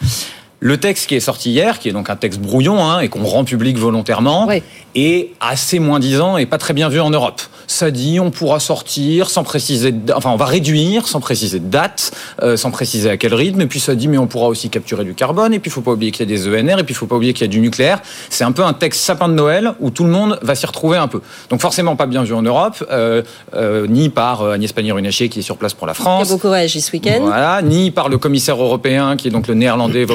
Le 0.59 0.77
texte 0.77 1.07
qui 1.07 1.15
est 1.15 1.19
sorti 1.19 1.51
hier, 1.51 1.79
qui 1.79 1.89
est 1.89 1.91
donc 1.91 2.09
un 2.09 2.15
texte 2.15 2.39
brouillon 2.39 2.83
hein, 2.83 2.99
et 2.99 3.09
qu'on 3.09 3.23
rend 3.23 3.43
public 3.43 3.77
volontairement, 3.77 4.47
est 4.95 5.29
assez 5.39 5.79
moins 5.79 5.99
disant 5.99 6.37
et 6.37 6.45
pas 6.45 6.57
très 6.57 6.73
bien 6.73 6.89
vu 6.89 6.99
en 6.99 7.11
Europe 7.11 7.41
ça 7.67 7.91
dit 7.91 8.19
on 8.19 8.31
pourra 8.31 8.59
sortir 8.59 9.29
sans 9.29 9.43
préciser, 9.43 9.93
enfin 10.15 10.31
on 10.31 10.37
va 10.37 10.45
réduire 10.45 11.07
sans 11.07 11.19
préciser 11.19 11.59
de 11.59 11.67
date, 11.67 12.11
euh, 12.41 12.57
sans 12.57 12.71
préciser 12.71 13.09
à 13.09 13.17
quel 13.17 13.33
rythme, 13.33 13.61
et 13.61 13.67
puis 13.67 13.79
ça 13.79 13.93
dit 13.93 14.07
mais 14.07 14.17
on 14.17 14.27
pourra 14.27 14.47
aussi 14.47 14.69
capturer 14.69 15.03
du 15.03 15.13
carbone, 15.13 15.53
et 15.53 15.59
puis 15.59 15.69
il 15.69 15.73
faut 15.73 15.81
pas 15.81 15.91
oublier 15.91 16.11
qu'il 16.11 16.27
y 16.27 16.33
a 16.33 16.35
des 16.35 16.47
ENR, 16.47 16.79
et 16.79 16.83
puis 16.83 16.93
il 16.93 16.97
faut 16.97 17.05
pas 17.05 17.17
oublier 17.17 17.33
qu'il 17.33 17.45
y 17.45 17.49
a 17.49 17.51
du 17.51 17.59
nucléaire. 17.59 18.01
C'est 18.29 18.45
un 18.45 18.53
peu 18.53 18.63
un 18.63 18.73
texte 18.73 19.01
sapin 19.01 19.27
de 19.27 19.33
Noël 19.33 19.73
où 19.79 19.91
tout 19.91 20.05
le 20.05 20.09
monde 20.09 20.39
va 20.41 20.55
s'y 20.55 20.65
retrouver 20.65 20.97
un 20.97 21.07
peu. 21.07 21.21
Donc 21.49 21.61
forcément 21.61 21.95
pas 21.95 22.05
bien 22.05 22.23
vu 22.23 22.33
en 22.33 22.41
Europe, 22.41 22.83
euh, 22.89 23.21
euh, 23.53 23.85
ni 23.87 24.09
par 24.09 24.43
Agnès 24.43 24.71
Pannier-Runacher 24.71 25.29
qui 25.29 25.39
est 25.39 25.43
sur 25.43 25.57
place 25.57 25.73
pour 25.73 25.87
la 25.87 25.93
France. 25.93 26.25
Qui 26.25 26.31
a 26.31 26.35
beaucoup 26.35 26.49
réagi 26.49 26.79
ce 26.79 26.91
week-end. 26.93 27.19
Voilà, 27.21 27.61
ni 27.61 27.91
par 27.91 28.07
le 28.07 28.17
commissaire 28.17 28.61
européen 28.61 29.17
qui 29.17 29.27
est 29.27 29.31
donc 29.31 29.47
le 29.47 29.53
néerlandais 29.53 30.05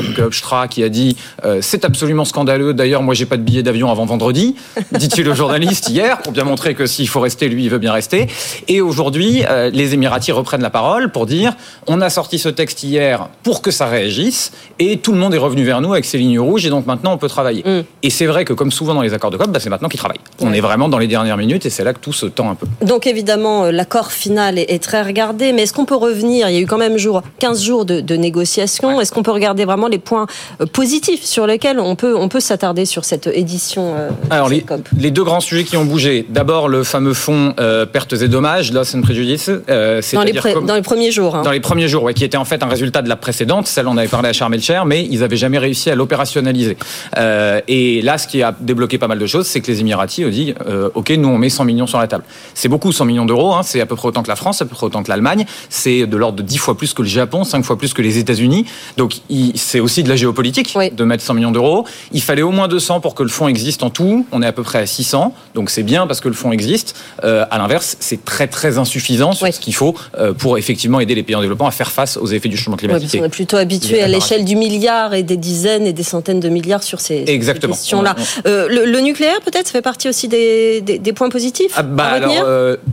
Wopke 0.40 0.68
qui 0.70 0.82
a 0.82 0.88
dit 0.88 1.16
c'est 1.60 1.84
absolument 1.84 2.24
scandaleux. 2.24 2.74
D'ailleurs 2.74 3.02
moi 3.02 3.14
j'ai 3.14 3.26
pas 3.26 3.36
de 3.36 3.42
billet 3.42 3.62
d'avion 3.62 3.90
avant 3.90 4.06
vendredi, 4.06 4.54
dit-il 4.92 5.28
au 5.28 5.34
journaliste 5.34 5.88
hier 5.88 6.18
pour 6.22 6.32
bien 6.32 6.44
montrer 6.44 6.74
que 6.74 6.86
s'il 6.86 7.08
faut 7.08 7.20
rester 7.20 7.48
lui, 7.48 7.64
il 7.64 7.70
veut 7.70 7.78
bien 7.78 7.92
rester. 7.92 8.28
Et 8.68 8.80
aujourd'hui, 8.80 9.44
euh, 9.48 9.70
les 9.70 9.94
Émiratis 9.94 10.32
reprennent 10.32 10.62
la 10.62 10.70
parole 10.70 11.10
pour 11.10 11.26
dire 11.26 11.54
on 11.86 12.00
a 12.00 12.10
sorti 12.10 12.38
ce 12.38 12.48
texte 12.48 12.82
hier 12.82 13.28
pour 13.42 13.62
que 13.62 13.70
ça 13.70 13.86
réagisse, 13.86 14.52
et 14.78 14.98
tout 14.98 15.12
le 15.12 15.18
monde 15.18 15.34
est 15.34 15.38
revenu 15.38 15.64
vers 15.64 15.80
nous 15.80 15.92
avec 15.92 16.04
ses 16.04 16.18
lignes 16.18 16.40
rouges, 16.40 16.66
et 16.66 16.70
donc 16.70 16.86
maintenant 16.86 17.12
on 17.12 17.18
peut 17.18 17.28
travailler. 17.28 17.62
Mm. 17.64 17.84
Et 18.02 18.10
c'est 18.10 18.26
vrai 18.26 18.44
que, 18.44 18.52
comme 18.52 18.70
souvent 18.70 18.94
dans 18.94 19.02
les 19.02 19.14
accords 19.14 19.30
de 19.30 19.36
COP, 19.36 19.50
bah, 19.50 19.60
c'est 19.60 19.70
maintenant 19.70 19.88
qu'ils 19.88 20.00
travaillent. 20.00 20.20
On 20.40 20.52
est 20.52 20.60
vraiment 20.60 20.88
dans 20.88 20.98
les 20.98 21.06
dernières 21.06 21.36
minutes, 21.36 21.66
et 21.66 21.70
c'est 21.70 21.84
là 21.84 21.92
que 21.92 21.98
tout 21.98 22.12
se 22.12 22.26
tend 22.26 22.50
un 22.50 22.54
peu. 22.54 22.66
Donc 22.84 23.06
évidemment, 23.06 23.64
euh, 23.64 23.72
l'accord 23.72 24.12
final 24.12 24.58
est, 24.58 24.82
très 24.82 25.02
regardé, 25.02 25.52
mais 25.52 25.62
est-ce 25.62 25.72
qu'on 25.72 25.84
peut 25.84 25.96
revenir? 25.96 26.48
Il 26.48 26.54
y 26.54 26.58
a 26.58 26.60
eu 26.60 26.66
quand 26.66 26.78
même 26.78 26.98
jour, 26.98 27.22
15 27.38 27.62
jours 27.62 27.84
de, 27.84 28.16
négociations. 28.16 29.00
Est-ce 29.00 29.10
qu'on 29.10 29.22
peut 29.22 29.30
regarder 29.30 29.64
vraiment 29.64 29.88
les 29.88 29.98
points 29.98 30.21
euh, 30.60 30.66
positifs 30.66 31.24
sur 31.24 31.46
lesquels 31.46 31.78
on 31.78 31.96
peut, 31.96 32.16
on 32.16 32.28
peut 32.28 32.40
s'attarder 32.40 32.84
sur 32.84 33.04
cette 33.04 33.26
édition 33.26 33.94
Alors, 34.30 34.48
les, 34.48 34.64
les 34.98 35.10
deux 35.10 35.24
grands 35.24 35.40
sujets 35.40 35.64
qui 35.64 35.76
ont 35.76 35.84
bougé. 35.84 36.26
D'abord, 36.28 36.68
le 36.68 36.84
fameux 36.84 37.14
fonds 37.14 37.54
euh, 37.58 37.86
pertes 37.86 38.12
et 38.14 38.28
dommages, 38.28 38.72
loss 38.72 38.94
and 38.94 39.02
préjudice. 39.02 39.50
Euh, 39.68 40.00
dans, 40.12 40.22
les 40.22 40.32
dans 40.32 40.74
les 40.74 40.82
premiers 40.82 41.10
jours. 41.10 41.36
Hein. 41.36 41.42
Dans 41.42 41.50
les 41.50 41.60
premiers 41.60 41.88
jours, 41.88 42.02
ouais, 42.04 42.14
qui 42.14 42.24
était 42.24 42.36
en 42.36 42.44
fait 42.44 42.62
un 42.62 42.66
résultat 42.66 43.02
de 43.02 43.08
la 43.08 43.16
précédente, 43.16 43.66
celle 43.66 43.86
on 43.88 43.96
avait 43.96 44.08
parlé 44.08 44.28
à 44.28 44.32
Charmel 44.32 44.62
Cher, 44.62 44.86
mais 44.86 45.04
ils 45.04 45.20
n'avaient 45.20 45.36
jamais 45.36 45.58
réussi 45.58 45.90
à 45.90 45.94
l'opérationnaliser. 45.94 46.76
Euh, 47.16 47.60
et 47.68 48.02
là, 48.02 48.18
ce 48.18 48.26
qui 48.26 48.42
a 48.42 48.54
débloqué 48.58 48.98
pas 48.98 49.08
mal 49.08 49.18
de 49.18 49.26
choses, 49.26 49.46
c'est 49.46 49.60
que 49.60 49.70
les 49.70 49.80
Émiratis 49.80 50.24
ont 50.24 50.30
dit, 50.30 50.54
ok, 50.94 51.10
nous 51.10 51.28
on 51.28 51.38
met 51.38 51.50
100 51.50 51.64
millions 51.64 51.86
sur 51.86 51.98
la 51.98 52.06
table. 52.06 52.24
C'est 52.54 52.68
beaucoup, 52.68 52.92
100 52.92 53.04
millions 53.04 53.26
d'euros, 53.26 53.54
hein, 53.54 53.62
c'est 53.62 53.80
à 53.80 53.86
peu 53.86 53.96
près 53.96 54.08
autant 54.08 54.22
que 54.22 54.28
la 54.28 54.36
France, 54.36 54.62
à 54.62 54.64
peu 54.64 54.74
près 54.74 54.86
autant 54.86 55.02
que 55.02 55.08
l'Allemagne, 55.08 55.46
c'est 55.68 56.06
de 56.06 56.16
l'ordre 56.16 56.38
de 56.38 56.42
10 56.42 56.58
fois 56.58 56.76
plus 56.76 56.94
que 56.94 57.02
le 57.02 57.08
Japon, 57.08 57.44
5 57.44 57.64
fois 57.64 57.76
plus 57.76 57.94
que 57.94 58.02
les 58.02 58.18
États-Unis. 58.18 58.66
Donc 58.96 59.16
c'est 59.54 59.80
aussi 59.80 60.02
de 60.02 60.08
la 60.12 60.16
géopolitique 60.16 60.76
de 60.92 61.04
mettre 61.04 61.22
100 61.22 61.34
millions 61.34 61.50
d'euros. 61.50 61.86
Il 62.12 62.22
fallait 62.22 62.42
au 62.42 62.50
moins 62.50 62.68
200 62.68 63.00
pour 63.00 63.14
que 63.14 63.22
le 63.22 63.28
fonds 63.28 63.48
existe 63.48 63.82
en 63.82 63.90
tout. 63.90 64.26
On 64.30 64.42
est 64.42 64.46
à 64.46 64.52
peu 64.52 64.62
près 64.62 64.78
à 64.78 64.86
600, 64.86 65.34
donc 65.54 65.70
c'est 65.70 65.82
bien 65.82 66.06
parce 66.06 66.20
que 66.20 66.28
le 66.28 66.34
fonds 66.34 66.52
existe. 66.52 66.94
Euh, 67.24 67.44
à 67.50 67.58
l'inverse, 67.58 67.96
c'est 68.00 68.24
très 68.24 68.46
très 68.46 68.78
insuffisant 68.78 69.32
sur 69.32 69.52
ce 69.52 69.58
qu'il 69.58 69.74
faut 69.74 69.94
euh, 70.18 70.32
pour 70.32 70.58
effectivement 70.58 71.00
aider 71.00 71.14
les 71.14 71.22
pays 71.22 71.34
en 71.34 71.40
développement 71.40 71.66
à 71.66 71.70
faire 71.70 71.90
face 71.90 72.16
aux 72.16 72.26
effets 72.26 72.48
du 72.48 72.56
changement 72.56 72.76
climatique. 72.76 73.18
on 73.20 73.24
est 73.24 73.28
plutôt 73.28 73.56
habitué 73.56 74.02
à 74.02 74.08
l'échelle 74.08 74.44
du 74.44 74.56
milliard 74.56 75.14
et 75.14 75.22
des 75.22 75.36
dizaines 75.36 75.86
et 75.86 75.92
des 75.92 76.02
centaines 76.02 76.40
de 76.40 76.48
milliards 76.48 76.82
sur 76.82 77.00
ces, 77.00 77.24
questions-là. 77.24 78.14
Euh, 78.46 78.68
le, 78.68 79.00
nucléaire, 79.00 79.40
peut-être, 79.40 79.70
fait 79.70 79.82
partie 79.82 80.08
aussi 80.08 80.28
des, 80.28 80.80
des, 80.80 81.12
points 81.12 81.30
positifs 81.30 81.72
ah 81.76 81.82
bah 81.82 82.04
alors, 82.04 82.32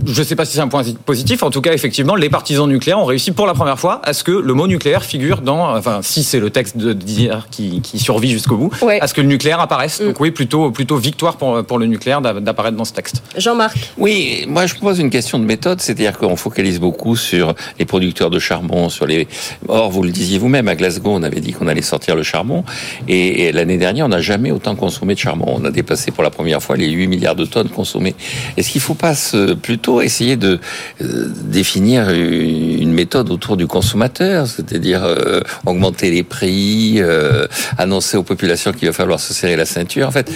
Je 0.06 0.20
ne 0.20 0.26
sais 0.26 0.36
pas 0.36 0.46
si 0.46 0.54
c'est 0.54 0.62
un 0.62 0.68
point 0.68 0.84
positif. 1.06 1.44
En 1.44 1.52
tout 1.52 1.62
cas, 1.62 1.74
effectivement, 1.74 2.16
les 2.16 2.30
partisans 2.30 2.68
nucléaires 2.68 3.00
ont 3.00 3.06
réussi 3.06 3.32
pour 3.32 3.46
la 3.46 3.54
première 3.54 3.80
fois 3.80 4.02
à 4.04 4.14
ce 4.14 4.24
que 4.24 4.32
le 4.32 4.54
mot 4.54 4.68
nucléaire 4.68 5.04
figure 5.04 5.42
dans, 5.42 5.76
enfin, 5.76 6.00
si 6.02 6.24
c'est 6.24 6.40
le 6.40 6.50
texte 6.50 6.78
d'hier 7.10 7.48
qui, 7.52 7.82
qui, 7.82 8.00
survit 8.00 8.32
jusqu'au 8.32 8.58
bout, 8.58 8.72
à 9.02 9.08
ce 9.08 9.14
que 9.14 9.22
le 9.22 9.28
nucléaire 9.28 9.60
apparaisse. 9.60 10.00
Mm. 10.00 10.06
Donc 10.06 10.20
oui, 10.20 10.32
plutôt, 10.32 10.72
plutôt 10.72 10.98
victoire 10.98 11.38
pour, 11.38 11.64
pour 11.66 11.80
le 11.80 11.86
nucléaire 11.86 12.22
d'apparaître 12.22 12.78
dans 12.78 12.86
ce 12.86 12.94
texte. 12.94 13.22
Jean-Marc. 13.38 13.78
Oui, 13.98 14.46
moi 14.48 14.66
je 14.66 14.76
pose 14.76 15.00
une 15.00 15.10
question 15.10 15.40
de 15.40 15.46
méthode, 15.46 15.82
c'est-à-dire 15.82 16.18
qu'on 16.18 16.36
focalise 16.36 16.80
beaucoup 16.80 17.16
sur 17.16 17.54
les 17.78 17.86
producteurs 17.86 18.30
de 18.30 18.40
charbon, 18.40 18.90
sur 18.90 19.06
les. 19.06 19.28
Or, 19.68 19.90
vous 19.90 20.04
le 20.04 20.12
disiez 20.12 20.38
vous-même, 20.38 20.68
à 20.68 20.76
Glasgow, 20.76 21.12
on 21.12 21.24
avait 21.24 21.42
dit 21.42 21.54
qu'on 21.54 21.68
allait 21.68 21.82
sortir 21.82 22.16
le 22.16 22.24
charbon, 22.24 22.64
et, 23.08 23.52
l'année 23.52 23.78
dernière, 23.78 24.06
on 24.06 24.10
n'a 24.10 24.22
jamais 24.22 24.52
autant 24.52 24.76
consommé 24.76 25.14
de 25.14 25.20
charbon. 25.20 25.46
On 25.48 25.66
a 25.66 25.72
dépassé 25.72 26.12
pour 26.12 26.24
la 26.24 26.30
première 26.30 26.62
fois 26.62 26.78
les 26.78 26.90
8 26.90 27.08
milliards 27.08 27.36
de 27.36 27.46
tonnes 27.46 27.70
consommées. 27.70 28.16
Est-ce 28.58 28.70
qu'il 28.70 28.80
ne 28.80 28.84
faut 28.84 28.94
pas 28.94 29.14
plutôt 29.62 30.02
essayer 30.02 30.38
de 30.38 30.60
euh, 31.02 31.28
définir 31.44 32.10
une 32.10 32.94
méthode 32.94 33.30
autour 33.32 33.58
du 33.58 33.68
consommateur, 33.68 34.48
c'est-à-dire 34.48 35.04
euh, 35.04 35.42
augmenter 35.66 36.12
les 36.12 36.24
prix, 36.24 36.99
euh, 37.02 37.48
annoncer 37.78 38.18
aux 38.18 38.24
populations 38.24 38.72
qu'il 38.72 38.88
va 38.88 38.94
falloir 38.94 39.20
se 39.20 39.34
serrer 39.34 39.56
la 39.56 39.66
ceinture. 39.66 40.08
En 40.08 40.12
fait, 40.12 40.32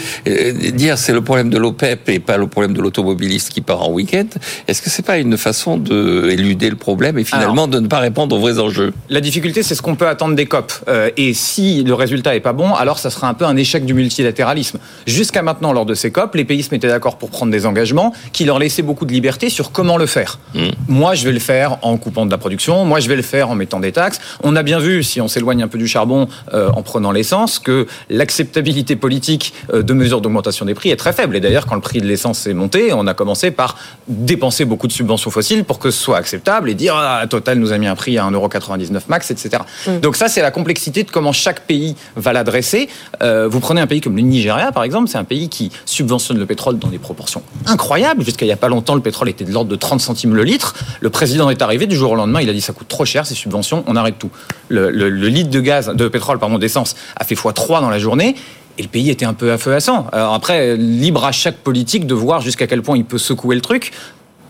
dire 0.73 0.97
c'est 0.97 1.13
le 1.13 1.21
problème 1.21 1.49
de 1.49 1.57
l'OPEP 1.57 2.09
et 2.09 2.19
pas 2.19 2.37
le 2.37 2.47
problème 2.47 2.73
de 2.73 2.81
l'automobiliste 2.81 3.49
qui 3.49 3.61
part 3.61 3.81
en 3.81 3.91
week-end, 3.91 4.27
est-ce 4.67 4.81
que 4.81 4.89
c'est 4.89 5.05
pas 5.05 5.17
une 5.17 5.37
façon 5.37 5.77
de 5.77 6.29
éluder 6.29 6.69
le 6.69 6.75
problème 6.75 7.17
et 7.17 7.23
finalement 7.23 7.67
de 7.67 7.79
ne 7.79 7.87
pas 7.87 7.99
répondre 7.99 8.35
aux 8.35 8.39
vrais 8.39 8.59
enjeux? 8.59 8.93
La 9.09 9.21
difficulté, 9.21 9.63
c'est 9.63 9.75
ce 9.75 9.81
qu'on 9.81 9.95
peut 9.95 10.07
attendre 10.07 10.35
des 10.35 10.45
COP. 10.45 10.71
Euh, 10.87 11.09
et 11.17 11.33
si 11.33 11.83
le 11.83 11.93
résultat 11.93 12.35
est 12.35 12.39
pas 12.39 12.53
bon, 12.53 12.73
alors 12.73 12.99
ça 12.99 13.09
sera 13.09 13.27
un 13.27 13.33
peu 13.33 13.45
un 13.45 13.55
échec 13.55 13.85
du 13.85 13.93
multilatéralisme. 13.93 14.79
Jusqu'à 15.07 15.41
maintenant, 15.41 15.73
lors 15.73 15.85
de 15.85 15.93
ces 15.93 16.11
COP, 16.11 16.35
les 16.35 16.45
pays 16.45 16.63
se 16.63 16.69
mettaient 16.71 16.87
d'accord 16.87 17.17
pour 17.17 17.29
prendre 17.29 17.51
des 17.51 17.65
engagements 17.65 18.13
qui 18.31 18.45
leur 18.45 18.59
laissaient 18.59 18.81
beaucoup 18.81 19.05
de 19.05 19.13
liberté 19.13 19.49
sur 19.49 19.71
comment 19.71 19.97
le 19.97 20.05
faire. 20.05 20.39
Mmh. 20.53 20.59
Moi, 20.87 21.15
je 21.15 21.25
vais 21.25 21.31
le 21.31 21.39
faire 21.39 21.77
en 21.81 21.97
coupant 21.97 22.25
de 22.25 22.31
la 22.31 22.37
production. 22.37 22.85
Moi, 22.85 22.99
je 22.99 23.07
vais 23.07 23.15
le 23.15 23.21
faire 23.21 23.49
en 23.49 23.55
mettant 23.55 23.79
des 23.79 23.91
taxes. 23.91 24.19
On 24.43 24.55
a 24.55 24.63
bien 24.63 24.79
vu, 24.79 25.03
si 25.03 25.21
on 25.21 25.27
s'éloigne 25.27 25.63
un 25.63 25.67
peu 25.67 25.77
du 25.77 25.87
charbon 25.87 26.27
euh, 26.53 26.69
en 26.75 26.81
prenant 26.81 27.11
l'essence, 27.11 27.59
que 27.59 27.87
l'acceptabilité 28.09 28.95
politique 28.95 29.53
euh, 29.73 29.83
de 29.83 29.93
mesures 29.93 30.21
d'augmentation 30.21 30.65
des 30.65 30.73
prix 30.73 30.89
est 30.89 30.95
très 30.95 31.13
faible. 31.13 31.35
Et 31.35 31.39
d'ailleurs, 31.39 31.65
quand 31.65 31.75
le 31.75 31.81
prix 31.81 32.01
de 32.01 32.07
l'essence 32.07 32.47
est 32.47 32.53
monté, 32.53 32.93
on 32.93 33.07
a 33.07 33.13
commencé 33.13 33.51
par 33.51 33.77
dépenser 34.07 34.65
beaucoup 34.65 34.87
de 34.87 34.91
subventions 34.91 35.31
fossiles 35.31 35.63
pour 35.63 35.79
que 35.79 35.91
ce 35.91 36.01
soit 36.01 36.17
acceptable 36.17 36.69
et 36.69 36.73
dire 36.73 36.95
ah, 36.95 37.25
Total 37.27 37.57
nous 37.57 37.71
a 37.71 37.77
mis 37.77 37.87
un 37.87 37.95
prix 37.95 38.17
à 38.17 38.25
1,99€ 38.29 39.01
max, 39.07 39.31
etc. 39.31 39.63
Mm. 39.87 39.99
Donc 39.99 40.15
ça, 40.15 40.27
c'est 40.27 40.41
la 40.41 40.51
complexité 40.51 41.03
de 41.03 41.11
comment 41.11 41.31
chaque 41.31 41.61
pays 41.61 41.95
va 42.15 42.33
l'adresser. 42.33 42.89
Euh, 43.21 43.47
vous 43.47 43.59
prenez 43.59 43.81
un 43.81 43.87
pays 43.87 44.01
comme 44.01 44.15
le 44.15 44.21
Nigeria, 44.21 44.71
par 44.71 44.83
exemple, 44.83 45.09
c'est 45.09 45.17
un 45.17 45.23
pays 45.23 45.49
qui 45.49 45.71
subventionne 45.85 46.37
le 46.37 46.45
pétrole 46.45 46.77
dans 46.77 46.89
des 46.89 46.99
proportions 46.99 47.43
incroyables. 47.65 48.23
Jusqu'à 48.23 48.45
il 48.45 48.49
n'y 48.49 48.53
a 48.53 48.57
pas 48.57 48.69
longtemps, 48.69 48.95
le 48.95 49.01
pétrole 49.01 49.29
était 49.29 49.45
de 49.45 49.51
l'ordre 49.51 49.69
de 49.69 49.75
30 49.75 50.01
centimes 50.01 50.35
le 50.35 50.43
litre. 50.43 50.75
Le 51.01 51.09
président 51.09 51.49
est 51.49 51.61
arrivé 51.61 51.87
du 51.87 51.95
jour 51.95 52.11
au 52.11 52.15
lendemain, 52.15 52.41
il 52.41 52.49
a 52.49 52.53
dit 52.53 52.61
ça 52.61 52.73
coûte 52.73 52.87
trop 52.87 53.05
cher 53.05 53.25
ces 53.25 53.35
subventions, 53.35 53.83
on 53.87 53.95
arrête 53.95 54.19
tout. 54.19 54.29
Le, 54.69 54.89
litre 55.09 55.49
de 55.49 55.59
gaz, 55.59 55.87
de 55.87 56.07
pétrole, 56.07 56.32
pardon, 56.39 56.57
d'essence 56.57 56.95
a 57.15 57.23
fait 57.23 57.35
x3 57.35 57.81
dans 57.81 57.89
la 57.89 57.99
journée. 57.99 58.35
Et 58.77 58.81
le 58.81 58.87
pays 58.87 59.11
était 59.11 59.25
un 59.25 59.35
peu 59.35 59.51
à 59.51 59.57
feu 59.59 59.73
à 59.73 59.79
sang. 59.79 60.07
Alors 60.11 60.33
après, 60.33 60.75
libre 60.75 61.25
à 61.25 61.31
chaque 61.31 61.57
politique 61.57 62.07
de 62.07 62.15
voir 62.15 62.41
jusqu'à 62.41 62.65
quel 62.65 62.81
point 62.81 62.97
il 62.97 63.05
peut 63.05 63.19
secouer 63.19 63.55
le 63.55 63.61
truc 63.61 63.91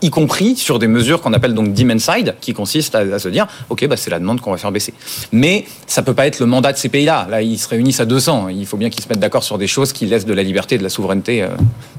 y 0.04 0.10
compris 0.10 0.56
sur 0.56 0.78
des 0.78 0.86
mesures 0.86 1.20
qu'on 1.20 1.32
appelle 1.32 1.54
donc 1.54 1.72
demand 1.72 1.98
side, 1.98 2.34
qui 2.40 2.52
consistent 2.52 2.94
à, 2.94 3.18
se 3.18 3.28
dire, 3.28 3.46
ok, 3.70 3.86
bah, 3.86 3.96
c'est 3.96 4.10
la 4.10 4.18
demande 4.18 4.40
qu'on 4.40 4.50
va 4.50 4.56
faire 4.56 4.72
baisser. 4.72 4.94
Mais 5.32 5.64
ça 5.86 6.02
peut 6.02 6.14
pas 6.14 6.26
être 6.26 6.40
le 6.40 6.46
mandat 6.46 6.72
de 6.72 6.78
ces 6.78 6.88
pays-là. 6.88 7.26
Là, 7.30 7.42
ils 7.42 7.58
se 7.58 7.68
réunissent 7.68 8.00
à 8.00 8.04
200. 8.04 8.48
Il 8.48 8.66
faut 8.66 8.76
bien 8.76 8.90
qu'ils 8.90 9.02
se 9.02 9.08
mettent 9.08 9.20
d'accord 9.20 9.44
sur 9.44 9.58
des 9.58 9.66
choses 9.66 9.92
qui 9.92 10.06
laissent 10.06 10.26
de 10.26 10.34
la 10.34 10.42
liberté 10.42 10.76
et 10.76 10.78
de 10.78 10.82
la 10.82 10.88
souveraineté. 10.88 11.42
Euh, 11.42 11.48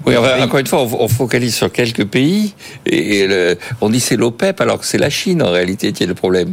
oui, 0.06 0.15
encore 0.18 0.60
une 0.60 0.68
fois, 0.68 0.82
on 0.82 1.08
focalise 1.08 1.56
sur 1.56 1.72
quelques 1.72 2.06
pays 2.06 2.54
et 2.86 3.28
on 3.82 3.89
dit 3.89 4.00
c'est 4.00 4.15
l'OPEP 4.15 4.62
alors 4.62 4.80
que 4.80 4.86
c'est 4.86 4.98
la 4.98 5.10
Chine 5.10 5.41
en 5.41 5.52
réalité 5.52 5.91
qui 5.94 6.04
est 6.04 6.08
le 6.08 6.13
problème. 6.13 6.46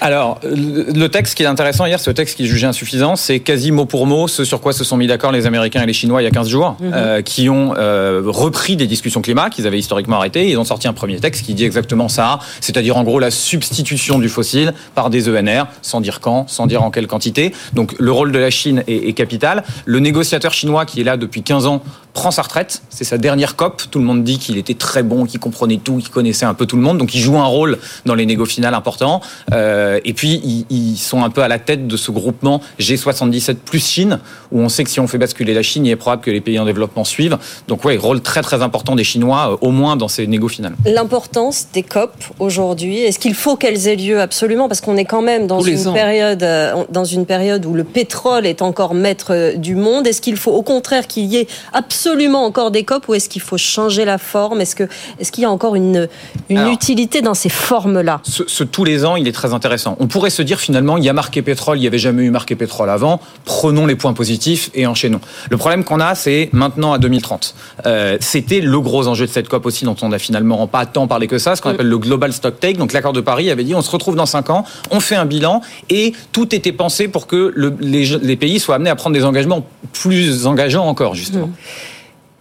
Alors, 0.00 0.40
le 0.44 1.06
texte 1.08 1.34
qui 1.34 1.42
est 1.42 1.46
intéressant 1.46 1.86
hier, 1.86 1.98
ce 1.98 2.10
texte 2.10 2.36
qui 2.36 2.44
est 2.44 2.46
jugé 2.46 2.66
insuffisant, 2.66 3.16
c'est 3.16 3.40
quasi 3.40 3.72
mot 3.72 3.84
pour 3.84 4.06
mot 4.06 4.28
ce 4.28 4.44
sur 4.44 4.60
quoi 4.60 4.72
se 4.72 4.84
sont 4.84 4.96
mis 4.96 5.06
d'accord 5.06 5.32
les 5.32 5.46
Américains 5.46 5.82
et 5.82 5.86
les 5.86 5.92
Chinois 5.92 6.22
il 6.22 6.24
y 6.24 6.28
a 6.28 6.30
15 6.30 6.48
jours, 6.48 6.76
mhm. 6.80 6.92
euh, 6.94 7.22
qui 7.22 7.48
ont 7.48 7.74
euh, 7.76 8.22
repris 8.24 8.76
des 8.76 8.86
discussions 8.86 9.22
climat 9.22 9.50
qu'ils 9.50 9.66
avaient 9.66 9.78
historiquement 9.78 10.16
arrêtées. 10.16 10.48
Ils 10.48 10.58
ont 10.58 10.64
sorti 10.64 10.88
un 10.88 10.92
premier 11.00 11.18
texte 11.18 11.46
qui 11.46 11.54
dit 11.54 11.64
exactement 11.64 12.10
ça, 12.10 12.40
c'est-à-dire 12.60 12.98
en 12.98 13.04
gros 13.04 13.18
la 13.18 13.30
substitution 13.30 14.18
du 14.18 14.28
fossile 14.28 14.74
par 14.94 15.08
des 15.08 15.30
ENR, 15.30 15.64
sans 15.80 16.02
dire 16.02 16.20
quand, 16.20 16.46
sans 16.46 16.66
dire 16.66 16.82
en 16.82 16.90
quelle 16.90 17.06
quantité. 17.06 17.54
Donc 17.72 17.94
le 17.98 18.12
rôle 18.12 18.32
de 18.32 18.38
la 18.38 18.50
Chine 18.50 18.84
est, 18.86 19.08
est 19.08 19.14
capital. 19.14 19.64
Le 19.86 19.98
négociateur 19.98 20.52
chinois 20.52 20.84
qui 20.84 21.00
est 21.00 21.04
là 21.04 21.16
depuis 21.16 21.42
15 21.42 21.64
ans 21.64 21.82
prend 22.12 22.30
sa 22.30 22.42
retraite. 22.42 22.82
C'est 22.90 23.04
sa 23.04 23.18
dernière 23.18 23.56
COP. 23.56 23.82
Tout 23.90 23.98
le 23.98 24.04
monde 24.04 24.24
dit 24.24 24.38
qu'il 24.38 24.58
était 24.58 24.74
très 24.74 25.02
bon, 25.02 25.24
qu'il 25.24 25.40
comprenait 25.40 25.78
tout, 25.78 25.98
qu'il 25.98 26.10
connaissait 26.10 26.44
un 26.44 26.54
peu 26.54 26.66
tout 26.66 26.76
le 26.76 26.82
monde. 26.82 26.98
Donc 26.98 27.14
il 27.14 27.20
joue 27.20 27.38
un 27.38 27.46
rôle 27.46 27.78
dans 28.06 28.14
les 28.14 28.26
négos 28.26 28.46
finales 28.46 28.74
importants. 28.74 29.20
Euh, 29.52 30.00
et 30.04 30.12
puis 30.12 30.66
ils, 30.70 30.96
sont 30.96 31.22
un 31.22 31.30
peu 31.30 31.42
à 31.42 31.48
la 31.48 31.58
tête 31.58 31.86
de 31.86 31.96
ce 31.96 32.10
groupement 32.10 32.60
G77 32.78 33.54
plus 33.54 33.84
Chine, 33.84 34.18
où 34.52 34.60
on 34.60 34.68
sait 34.68 34.84
que 34.84 34.90
si 34.90 35.00
on 35.00 35.06
fait 35.06 35.18
basculer 35.18 35.54
la 35.54 35.62
Chine, 35.62 35.86
il 35.86 35.90
est 35.90 35.96
probable 35.96 36.22
que 36.22 36.30
les 36.30 36.40
pays 36.40 36.58
en 36.58 36.64
développement 36.64 37.04
suivent. 37.04 37.38
Donc 37.68 37.84
ouais, 37.84 37.96
rôle 37.96 38.20
très 38.20 38.42
très 38.42 38.62
important 38.62 38.96
des 38.96 39.04
Chinois, 39.04 39.52
euh, 39.52 39.66
au 39.66 39.70
moins 39.70 39.96
dans 39.96 40.08
ces 40.08 40.26
négos 40.26 40.48
finales. 40.48 40.74
L'importance 40.84 41.68
des 41.72 41.82
COP 41.82 42.12
aujourd'hui, 42.38 42.98
est-ce 42.98 43.18
qu'il 43.18 43.34
faut 43.34 43.56
qu'elles 43.56 43.86
aient 43.86 43.96
lieu? 43.96 44.20
Absolument 44.20 44.68
Parce 44.68 44.80
qu'on 44.80 44.96
est 44.96 45.04
quand 45.04 45.22
même 45.22 45.46
dans 45.46 45.60
une, 45.60 45.92
période, 45.92 46.42
euh, 46.42 46.84
dans 46.90 47.04
une 47.04 47.24
période 47.24 47.64
où 47.64 47.72
le 47.72 47.84
pétrole 47.84 48.46
est 48.46 48.62
encore 48.62 48.94
maître 48.94 49.56
du 49.56 49.74
monde. 49.74 50.06
Est-ce 50.06 50.20
qu'il 50.20 50.36
faut 50.36 50.52
au 50.52 50.62
contraire 50.62 51.06
qu'il 51.06 51.24
y 51.24 51.36
ait 51.36 51.48
absolument 51.72 51.99
absolument 52.00 52.46
encore 52.46 52.70
des 52.70 52.84
COP 52.84 53.08
ou 53.08 53.14
est-ce 53.14 53.28
qu'il 53.28 53.42
faut 53.42 53.58
changer 53.58 54.06
la 54.06 54.16
forme? 54.16 54.62
Est-ce 54.62 54.74
qu'il 54.74 54.88
est 55.18 55.30
qu'il 55.30 55.42
y 55.42 55.44
a 55.44 55.50
encore 55.50 55.74
une, 55.74 56.08
une 56.48 56.68
utilité 56.68 57.20
dans 57.20 57.34
ces 57.34 57.50
formes-là? 57.50 58.22
ce, 58.24 58.64
tous 58.64 58.84
les 58.84 59.04
ans, 59.04 59.16
il 59.16 59.28
est 59.28 59.32
très 59.32 59.52
intéressant. 59.52 59.96
On 60.00 60.06
pourrait 60.06 60.30
se 60.30 60.40
dire 60.40 60.58
finalement, 60.60 60.96
il 60.96 61.04
y 61.04 61.10
a 61.10 61.12
marqué 61.12 61.42
pétrole, 61.42 61.76
il 61.76 61.82
n'y 61.82 61.86
avait 61.86 61.98
jamais 61.98 62.22
eu 62.22 62.30
marqué 62.30 62.56
pétrole 62.56 62.88
avant. 62.88 63.20
Prenons 63.44 63.84
les 63.84 63.96
points 63.96 64.14
positifs 64.14 64.70
et 64.72 64.86
enchaînons. 64.86 65.20
Le 65.50 65.58
problème 65.58 65.84
qu'on 65.84 66.00
a, 66.00 66.14
c'est 66.14 66.48
maintenant 66.52 66.94
à 66.94 66.98
2030. 66.98 67.54
Euh, 67.84 68.16
C'était 68.20 68.60
le 68.60 68.80
gros 68.80 69.06
enjeu 69.06 69.26
de 69.26 69.30
cette 69.30 69.48
COP 69.48 69.66
aussi, 69.66 69.84
dont 69.84 69.96
on 70.00 70.10
a 70.10 70.18
finalement 70.18 70.66
pas 70.66 70.86
tant 70.86 71.06
parlé 71.06 71.26
que 71.26 71.36
ça, 71.36 71.54
ce 71.54 71.60
qu'on 71.60 71.68
mm. 71.68 71.74
appelle 71.74 71.88
le 71.88 71.98
Global 71.98 72.32
Stock 72.32 72.58
Take. 72.58 72.78
Donc 72.78 72.94
l'accord 72.94 73.12
de 73.12 73.20
Paris 73.20 73.50
avait 73.50 73.64
dit, 73.64 73.74
on 73.74 73.82
se 73.82 73.90
retrouve 73.90 74.16
dans 74.16 74.26
5 74.26 74.48
ans, 74.48 74.64
on 74.90 75.00
fait 75.00 75.16
un 75.16 75.26
bilan 75.26 75.60
et 75.90 76.14
tout 76.32 76.54
était 76.54 76.72
pensé 76.72 77.08
pour 77.08 77.26
que 77.26 77.52
le, 77.54 77.74
les, 77.78 78.06
les, 78.06 78.36
pays 78.36 78.58
soient 78.58 78.76
amenés 78.76 78.90
à 78.90 78.96
prendre 78.96 79.14
des 79.14 79.24
engagements 79.24 79.66
plus 79.92 80.46
engageants 80.46 80.86
encore, 80.86 81.14
justement. 81.14 81.48
Mm. 81.48 81.52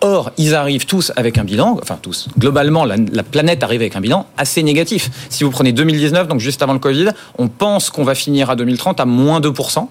Or, 0.01 0.31
ils 0.37 0.55
arrivent 0.55 0.85
tous 0.85 1.11
avec 1.17 1.37
un 1.37 1.43
bilan, 1.43 1.77
enfin 1.81 1.99
tous, 2.01 2.29
globalement, 2.37 2.85
la, 2.85 3.23
planète 3.23 3.63
arrive 3.63 3.81
avec 3.81 3.97
un 3.97 4.01
bilan 4.01 4.27
assez 4.37 4.63
négatif. 4.63 5.09
Si 5.29 5.43
vous 5.43 5.51
prenez 5.51 5.73
2019, 5.73 6.27
donc 6.27 6.39
juste 6.39 6.61
avant 6.61 6.73
le 6.73 6.79
Covid, 6.79 7.09
on 7.37 7.49
pense 7.49 7.89
qu'on 7.89 8.05
va 8.05 8.15
finir 8.15 8.49
à 8.49 8.55
2030 8.55 8.99
à 9.01 9.05
moins 9.05 9.41
2% 9.41 9.87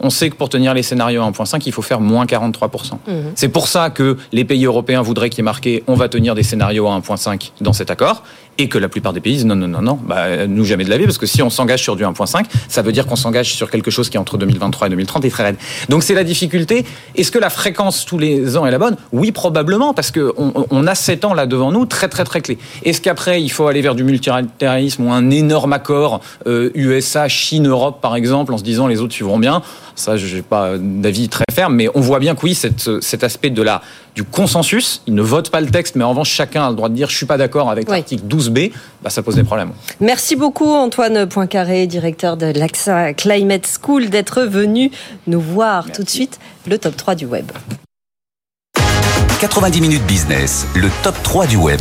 on 0.00 0.10
sait 0.10 0.30
que 0.30 0.34
pour 0.34 0.48
tenir 0.48 0.74
les 0.74 0.82
scénarios 0.82 1.22
à 1.22 1.30
1.5, 1.30 1.62
il 1.64 1.72
faut 1.72 1.82
faire 1.82 2.00
moins 2.00 2.24
43%. 2.24 2.94
Mmh. 2.94 3.12
C'est 3.36 3.48
pour 3.48 3.68
ça 3.68 3.90
que 3.90 4.16
les 4.32 4.44
pays 4.44 4.64
européens 4.64 5.00
voudraient 5.00 5.30
qu'il 5.30 5.38
y 5.38 5.42
ait 5.42 5.44
marqué 5.44 5.84
on 5.86 5.94
va 5.94 6.08
tenir 6.08 6.34
des 6.34 6.42
scénarios 6.42 6.88
à 6.88 6.98
1.5 6.98 7.52
dans 7.60 7.72
cet 7.72 7.90
accord 7.90 8.24
et 8.58 8.68
que 8.68 8.78
la 8.78 8.88
plupart 8.88 9.12
des 9.12 9.20
pays 9.20 9.34
disent 9.34 9.46
non, 9.46 9.56
non, 9.56 9.68
non, 9.68 9.82
non, 9.82 9.98
bah, 10.02 10.46
nous 10.46 10.64
jamais 10.64 10.84
de 10.84 10.90
la 10.90 10.98
vie, 10.98 11.04
parce 11.04 11.18
que 11.18 11.26
si 11.26 11.42
on 11.42 11.50
s'engage 11.50 11.82
sur 11.82 11.96
du 11.96 12.04
1.5, 12.04 12.44
ça 12.68 12.82
veut 12.82 12.92
dire 12.92 13.06
qu'on 13.06 13.16
s'engage 13.16 13.54
sur 13.54 13.70
quelque 13.70 13.90
chose 13.90 14.10
qui 14.10 14.16
est 14.16 14.20
entre 14.20 14.38
2023 14.38 14.86
et 14.86 14.90
2030 14.90 15.24
et 15.24 15.30
très 15.30 15.42
raide. 15.44 15.56
Donc 15.88 16.02
c'est 16.02 16.14
la 16.14 16.24
difficulté. 16.24 16.84
Est-ce 17.14 17.30
que 17.30 17.38
la 17.38 17.50
fréquence 17.50 18.04
tous 18.04 18.18
les 18.18 18.56
ans 18.56 18.66
est 18.66 18.70
la 18.70 18.78
bonne? 18.78 18.96
Oui, 19.12 19.32
probablement, 19.32 19.94
parce 19.94 20.10
qu'on 20.10 20.66
on 20.70 20.86
a 20.86 20.94
7 20.94 21.24
ans 21.24 21.34
là 21.34 21.46
devant 21.46 21.72
nous, 21.72 21.86
très 21.86 22.08
très 22.08 22.24
très 22.24 22.40
clé. 22.40 22.58
Est-ce 22.84 23.00
qu'après, 23.00 23.42
il 23.42 23.50
faut 23.50 23.66
aller 23.66 23.80
vers 23.80 23.94
du 23.94 24.04
multilatéralisme 24.04 25.06
ou 25.06 25.12
un 25.12 25.30
énorme 25.30 25.72
accord 25.72 26.20
USA, 26.46 27.24
euh, 27.24 27.28
Chine, 27.28 27.68
Europe, 27.68 28.00
par 28.00 28.16
exemple, 28.16 28.52
en 28.52 28.58
se 28.58 28.64
disant 28.64 28.86
les 28.86 29.00
autres 29.00 29.14
suivront 29.14 29.38
bien? 29.38 29.62
Ça, 29.94 30.16
je 30.16 30.36
n'ai 30.36 30.42
pas 30.42 30.72
d'avis 30.78 31.28
très 31.28 31.44
ferme, 31.52 31.74
mais 31.74 31.88
on 31.94 32.00
voit 32.00 32.18
bien 32.18 32.34
que 32.34 32.40
oui, 32.44 32.54
cet 32.54 33.24
aspect 33.24 33.50
de 33.50 33.62
la, 33.62 33.82
du 34.14 34.24
consensus, 34.24 35.02
ils 35.06 35.14
ne 35.14 35.22
votent 35.22 35.50
pas 35.50 35.60
le 35.60 35.70
texte, 35.70 35.96
mais 35.96 36.04
en 36.04 36.10
revanche, 36.10 36.30
chacun 36.30 36.66
a 36.66 36.70
le 36.70 36.76
droit 36.76 36.88
de 36.88 36.94
dire 36.94 37.08
je 37.08 37.16
suis 37.16 37.26
pas 37.26 37.38
d'accord 37.38 37.70
avec 37.70 37.88
l'article 37.88 38.24
12b, 38.24 38.72
bah, 39.02 39.10
ça 39.10 39.22
pose 39.22 39.36
des 39.36 39.44
problèmes. 39.44 39.72
Merci 40.00 40.36
beaucoup 40.36 40.72
Antoine 40.72 41.26
Poincaré, 41.26 41.86
directeur 41.86 42.36
de 42.36 42.46
l'AXA 42.46 43.14
Climate 43.14 43.66
School, 43.66 44.10
d'être 44.10 44.42
venu 44.42 44.90
nous 45.26 45.40
voir 45.40 45.90
tout 45.90 46.02
de 46.02 46.10
suite 46.10 46.38
le 46.66 46.78
top 46.78 46.96
3 46.96 47.14
du 47.14 47.26
web. 47.26 47.50
90 49.40 49.80
minutes 49.80 50.06
business, 50.06 50.66
le 50.76 50.88
top 51.02 51.20
3 51.24 51.46
du 51.46 51.56
web. 51.56 51.80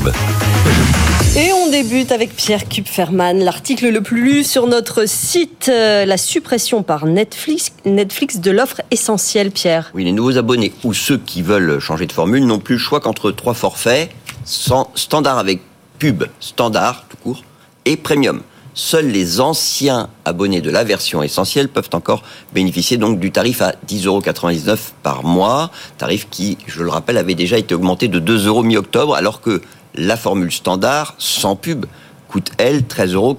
Et 1.33 1.53
on 1.53 1.69
débute 1.69 2.11
avec 2.11 2.35
Pierre 2.35 2.67
Kupferman, 2.67 3.39
l'article 3.39 3.87
le 3.87 4.01
plus 4.01 4.21
lu 4.21 4.43
sur 4.43 4.67
notre 4.67 5.07
site, 5.07 5.69
euh, 5.69 6.03
la 6.03 6.17
suppression 6.17 6.83
par 6.83 7.05
Netflix, 7.05 7.71
Netflix 7.85 8.39
de 8.39 8.51
l'offre 8.51 8.81
essentielle, 8.91 9.51
Pierre. 9.51 9.91
Oui, 9.93 10.03
les 10.03 10.11
nouveaux 10.11 10.37
abonnés 10.37 10.73
ou 10.83 10.93
ceux 10.93 11.17
qui 11.17 11.41
veulent 11.41 11.79
changer 11.79 12.05
de 12.05 12.11
formule 12.11 12.45
n'ont 12.45 12.59
plus 12.59 12.75
le 12.75 12.81
choix 12.81 12.99
qu'entre 12.99 13.31
trois 13.31 13.53
forfaits, 13.53 14.11
standard 14.43 15.37
avec 15.37 15.61
pub, 15.99 16.25
standard 16.41 17.05
tout 17.07 17.15
court, 17.15 17.43
et 17.85 17.95
premium. 17.95 18.41
Seuls 18.73 19.07
les 19.07 19.39
anciens 19.39 20.09
abonnés 20.25 20.61
de 20.61 20.69
la 20.69 20.83
version 20.83 21.23
essentielle 21.23 21.67
peuvent 21.69 21.89
encore 21.93 22.23
bénéficier 22.53 22.97
du 22.97 23.31
tarif 23.31 23.61
à 23.61 23.75
10,99 23.87 24.05
euros 24.07 24.77
par 25.03 25.23
mois, 25.23 25.71
tarif 25.97 26.27
qui, 26.29 26.57
je 26.67 26.83
le 26.83 26.89
rappelle, 26.89 27.17
avait 27.17 27.35
déjà 27.35 27.57
été 27.57 27.73
augmenté 27.73 28.07
de 28.07 28.19
2 28.19 28.47
euros 28.47 28.63
mi-octobre, 28.63 29.15
alors 29.15 29.41
que 29.41 29.61
la 29.95 30.17
formule 30.17 30.51
standard, 30.51 31.15
sans 31.17 31.55
pub, 31.55 31.85
coûte, 32.27 32.51
elle, 32.57 32.81
13,49 32.81 33.13
euros 33.13 33.37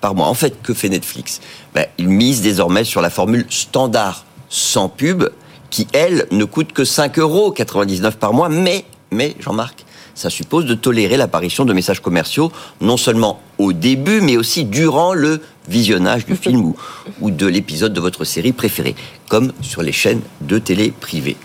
par 0.00 0.14
mois. 0.14 0.26
En 0.26 0.34
fait, 0.34 0.60
que 0.62 0.74
fait 0.74 0.88
Netflix? 0.88 1.40
Ben, 1.74 1.86
Il 1.98 2.08
mise 2.08 2.42
désormais 2.42 2.84
sur 2.84 3.00
la 3.00 3.10
formule 3.10 3.46
standard, 3.48 4.24
sans 4.48 4.88
pub, 4.88 5.24
qui, 5.70 5.86
elle, 5.92 6.26
ne 6.30 6.44
coûte 6.44 6.72
que 6.72 6.82
5,99 6.82 7.20
euros 7.20 7.54
par 8.20 8.32
mois, 8.32 8.48
mais, 8.48 8.84
mais 9.10 9.34
Jean-Marc, 9.40 9.84
ça 10.14 10.30
suppose 10.30 10.64
de 10.64 10.74
tolérer 10.74 11.16
l'apparition 11.16 11.64
de 11.64 11.72
messages 11.72 12.00
commerciaux, 12.00 12.50
non 12.80 12.96
seulement 12.96 13.40
au 13.58 13.72
début, 13.72 14.20
mais 14.20 14.36
aussi 14.36 14.64
durant 14.64 15.12
le 15.12 15.42
visionnage 15.68 16.24
du 16.24 16.36
film 16.36 16.64
ou, 16.64 16.76
ou 17.20 17.30
de 17.30 17.46
l'épisode 17.46 17.92
de 17.92 18.00
votre 18.00 18.24
série 18.24 18.52
préférée, 18.52 18.94
comme 19.28 19.52
sur 19.60 19.82
les 19.82 19.92
chaînes 19.92 20.22
de 20.40 20.58
télé 20.58 20.90
privées. 20.90 21.36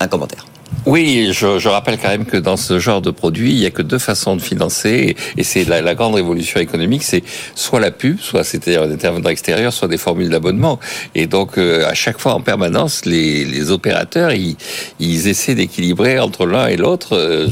Un 0.00 0.08
commentaire. 0.08 0.44
Oui, 0.84 1.30
je, 1.32 1.68
rappelle 1.68 1.98
quand 1.98 2.08
même 2.08 2.26
que 2.26 2.36
dans 2.36 2.56
ce 2.56 2.78
genre 2.78 3.02
de 3.02 3.10
produit, 3.10 3.50
il 3.50 3.58
y 3.58 3.66
a 3.66 3.70
que 3.70 3.82
deux 3.82 3.98
façons 3.98 4.36
de 4.36 4.42
financer, 4.42 5.16
et 5.36 5.42
c'est 5.42 5.64
la, 5.64 5.94
grande 5.96 6.14
révolution 6.14 6.60
économique, 6.60 7.02
c'est 7.02 7.24
soit 7.54 7.80
la 7.80 7.90
pub, 7.90 8.20
soit 8.20 8.44
c'est-à-dire 8.44 8.86
des 8.86 8.94
intervenants 8.94 9.30
extérieurs, 9.30 9.72
soit 9.72 9.88
des 9.88 9.98
formules 9.98 10.28
d'abonnement. 10.28 10.78
Et 11.14 11.26
donc, 11.26 11.58
euh, 11.58 11.88
à 11.88 11.94
chaque 11.94 12.20
fois, 12.20 12.34
en 12.34 12.40
permanence, 12.40 13.04
les, 13.04 13.70
opérateurs, 13.70 14.30
ils, 14.32 14.56
essaient 15.28 15.56
d'équilibrer 15.56 16.20
entre 16.20 16.46
l'un 16.46 16.68
et 16.68 16.76
l'autre. 16.76 17.14
Euh, 17.14 17.48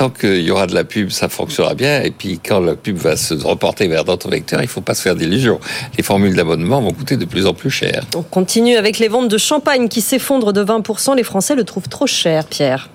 tant 0.00 0.08
qu'il 0.08 0.40
y 0.40 0.50
aura 0.50 0.66
de 0.66 0.74
la 0.74 0.84
pub, 0.84 1.10
ça 1.10 1.28
fonctionnera 1.28 1.74
bien. 1.74 2.00
Et 2.00 2.10
puis, 2.10 2.40
quand 2.42 2.60
la 2.60 2.74
pub 2.74 2.96
va 2.96 3.18
se 3.18 3.34
reporter 3.34 3.86
vers 3.86 4.06
d'autres 4.06 4.30
vecteurs, 4.30 4.62
il 4.62 4.68
faut 4.68 4.80
pas 4.80 4.94
se 4.94 5.02
faire 5.02 5.14
d'illusions. 5.14 5.60
Les 5.98 6.02
formules 6.02 6.34
d'abonnement 6.34 6.80
vont 6.80 6.92
coûter 6.92 7.18
de 7.18 7.26
plus 7.26 7.44
en 7.44 7.52
plus 7.52 7.68
cher. 7.68 8.06
On 8.16 8.22
continue 8.22 8.76
avec 8.76 8.98
les 8.98 9.08
ventes 9.08 9.28
de 9.28 9.36
champagne 9.36 9.88
qui 9.88 10.00
s'effondrent 10.00 10.54
de 10.54 10.64
20%. 10.64 11.16
Les 11.16 11.22
Français 11.22 11.54
le 11.54 11.64
trouvent 11.64 11.90
trop 11.90 12.06
cher, 12.06 12.46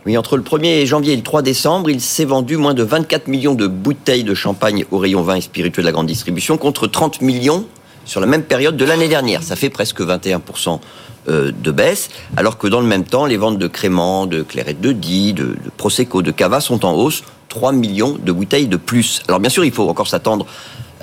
Oui, 0.05 0.17
entre 0.17 0.37
le 0.37 0.43
1er 0.43 0.85
janvier 0.85 1.13
et 1.13 1.15
le 1.15 1.23
3 1.23 1.41
décembre, 1.41 1.89
il 1.89 2.01
s'est 2.01 2.25
vendu 2.25 2.57
moins 2.57 2.73
de 2.73 2.83
24 2.83 3.27
millions 3.27 3.55
de 3.55 3.67
bouteilles 3.67 4.23
de 4.23 4.33
champagne 4.33 4.85
au 4.91 4.97
rayon 4.97 5.21
vin 5.21 5.35
et 5.35 5.41
spiritueux 5.41 5.81
de 5.81 5.87
la 5.87 5.91
grande 5.91 6.07
distribution 6.07 6.57
contre 6.57 6.87
30 6.87 7.21
millions 7.21 7.65
sur 8.05 8.21
la 8.21 8.27
même 8.27 8.43
période 8.43 8.77
de 8.77 8.85
l'année 8.85 9.07
dernière. 9.07 9.43
Ça 9.43 9.55
fait 9.55 9.69
presque 9.69 10.01
21% 10.01 10.79
euh, 11.27 11.51
de 11.51 11.71
baisse, 11.71 12.09
alors 12.37 12.57
que 12.57 12.67
dans 12.67 12.81
le 12.81 12.87
même 12.87 13.03
temps, 13.03 13.25
les 13.25 13.37
ventes 13.37 13.57
de 13.57 13.67
créments, 13.67 14.27
de 14.27 14.43
clairette 14.43 14.79
de 14.79 14.91
Die, 14.91 15.33
de, 15.33 15.45
de 15.45 15.71
Prosecco, 15.75 16.21
de 16.21 16.31
Cava 16.31 16.59
sont 16.61 16.85
en 16.85 16.93
hausse, 16.93 17.23
3 17.49 17.71
millions 17.71 18.17
de 18.21 18.31
bouteilles 18.31 18.67
de 18.67 18.77
plus. 18.77 19.23
Alors 19.27 19.39
bien 19.39 19.49
sûr, 19.49 19.65
il 19.65 19.71
faut 19.71 19.89
encore 19.89 20.07
s'attendre, 20.07 20.45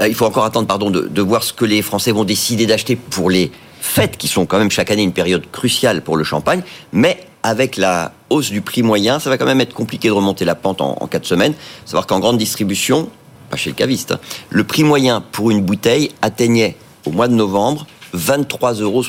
euh, 0.00 0.06
il 0.06 0.14
faut 0.14 0.26
encore 0.26 0.44
attendre, 0.44 0.68
pardon, 0.68 0.90
de, 0.90 1.08
de 1.08 1.22
voir 1.22 1.42
ce 1.42 1.52
que 1.52 1.64
les 1.64 1.82
Français 1.82 2.12
vont 2.12 2.24
décider 2.24 2.66
d'acheter 2.66 2.96
pour 2.96 3.30
les 3.30 3.50
fêtes, 3.80 4.16
qui 4.16 4.28
sont 4.28 4.46
quand 4.46 4.58
même 4.58 4.70
chaque 4.70 4.90
année 4.92 5.02
une 5.02 5.12
période 5.12 5.42
cruciale 5.50 6.02
pour 6.02 6.16
le 6.16 6.22
champagne, 6.22 6.62
mais 6.92 7.18
avec 7.42 7.76
la 7.76 8.12
hausse 8.30 8.50
du 8.50 8.60
prix 8.60 8.82
moyen, 8.82 9.18
ça 9.18 9.30
va 9.30 9.38
quand 9.38 9.46
même 9.46 9.60
être 9.60 9.74
compliqué 9.74 10.08
de 10.08 10.12
remonter 10.12 10.44
la 10.44 10.54
pente 10.54 10.80
en, 10.80 10.96
en 11.00 11.06
4 11.06 11.26
semaines. 11.26 11.54
Savoir 11.84 12.06
qu'en 12.06 12.20
grande 12.20 12.38
distribution, 12.38 13.08
pas 13.50 13.56
chez 13.56 13.70
le 13.70 13.76
caviste, 13.76 14.12
hein, 14.12 14.20
le 14.50 14.64
prix 14.64 14.84
moyen 14.84 15.20
pour 15.20 15.50
une 15.50 15.62
bouteille 15.62 16.10
atteignait 16.22 16.76
au 17.06 17.10
mois 17.10 17.28
de 17.28 17.34
novembre 17.34 17.86
23,70 18.14 18.82
euros, 18.82 19.04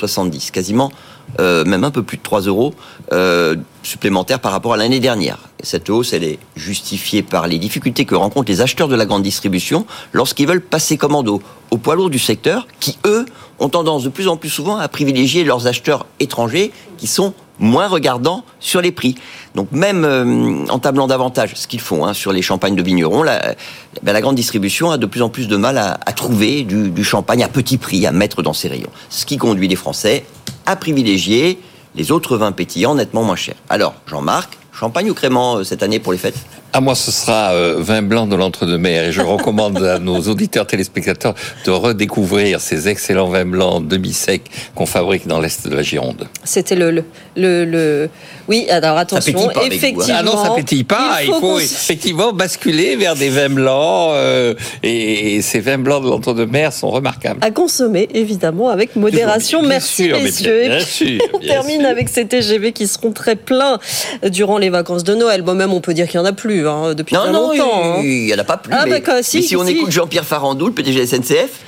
quasiment 0.52 0.92
euh, 1.40 1.66
même 1.66 1.84
un 1.84 1.92
peu 1.92 2.04
plus 2.04 2.18
de 2.18 2.24
3 2.24 2.42
euros 2.42 2.74
euh, 3.12 3.56
supplémentaires 3.82 4.40
par 4.40 4.52
rapport 4.52 4.74
à 4.74 4.78
l'année 4.78 5.00
dernière. 5.00 5.40
Et 5.62 5.66
cette 5.66 5.90
hausse, 5.90 6.14
elle 6.14 6.24
est 6.24 6.40
justifiée 6.56 7.24
par 7.24 7.48
les 7.48 7.58
difficultés 7.58 8.06
que 8.06 8.16
rencontrent 8.16 8.52
les 8.52 8.62
acheteurs 8.62 8.88
de 8.88 8.96
la 8.96 9.06
grande 9.06 9.24
distribution 9.24 9.86
lorsqu'ils 10.12 10.48
veulent 10.48 10.62
passer 10.62 10.98
commando 10.98 11.42
aux 11.72 11.78
poids 11.78 11.96
lourds 11.96 12.10
du 12.10 12.20
secteur, 12.20 12.68
qui 12.80 12.98
eux 13.06 13.26
ont 13.60 13.70
tendance 13.70 14.04
de 14.04 14.10
plus 14.10 14.28
en 14.28 14.38
plus 14.38 14.50
souvent 14.50 14.78
à 14.78 14.88
privilégier 14.88 15.44
leurs 15.44 15.68
acheteurs 15.68 16.06
étrangers 16.20 16.72
qui 16.98 17.08
sont 17.08 17.34
moins 17.60 17.88
regardants 17.88 18.44
sur 18.60 18.82
les 18.82 18.92
prix. 18.92 19.16
Donc 19.56 19.72
même 19.72 20.04
euh, 20.04 20.66
en 20.70 20.80
tablant 20.80 21.08
davantage, 21.08 21.52
ce 21.56 21.68
qu'ils 21.68 21.82
font 21.82 22.06
hein, 22.06 22.14
sur 22.14 22.32
les 22.32 22.42
champagnes 22.42 22.76
de 22.76 22.84
vignerons, 22.84 23.24
la, 23.24 23.56
ben, 24.02 24.14
la, 24.14 24.22
grande 24.22 24.36
distribution 24.36 24.92
a 24.92 24.98
de 24.98 25.06
plus 25.06 25.22
en 25.22 25.30
plus 25.30 25.48
de 25.48 25.56
mal 25.56 25.78
à, 25.78 26.00
à 26.06 26.14
trouver 26.14 26.64
du, 26.64 26.90
du, 26.90 27.04
champagne 27.04 27.44
à 27.44 27.48
petit 27.48 27.78
prix 27.78 28.06
à 28.06 28.12
mettre 28.12 28.42
dans 28.42 28.54
ses 28.54 28.68
rayons. 28.68 28.90
Ce 29.10 29.26
qui 29.26 29.38
conduit 29.38 29.68
les 29.68 29.76
Français 29.76 30.26
à 30.66 30.76
privilégier 30.76 31.60
les 31.96 32.12
autres 32.12 32.38
vins 32.38 32.52
pétillants 32.52 32.96
nettement 32.96 33.24
moins 33.24 33.36
chers. 33.36 33.56
Alors, 33.70 33.94
Jean-Marc, 34.08 34.58
champagne 34.72 35.10
ou 35.12 35.14
crément 35.14 35.58
euh, 35.58 35.64
cette 35.64 35.84
année 35.84 36.00
pour 36.00 36.12
les 36.12 36.18
fêtes? 36.18 36.40
À 36.74 36.82
moi, 36.82 36.96
ce 36.96 37.12
sera 37.12 37.52
euh, 37.54 37.76
vin 37.78 38.02
blanc 38.02 38.26
de 38.26 38.36
l'entre-deux-mer. 38.36 39.06
Et 39.06 39.12
je 39.12 39.22
recommande 39.22 39.78
à 39.84 40.00
nos 40.00 40.20
auditeurs 40.22 40.66
téléspectateurs 40.66 41.36
de 41.66 41.72
redécouvrir 41.72 42.60
ces 42.60 42.88
excellents 42.88 43.28
vins 43.28 43.46
blancs 43.46 43.88
demi-secs 43.88 44.42
qu'on 44.74 44.88
fabrique 44.88 45.28
dans 45.28 45.40
l'Est 45.40 45.68
de 45.68 45.76
la 45.76 45.84
Gironde. 45.84 46.28
C'était 46.44 46.76
le, 46.76 46.90
le, 46.90 47.04
le, 47.36 47.66
le, 47.66 48.10
Oui, 48.48 48.66
alors 48.72 48.98
attention, 48.98 49.50
pas 49.50 49.66
effectivement. 49.66 50.04
Ah 50.10 50.24
non, 50.24 50.44
ça 50.44 50.50
pétille 50.56 50.84
pas. 50.84 51.20
Il 51.22 51.28
faut, 51.28 51.36
il 51.36 51.40
faut 51.40 51.60
effectivement 51.60 52.34
basculer 52.34 52.96
vers 52.96 53.16
des 53.16 53.30
vins 53.30 53.50
blancs. 53.50 54.14
Euh, 54.16 54.56
et, 54.82 55.36
et, 55.36 55.42
ces 55.44 55.60
vins 55.60 55.78
blancs 55.78 56.04
de 56.04 56.10
l'entre-deux-mer 56.10 56.74
sont 56.74 56.90
remarquables. 56.90 57.40
À 57.44 57.52
consommer, 57.52 58.10
évidemment, 58.16 58.70
avec 58.70 58.96
modération. 58.96 59.60
Bien 59.60 59.70
Merci, 59.70 60.06
sûr, 60.06 60.20
messieurs. 60.20 60.60
Bien, 60.62 60.78
bien 60.78 60.86
sûr, 60.86 61.22
on 61.34 61.40
termine 61.40 61.82
sûr. 61.82 61.90
avec 61.90 62.10
ces 62.10 62.26
TGV 62.26 62.72
qui 62.72 62.88
seront 62.88 63.12
très 63.12 63.36
pleins 63.36 63.78
durant 64.24 64.58
les 64.58 64.72
vacances 64.72 65.04
de 65.04 65.14
Noël. 65.14 65.44
Bon, 65.44 65.54
même, 65.54 65.72
on 65.72 65.82
peut 65.82 65.94
dire 65.94 66.08
qu'il 66.08 66.20
n'y 66.20 66.26
en 66.26 66.30
a 66.30 66.34
plus 66.34 66.63
hein, 66.68 66.94
depuis 66.94 67.16
non, 67.16 67.22
très 67.22 67.32
non, 67.32 67.52
longtemps. 67.52 68.02
il 68.02 68.26
n'y 68.26 68.34
en 68.34 68.38
a 68.38 68.44
pas 68.44 68.58
plus. 68.58 68.74
Ah, 68.74 68.86
mais, 68.86 69.02
bah, 69.02 69.24
si, 69.24 69.38
mais 69.38 69.44
si, 69.44 69.56
on 69.56 69.66
écoute 69.66 69.92
Jean-Pierre 69.92 70.26
Farandou, 70.26 70.68
le 70.68 70.74
PDG 70.74 71.06
SNCF, 71.06 71.62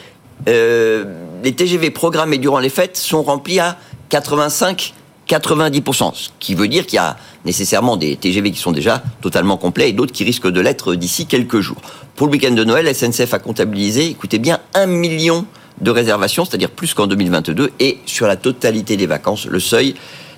euh, 0.48 1.06
les 1.44 1.54
TGV 1.54 1.92
programmés 1.92 2.38
durant 2.38 2.60
les 2.60 2.70
fêtes 2.70 2.98
sont 2.98 3.24
remplis 3.24 3.60
à 3.60 3.78
85 4.10 4.94
90%, 5.28 6.14
ce 6.14 6.30
qui 6.40 6.54
veut 6.54 6.68
dire 6.68 6.86
qu'il 6.86 6.98
y 6.98 7.00
a 7.00 7.18
nécessairement 7.46 7.98
des 7.98 8.16
TGV 8.16 8.52
qui 8.52 8.60
sont 8.60 8.72
déjà 8.72 9.02
totalement 9.22 9.58
complets 9.58 9.90
et 9.90 9.94
d'autres 9.94 10.12
qui 10.12 10.24
risquent 10.24 10.50
de 10.50 10.62
l'être 10.62 10.96
d'ici 10.96 11.26
quelques 11.26 11.62
jours. 11.62 11.82
Pour 12.16 12.28
le 12.28 12.34
week-end 12.34 12.52
de 12.52 12.64
Noël, 12.64 12.94
SNCF 12.94 13.34
a 13.34 13.40
comptabilisé, 13.40 14.06
écoutez 14.06 14.40
bien, 14.40 14.60
un 14.74 14.86
million 14.86 15.46
de 15.82 15.92
réservations, 15.92 16.46
c'est-à-dire 16.46 16.70
plus 16.70 16.94
qu'en 16.94 17.08
2022, 17.08 17.72
et 17.80 17.98
sur 18.06 18.28
la 18.28 18.36
totalité 18.36 18.98
des 18.98 19.08
vacances, 19.08 19.46
le 19.46 19.60
seuil 19.60 19.96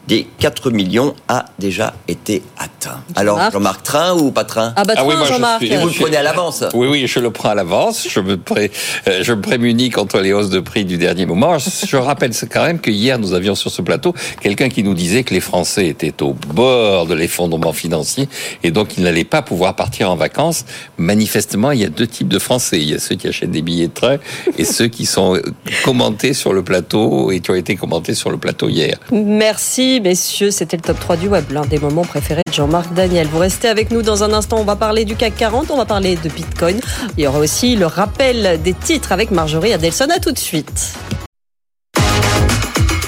des 0.07 0.27
4 0.39 0.71
millions 0.71 1.13
a 1.27 1.45
déjà 1.59 1.93
été 2.07 2.41
atteint. 2.57 3.01
Alors, 3.15 3.39
Jean-Marc, 3.51 3.83
train 3.83 4.13
ou 4.15 4.31
pas 4.31 4.43
train? 4.45 4.73
Ah 4.75 4.83
bah 4.85 4.93
Ah 4.97 5.03
oui, 5.05 5.09
train, 5.11 5.17
moi, 5.19 5.27
je 5.27 5.33
Jean-Marc. 5.33 5.57
suis- 5.63 5.73
Et 5.73 5.77
vous 5.77 5.87
le 5.87 5.93
je- 5.93 5.99
prenez 5.99 6.17
à 6.17 6.23
l'avance 6.23 6.63
Oui, 6.73 6.87
oui, 6.89 7.07
je 7.07 7.19
le 7.19 7.29
prends 7.31 7.49
à 7.49 7.55
l'avance. 7.55 8.07
Je 8.09 8.19
me, 8.19 8.37
pré, 8.37 8.71
euh, 9.07 9.19
je 9.23 9.33
me 9.33 9.41
prémunis 9.41 9.89
contre 9.89 10.19
les 10.19 10.33
hausses 10.33 10.49
de 10.49 10.59
prix 10.59 10.85
du 10.85 10.97
dernier 10.97 11.25
moment. 11.25 11.57
Je, 11.59 11.69
je 11.85 11.97
rappelle 11.97 12.31
quand 12.51 12.63
même 12.63 12.79
que 12.79 12.89
hier, 12.91 13.19
nous 13.19 13.33
avions 13.33 13.55
sur 13.55 13.69
ce 13.71 13.81
plateau 13.81 14.13
quelqu'un 14.41 14.69
qui 14.69 14.83
nous 14.83 14.93
disait 14.93 15.23
que 15.23 15.33
les 15.33 15.39
Français 15.41 15.87
étaient 15.87 16.21
au 16.23 16.33
bord 16.33 17.05
de 17.05 17.13
l'effondrement 17.13 17.73
financier 17.73 18.29
et 18.63 18.71
donc 18.71 18.97
ils 18.97 19.03
n'allaient 19.03 19.23
pas 19.23 19.41
pouvoir 19.41 19.75
partir 19.75 20.09
en 20.11 20.15
vacances. 20.15 20.65
Manifestement, 20.97 21.71
il 21.71 21.81
y 21.81 21.85
a 21.85 21.89
deux 21.89 22.07
types 22.07 22.27
de 22.27 22.39
Français. 22.39 22.79
Il 22.79 22.89
y 22.89 22.93
a 22.93 22.99
ceux 22.99 23.15
qui 23.15 23.27
achètent 23.27 23.51
des 23.51 23.61
billets 23.61 23.87
de 23.87 23.93
train 23.93 24.17
et 24.57 24.63
ceux 24.65 24.87
qui 24.87 25.05
sont 25.05 25.39
commentés 25.83 26.33
sur 26.33 26.53
le 26.53 26.63
plateau 26.63 27.31
et 27.31 27.39
qui 27.39 27.51
ont 27.51 27.55
été 27.55 27.75
commentés 27.75 28.13
sur 28.13 28.29
le 28.29 28.37
plateau 28.37 28.69
hier. 28.69 28.97
Merci, 29.11 29.96
messieurs. 29.99 30.51
C'était 30.51 30.77
le 30.77 30.81
top 30.81 30.99
3 30.99 31.17
du 31.17 31.27
web, 31.27 31.45
l'un 31.51 31.65
des 31.65 31.79
moments 31.79 32.05
préférés 32.05 32.41
de 32.47 32.53
Jean-Marc 32.53 32.93
Daniel. 32.93 33.27
Vous 33.27 33.39
restez 33.39 33.67
avec 33.67 33.91
nous 33.91 34.01
dans 34.01 34.23
un 34.23 34.33
instant. 34.33 34.57
On 34.59 34.63
va 34.63 34.75
parler 34.75 35.05
du 35.05 35.15
CAC 35.15 35.35
40, 35.35 35.71
on 35.71 35.77
va 35.77 35.85
parler 35.85 36.15
de 36.15 36.29
Bitcoin. 36.29 36.79
Il 37.17 37.23
y 37.23 37.27
aura 37.27 37.39
aussi 37.39 37.75
le 37.75 37.85
rappel 37.85 38.61
des 38.61 38.73
titres 38.73 39.11
avec 39.11 39.31
Marjorie 39.31 39.73
Adelson. 39.73 40.07
À 40.15 40.19
tout 40.19 40.31
de 40.31 40.39
suite. 40.39 40.93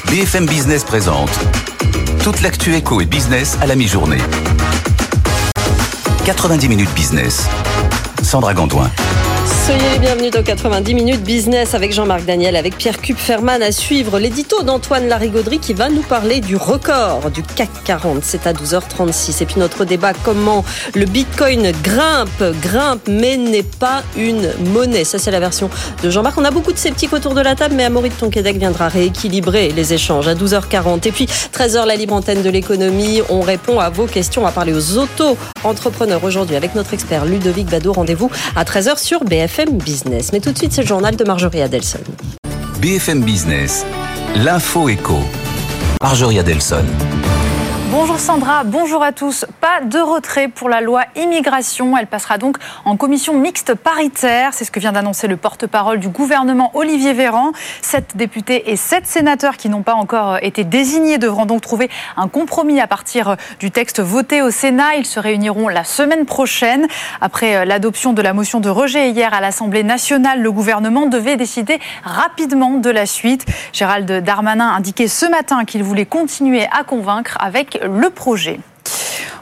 BFM 0.10 0.48
Business 0.48 0.84
présente 0.84 1.30
toute 2.24 2.42
l'actu 2.42 2.76
éco 2.76 3.00
et 3.00 3.06
business 3.06 3.58
à 3.62 3.68
la 3.68 3.76
mi-journée. 3.76 4.18
90 6.26 6.68
minutes 6.68 6.94
business. 6.94 7.48
Sandra 8.24 8.54
Gandoin. 8.54 8.90
Soyez 9.70 9.92
les 9.92 10.00
bienvenus 10.00 10.32
dans 10.32 10.42
90 10.42 10.96
minutes 10.96 11.22
business 11.22 11.76
avec 11.76 11.94
Jean-Marc 11.94 12.26
Daniel, 12.26 12.56
avec 12.56 12.76
Pierre 12.76 13.00
Kupferman 13.00 13.62
à 13.62 13.72
suivre 13.72 14.18
l'édito 14.18 14.64
d'Antoine 14.64 15.08
Larigauderie 15.08 15.60
qui 15.60 15.76
va 15.76 15.90
nous 15.90 16.02
parler 16.02 16.42
du 16.42 16.56
record 16.56 17.30
du 17.30 17.44
CAC 17.44 17.70
40. 17.86 18.24
C'est 18.24 18.48
à 18.48 18.54
12h36. 18.54 19.44
Et 19.44 19.46
puis 19.46 19.60
notre 19.60 19.86
débat, 19.86 20.14
comment 20.24 20.66
le 20.96 21.06
Bitcoin 21.06 21.72
grimpe, 21.84 22.44
grimpe, 22.64 23.08
mais 23.08 23.38
n'est 23.38 23.62
pas 23.62 24.02
une 24.18 24.52
monnaie. 24.74 25.04
Ça, 25.04 25.20
c'est 25.20 25.30
la 25.30 25.40
version 25.40 25.70
de 26.02 26.10
Jean-Marc. 26.10 26.40
On 26.40 26.46
a 26.46 26.52
beaucoup 26.52 26.74
de 26.74 26.80
sceptiques 26.80 27.14
autour 27.14 27.36
de 27.36 27.42
la 27.42 27.54
table, 27.54 27.76
mais 27.78 27.84
Amaury 27.84 28.10
de 28.10 28.16
Tonquédec 28.16 28.58
viendra 28.58 28.88
rééquilibrer 28.88 29.72
les 29.72 29.94
échanges 29.94 30.28
à 30.28 30.34
12h40. 30.34 31.08
Et 31.08 31.12
puis 31.12 31.28
13h, 31.28 31.86
la 31.86 31.96
libre 31.96 32.16
antenne 32.16 32.42
de 32.42 32.50
l'économie. 32.50 33.22
On 33.30 33.42
répond 33.42 33.80
à 33.80 33.92
vos 33.92 34.08
questions. 34.08 34.42
On 34.42 34.46
va 34.46 34.52
parler 34.52 34.74
aux 34.74 34.98
auto-entrepreneurs 34.98 36.24
aujourd'hui 36.24 36.56
avec 36.56 36.74
notre 36.74 36.96
expert 36.96 37.26
Ludovic 37.26 37.68
Badeau. 37.68 37.94
Rendez-vous 37.94 38.32
à 38.56 38.64
13h 38.64 38.98
sur 38.98 39.24
BFM 39.24 39.59
Business. 39.68 40.32
Mais 40.32 40.40
tout 40.40 40.52
de 40.52 40.58
suite, 40.58 40.72
c'est 40.72 40.82
le 40.82 40.88
journal 40.88 41.16
de 41.16 41.24
Marjorie 41.24 41.62
Adelson. 41.62 42.00
BFM 42.82 43.24
Business. 43.24 43.86
L'info 44.36 44.88
éco. 44.88 45.20
Marjorie 46.02 46.40
Adelson. 46.40 46.86
Bonjour 48.02 48.18
Sandra, 48.18 48.64
bonjour 48.64 49.04
à 49.04 49.12
tous. 49.12 49.46
Pas 49.60 49.82
de 49.82 50.00
retrait 50.00 50.48
pour 50.48 50.70
la 50.70 50.80
loi 50.80 51.04
immigration. 51.18 51.98
Elle 51.98 52.08
passera 52.08 52.38
donc 52.38 52.56
en 52.86 52.96
commission 52.96 53.38
mixte 53.38 53.74
paritaire. 53.74 54.54
C'est 54.54 54.64
ce 54.64 54.72
que 54.72 54.80
vient 54.80 54.94
d'annoncer 54.94 55.28
le 55.28 55.36
porte-parole 55.36 56.00
du 56.00 56.08
gouvernement 56.08 56.72
Olivier 56.76 57.12
Véran. 57.12 57.52
Sept 57.82 58.16
députés 58.16 58.72
et 58.72 58.78
sept 58.78 59.06
sénateurs 59.06 59.58
qui 59.58 59.68
n'ont 59.68 59.82
pas 59.82 59.96
encore 59.96 60.38
été 60.42 60.64
désignés 60.64 61.18
devront 61.18 61.46
donc 61.46 61.60
trouver 61.60 61.90
un 62.16 62.30
compromis 62.30 62.80
à 62.80 62.88
partir 62.88 63.36
du 63.60 63.70
texte 63.70 64.00
voté 64.00 64.42
au 64.42 64.50
Sénat. 64.50 64.96
Ils 64.96 65.06
se 65.06 65.20
réuniront 65.20 65.68
la 65.68 65.84
semaine 65.84 66.26
prochaine. 66.26 66.88
Après 67.20 67.66
l'adoption 67.66 68.14
de 68.14 68.22
la 68.22 68.32
motion 68.32 68.62
de 68.62 68.70
rejet 68.70 69.10
hier 69.10 69.34
à 69.34 69.42
l'Assemblée 69.42 69.84
nationale, 69.84 70.42
le 70.42 70.54
gouvernement 70.54 71.08
devait 71.08 71.36
décider 71.36 71.82
rapidement 72.06 72.78
de 72.78 72.90
la 72.90 73.06
suite. 73.06 73.46
Gérald 73.74 74.10
Darmanin 74.24 74.70
indiquait 74.70 75.10
ce 75.10 75.26
matin 75.26 75.66
qu'il 75.66 75.84
voulait 75.84 76.06
continuer 76.06 76.66
à 76.72 76.86
convaincre 76.86 77.36
avec 77.42 77.78
le 77.90 78.10
projet. 78.10 78.60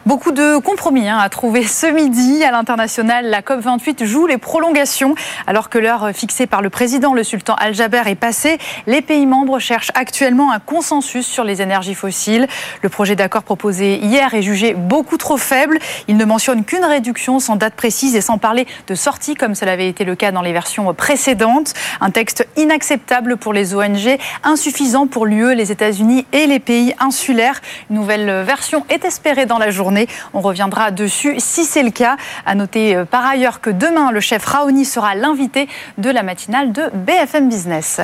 Beaucoup 0.08 0.32
de 0.32 0.58
compromis 0.60 1.10
hein, 1.10 1.18
à 1.18 1.28
trouver 1.28 1.68
ce 1.68 1.86
midi 1.86 2.42
à 2.46 2.52
l'international. 2.52 3.26
La 3.26 3.42
COP28 3.42 4.06
joue 4.06 4.26
les 4.26 4.38
prolongations 4.38 5.16
alors 5.48 5.70
que 5.70 5.78
l'heure 5.78 6.12
fixée 6.14 6.48
par 6.48 6.62
le 6.62 6.70
président, 6.70 7.14
le 7.14 7.26
sultan 7.26 7.56
Al-Jaber, 7.56 8.04
est 8.06 8.16
passée. 8.16 8.58
Les 8.86 9.02
pays 9.02 9.26
membres 9.26 9.60
cherchent 9.60 9.92
actuellement 9.96 10.54
un 10.54 10.60
consensus 10.60 11.28
sur 11.28 11.44
les 11.44 11.62
énergies 11.62 11.94
fossiles. 11.94 12.48
Le 12.84 12.88
projet 12.88 13.18
d'accord 13.18 13.44
proposé 13.44 13.98
hier 13.98 14.34
est 14.34 14.42
jugé 14.44 14.76
beaucoup 14.76 15.18
trop 15.18 15.36
faible. 15.36 15.78
Il 16.08 16.16
ne 16.16 16.24
mentionne 16.24 16.64
qu'une 16.64 16.86
réduction 16.86 17.42
sans 17.42 17.58
date 17.58 17.74
précise 17.74 18.16
et 18.16 18.22
sans 18.22 18.38
parler 18.38 18.66
de 18.88 18.96
sortie 18.96 19.36
comme 19.36 19.56
cela 19.56 19.74
avait 19.74 19.90
été 19.90 20.06
le 20.06 20.16
cas 20.16 20.32
dans 20.32 20.42
les 20.42 20.54
versions 20.54 20.94
précédentes. 20.94 21.74
Un 22.00 22.12
texte 22.12 22.48
inacceptable 22.56 23.36
pour 23.36 23.52
les 23.52 23.76
ONG, 23.76 24.18
insuffisant 24.46 25.06
pour 25.06 25.26
l'UE, 25.26 25.54
les 25.54 25.74
États-Unis 25.74 26.26
et 26.32 26.48
les 26.48 26.60
pays 26.60 26.96
insulaires. 27.02 27.60
Une 27.90 27.98
nouvelle 27.98 28.44
version 28.44 28.86
est 28.90 29.04
espérée 29.04 29.46
dans 29.46 29.58
la 29.58 29.70
journée. 29.70 29.97
On 30.34 30.42
reviendra 30.42 30.92
dessus 30.92 31.36
si 31.40 31.66
c'est 31.66 31.84
le 31.84 31.92
cas. 31.92 32.18
À 32.46 32.56
noter 32.56 32.96
euh, 32.96 33.06
par 33.06 33.26
ailleurs 33.26 33.62
que 33.62 33.70
demain, 33.70 34.12
le 34.12 34.20
chef 34.20 34.46
Raoni 34.46 34.86
sera 34.86 35.16
l'invité 35.16 35.68
de 35.98 36.10
la 36.10 36.24
matinale 36.24 36.72
de 36.72 36.84
BFM 36.94 37.50
Business. 37.50 38.02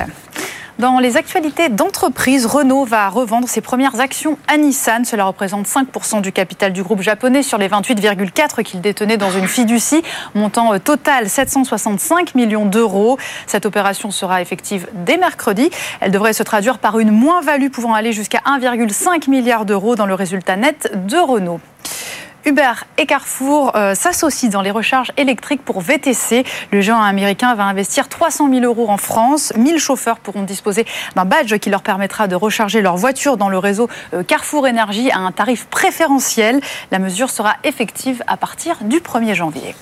Dans 0.80 0.98
les 0.98 1.16
actualités 1.16 1.68
d'entreprise, 1.68 2.46
Renault 2.46 2.84
va 2.84 3.08
revendre 3.08 3.48
ses 3.48 3.60
premières 3.60 4.00
actions 4.00 4.38
à 4.48 4.56
Nissan. 4.56 5.04
Cela 5.04 5.24
représente 5.24 5.68
5% 5.68 6.20
du 6.20 6.32
capital 6.32 6.72
du 6.72 6.82
groupe 6.82 7.00
japonais 7.00 7.44
sur 7.44 7.58
les 7.58 7.68
28,4 7.68 8.64
qu'il 8.64 8.80
détenait 8.80 9.16
dans 9.16 9.30
une 9.30 9.46
fiducie, 9.46 10.02
montant 10.34 10.74
euh, 10.74 10.78
total 10.78 11.28
765 11.28 12.34
millions 12.34 12.66
d'euros. 12.66 13.18
Cette 13.46 13.66
opération 13.66 14.10
sera 14.10 14.42
effective 14.42 14.88
dès 14.92 15.16
mercredi. 15.16 15.70
Elle 16.00 16.10
devrait 16.10 16.32
se 16.32 16.42
traduire 16.42 16.78
par 16.78 16.98
une 16.98 17.12
moins-value 17.12 17.68
pouvant 17.68 17.94
aller 17.94 18.12
jusqu'à 18.12 18.40
1,5 18.44 19.30
milliard 19.30 19.66
d'euros 19.66 19.94
dans 19.94 20.06
le 20.06 20.14
résultat 20.14 20.56
net 20.56 20.90
de 21.06 21.18
Renault. 21.18 21.60
Uber 22.46 22.72
et 22.98 23.06
Carrefour 23.06 23.74
euh, 23.74 23.94
s'associent 23.94 24.50
dans 24.50 24.60
les 24.60 24.70
recharges 24.70 25.12
électriques 25.16 25.64
pour 25.64 25.80
VTC. 25.80 26.44
Le 26.72 26.80
géant 26.82 27.00
américain 27.00 27.54
va 27.54 27.64
investir 27.64 28.08
300 28.08 28.50
000 28.50 28.64
euros 28.64 28.90
en 28.90 28.98
France. 28.98 29.52
1000 29.56 29.78
chauffeurs 29.78 30.18
pourront 30.18 30.42
disposer 30.42 30.84
d'un 31.16 31.24
badge 31.24 31.56
qui 31.58 31.70
leur 31.70 31.82
permettra 31.82 32.28
de 32.28 32.34
recharger 32.34 32.82
leur 32.82 32.96
voiture 32.96 33.38
dans 33.38 33.48
le 33.48 33.56
réseau 33.56 33.88
euh, 34.12 34.22
Carrefour 34.22 34.66
Énergie 34.66 35.10
à 35.10 35.18
un 35.18 35.32
tarif 35.32 35.66
préférentiel. 35.66 36.60
La 36.90 36.98
mesure 36.98 37.30
sera 37.30 37.54
effective 37.64 38.22
à 38.26 38.36
partir 38.36 38.76
du 38.82 38.98
1er 38.98 39.34
janvier. 39.34 39.74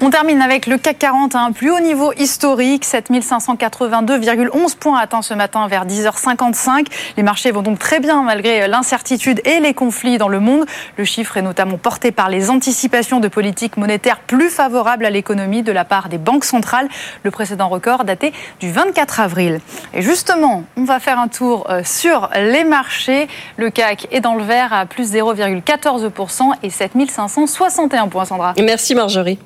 On 0.00 0.08
termine 0.08 0.40
avec 0.40 0.66
le 0.66 0.78
CAC 0.78 0.98
40 0.98 1.34
à 1.34 1.40
un 1.40 1.52
plus 1.52 1.70
haut 1.70 1.80
niveau 1.80 2.12
historique, 2.14 2.84
7582,11 2.86 4.76
points 4.76 4.98
atteints 4.98 5.22
ce 5.22 5.34
matin 5.34 5.68
vers 5.68 5.86
10h55. 5.86 6.86
Les 7.16 7.22
marchés 7.22 7.50
vont 7.50 7.62
donc 7.62 7.78
très 7.78 8.00
bien 8.00 8.22
malgré 8.22 8.66
l'incertitude 8.66 9.42
et 9.44 9.60
les 9.60 9.74
conflits 9.74 10.16
dans 10.18 10.28
le 10.28 10.40
monde. 10.40 10.64
Le 10.96 11.04
chiffre 11.04 11.36
est 11.36 11.42
notamment 11.42 11.78
porté 11.82 12.12
par 12.12 12.28
les 12.28 12.48
anticipations 12.48 13.20
de 13.20 13.28
politique 13.28 13.76
monétaire 13.76 14.20
plus 14.20 14.48
favorables 14.48 15.04
à 15.04 15.10
l'économie 15.10 15.62
de 15.62 15.72
la 15.72 15.84
part 15.84 16.08
des 16.08 16.18
banques 16.18 16.44
centrales. 16.44 16.88
Le 17.22 17.30
précédent 17.30 17.68
record 17.68 18.04
daté 18.04 18.32
du 18.60 18.70
24 18.70 19.20
avril. 19.20 19.60
Et 19.92 20.02
justement, 20.02 20.64
on 20.76 20.84
va 20.84 21.00
faire 21.00 21.18
un 21.18 21.28
tour 21.28 21.66
euh, 21.68 21.82
sur 21.84 22.30
les 22.34 22.64
marchés. 22.64 23.28
Le 23.56 23.70
CAC 23.70 24.08
est 24.10 24.20
dans 24.20 24.34
le 24.34 24.44
vert 24.44 24.72
à 24.72 24.86
plus 24.86 25.12
0,14% 25.12 26.52
et 26.62 26.70
7561 26.70 28.08
points, 28.08 28.24
Sandra. 28.24 28.54
Merci 28.58 28.94
Marjorie. 28.94 29.38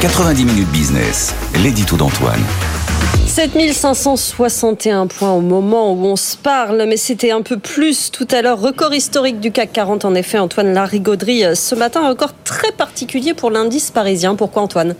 90 0.00 0.44
minutes 0.44 0.68
business, 0.70 1.34
l'édito 1.62 1.96
d'Antoine. 1.96 2.42
7561 3.34 5.06
points 5.06 5.32
au 5.32 5.40
moment 5.40 5.94
où 5.94 6.04
on 6.04 6.16
se 6.16 6.36
parle, 6.36 6.84
mais 6.86 6.98
c'était 6.98 7.30
un 7.30 7.40
peu 7.40 7.56
plus 7.56 8.10
tout 8.10 8.28
à 8.30 8.42
l'heure. 8.42 8.60
Record 8.60 8.92
historique 8.92 9.40
du 9.40 9.50
CAC 9.50 9.72
40, 9.72 10.04
en 10.04 10.14
effet, 10.14 10.38
Antoine 10.38 10.74
Larigauderie. 10.74 11.46
Euh, 11.46 11.54
ce 11.54 11.74
matin, 11.74 12.02
un 12.04 12.10
record 12.10 12.34
très 12.44 12.72
particulier 12.72 13.32
pour 13.32 13.50
l'indice 13.50 13.90
parisien. 13.90 14.34
Pourquoi, 14.34 14.60
Antoine? 14.60 14.94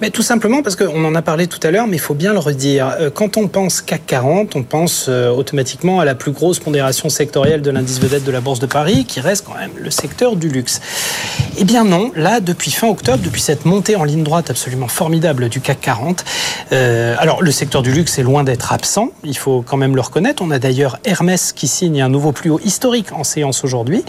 Mais 0.00 0.10
tout 0.10 0.22
simplement 0.22 0.62
parce 0.62 0.76
qu'on 0.76 1.04
en 1.04 1.14
a 1.14 1.22
parlé 1.22 1.46
tout 1.46 1.60
à 1.62 1.70
l'heure, 1.70 1.86
mais 1.86 1.96
il 1.96 2.00
faut 2.00 2.14
bien 2.14 2.32
le 2.32 2.38
redire. 2.38 2.94
Euh, 3.00 3.10
quand 3.10 3.36
on 3.36 3.48
pense 3.48 3.80
CAC 3.80 4.06
40, 4.06 4.56
on 4.56 4.62
pense 4.62 5.06
euh, 5.08 5.30
automatiquement 5.30 6.00
à 6.00 6.04
la 6.04 6.14
plus 6.14 6.32
grosse 6.32 6.58
pondération 6.58 7.08
sectorielle 7.08 7.62
de 7.62 7.70
l'indice 7.70 8.00
vedette 8.00 8.24
de 8.24 8.32
la 8.32 8.40
Bourse 8.40 8.60
de 8.60 8.66
Paris, 8.66 9.04
qui 9.04 9.20
reste 9.20 9.46
quand 9.46 9.58
même 9.58 9.70
le 9.76 9.90
secteur 9.90 10.36
du 10.36 10.48
luxe. 10.48 10.80
Eh 11.58 11.64
bien 11.64 11.84
non, 11.84 12.12
là, 12.14 12.40
depuis 12.40 12.70
fin 12.70 12.88
octobre, 12.88 13.22
depuis 13.24 13.40
cette 13.40 13.64
montée 13.64 13.96
en 13.96 14.04
ligne 14.04 14.22
droite 14.22 14.50
absolument 14.50 14.88
formidable 14.88 15.48
du 15.48 15.60
CAC 15.60 15.80
40, 15.80 16.24
euh, 16.72 17.14
alors 17.18 17.42
le 17.42 17.50
secteur 17.50 17.82
du 17.82 17.92
luxe 17.92 18.18
est 18.18 18.22
loin 18.22 18.44
d'être 18.44 18.72
absent, 18.72 19.10
il 19.24 19.36
faut 19.36 19.62
quand 19.62 19.76
même 19.76 19.94
le 19.94 20.00
reconnaître. 20.00 20.42
On 20.42 20.50
a 20.50 20.58
d'ailleurs 20.58 20.98
Hermès 21.04 21.52
qui 21.52 21.68
signe 21.68 22.00
un 22.02 22.08
nouveau 22.08 22.32
plus 22.32 22.50
haut 22.50 22.60
historique 22.64 23.12
en 23.12 23.24
séance 23.24 23.64
aujourd'hui, 23.64 24.04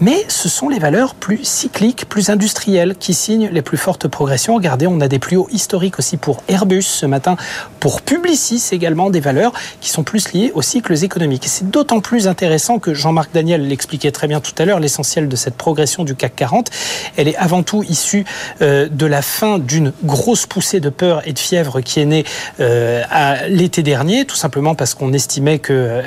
mais 0.00 0.24
ce 0.28 0.48
sont 0.48 0.68
les 0.68 0.78
valeurs 0.78 1.14
plus 1.14 1.40
cycliques, 1.42 2.08
plus 2.08 2.30
industrielles 2.30 2.96
qui 2.96 3.14
signent 3.14 3.48
les 3.52 3.62
plus 3.62 3.76
fortes 3.76 4.08
progressions. 4.08 4.54
Regardez, 4.54 4.86
on 4.86 4.97
a 5.00 5.08
des 5.08 5.18
plus 5.18 5.36
hauts 5.36 5.48
historiques 5.50 5.98
aussi 5.98 6.16
pour 6.16 6.42
Airbus 6.48 6.82
ce 6.82 7.06
matin, 7.06 7.36
pour 7.80 8.02
Publicis 8.02 8.62
également, 8.72 9.10
des 9.10 9.20
valeurs 9.20 9.52
qui 9.80 9.90
sont 9.90 10.02
plus 10.02 10.32
liées 10.32 10.52
aux 10.54 10.62
cycles 10.62 11.04
économiques. 11.04 11.44
C'est 11.46 11.70
d'autant 11.70 12.00
plus 12.00 12.28
intéressant 12.28 12.78
que 12.78 12.94
Jean-Marc 12.94 13.32
Daniel 13.32 13.66
l'expliquait 13.66 14.10
très 14.10 14.26
bien 14.26 14.40
tout 14.40 14.52
à 14.58 14.64
l'heure, 14.64 14.80
l'essentiel 14.80 15.28
de 15.28 15.36
cette 15.36 15.54
progression 15.54 16.04
du 16.04 16.14
CAC 16.14 16.36
40, 16.36 16.70
elle 17.16 17.28
est 17.28 17.36
avant 17.36 17.62
tout 17.62 17.82
issue 17.88 18.24
euh, 18.62 18.88
de 18.90 19.06
la 19.06 19.22
fin 19.22 19.58
d'une 19.58 19.92
grosse 20.04 20.46
poussée 20.46 20.80
de 20.80 20.88
peur 20.88 21.22
et 21.26 21.32
de 21.32 21.38
fièvre 21.38 21.80
qui 21.80 22.00
est 22.00 22.04
née 22.04 22.24
euh, 22.60 23.02
à 23.10 23.48
l'été 23.48 23.82
dernier, 23.82 24.24
tout 24.24 24.36
simplement 24.36 24.74
parce 24.74 24.94
qu'on 24.94 25.12
estimait 25.12 25.58
que 25.58 25.72
euh, 25.72 26.02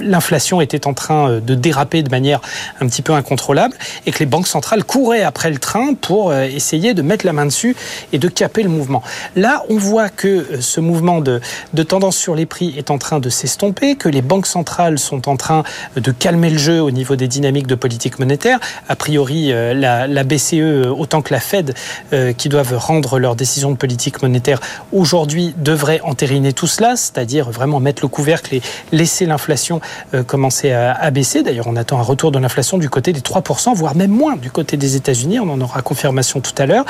l'inflation 0.00 0.60
était 0.60 0.86
en 0.86 0.94
train 0.94 1.40
de 1.40 1.54
déraper 1.54 2.02
de 2.02 2.10
manière 2.10 2.40
un 2.80 2.86
petit 2.86 3.02
peu 3.02 3.12
incontrôlable 3.12 3.74
et 4.06 4.12
que 4.12 4.18
les 4.20 4.26
banques 4.26 4.46
centrales 4.46 4.84
couraient 4.84 5.22
après 5.22 5.50
le 5.50 5.58
train 5.58 5.92
pour 5.92 6.32
essayer 6.32 6.94
de 6.94 7.02
mettre 7.02 7.26
la 7.26 7.34
main 7.34 7.44
dessus 7.44 7.76
et 8.12 8.18
de 8.18 8.28
caper 8.28 8.62
le 8.62 8.68
mouvement. 8.68 9.02
Là, 9.36 9.62
on 9.68 9.76
voit 9.76 10.08
que 10.08 10.28
euh, 10.28 10.60
ce 10.60 10.80
mouvement 10.80 11.20
de, 11.20 11.40
tendance 11.82 12.16
sur 12.16 12.34
les 12.34 12.46
prix 12.46 12.74
est 12.76 12.90
en 12.90 12.98
train 12.98 13.20
de 13.20 13.28
s'estomper, 13.28 13.96
que 13.96 14.08
les 14.08 14.22
banques 14.22 14.46
centrales 14.46 14.98
sont 14.98 15.28
en 15.28 15.36
train 15.36 15.62
de 15.96 16.10
calmer 16.12 16.50
le 16.50 16.58
jeu 16.58 16.80
au 16.80 16.90
niveau 16.90 17.16
des 17.16 17.28
dynamiques 17.28 17.66
de 17.66 17.74
politique 17.74 18.18
monétaire. 18.18 18.58
A 18.88 18.96
priori, 18.96 19.52
euh, 19.52 19.74
la, 19.74 20.24
BCE, 20.24 20.54
euh, 20.54 20.86
autant 20.88 21.22
que 21.22 21.32
la 21.32 21.40
Fed, 21.40 21.74
qui 22.36 22.48
doivent 22.48 22.76
rendre 22.76 23.18
leurs 23.18 23.36
décisions 23.36 23.70
de 23.70 23.76
politique 23.76 24.22
monétaire 24.22 24.60
aujourd'hui, 24.92 25.54
devraient 25.56 26.00
entériner 26.02 26.52
tout 26.52 26.66
cela, 26.66 26.96
c'est-à-dire 26.96 27.50
vraiment 27.50 27.80
mettre 27.80 28.02
le 28.02 28.08
couvercle 28.08 28.54
et 28.54 28.62
laisser 28.92 29.26
l'inflation 29.26 29.80
commencer 30.26 30.72
à, 30.72 30.92
à 30.92 31.10
baisser. 31.10 31.42
D'ailleurs, 31.42 31.66
on 31.66 31.76
attend 31.76 31.98
un 31.98 32.02
retour 32.02 32.30
de 32.30 32.38
l'inflation 32.38 32.78
du 32.78 32.90
côté 32.90 33.12
des 33.12 33.20
3%, 33.20 33.74
voire 33.74 33.94
même 33.94 34.10
moins 34.10 34.36
du 34.36 34.50
côté 34.50 34.76
des 34.76 34.96
États-Unis. 34.96 35.40
On 35.40 35.48
en 35.48 35.60
aura 35.60 35.82
confirmation 35.82 36.40
tout 36.40 36.54
à 36.58 36.66
l'heure. 36.66 36.84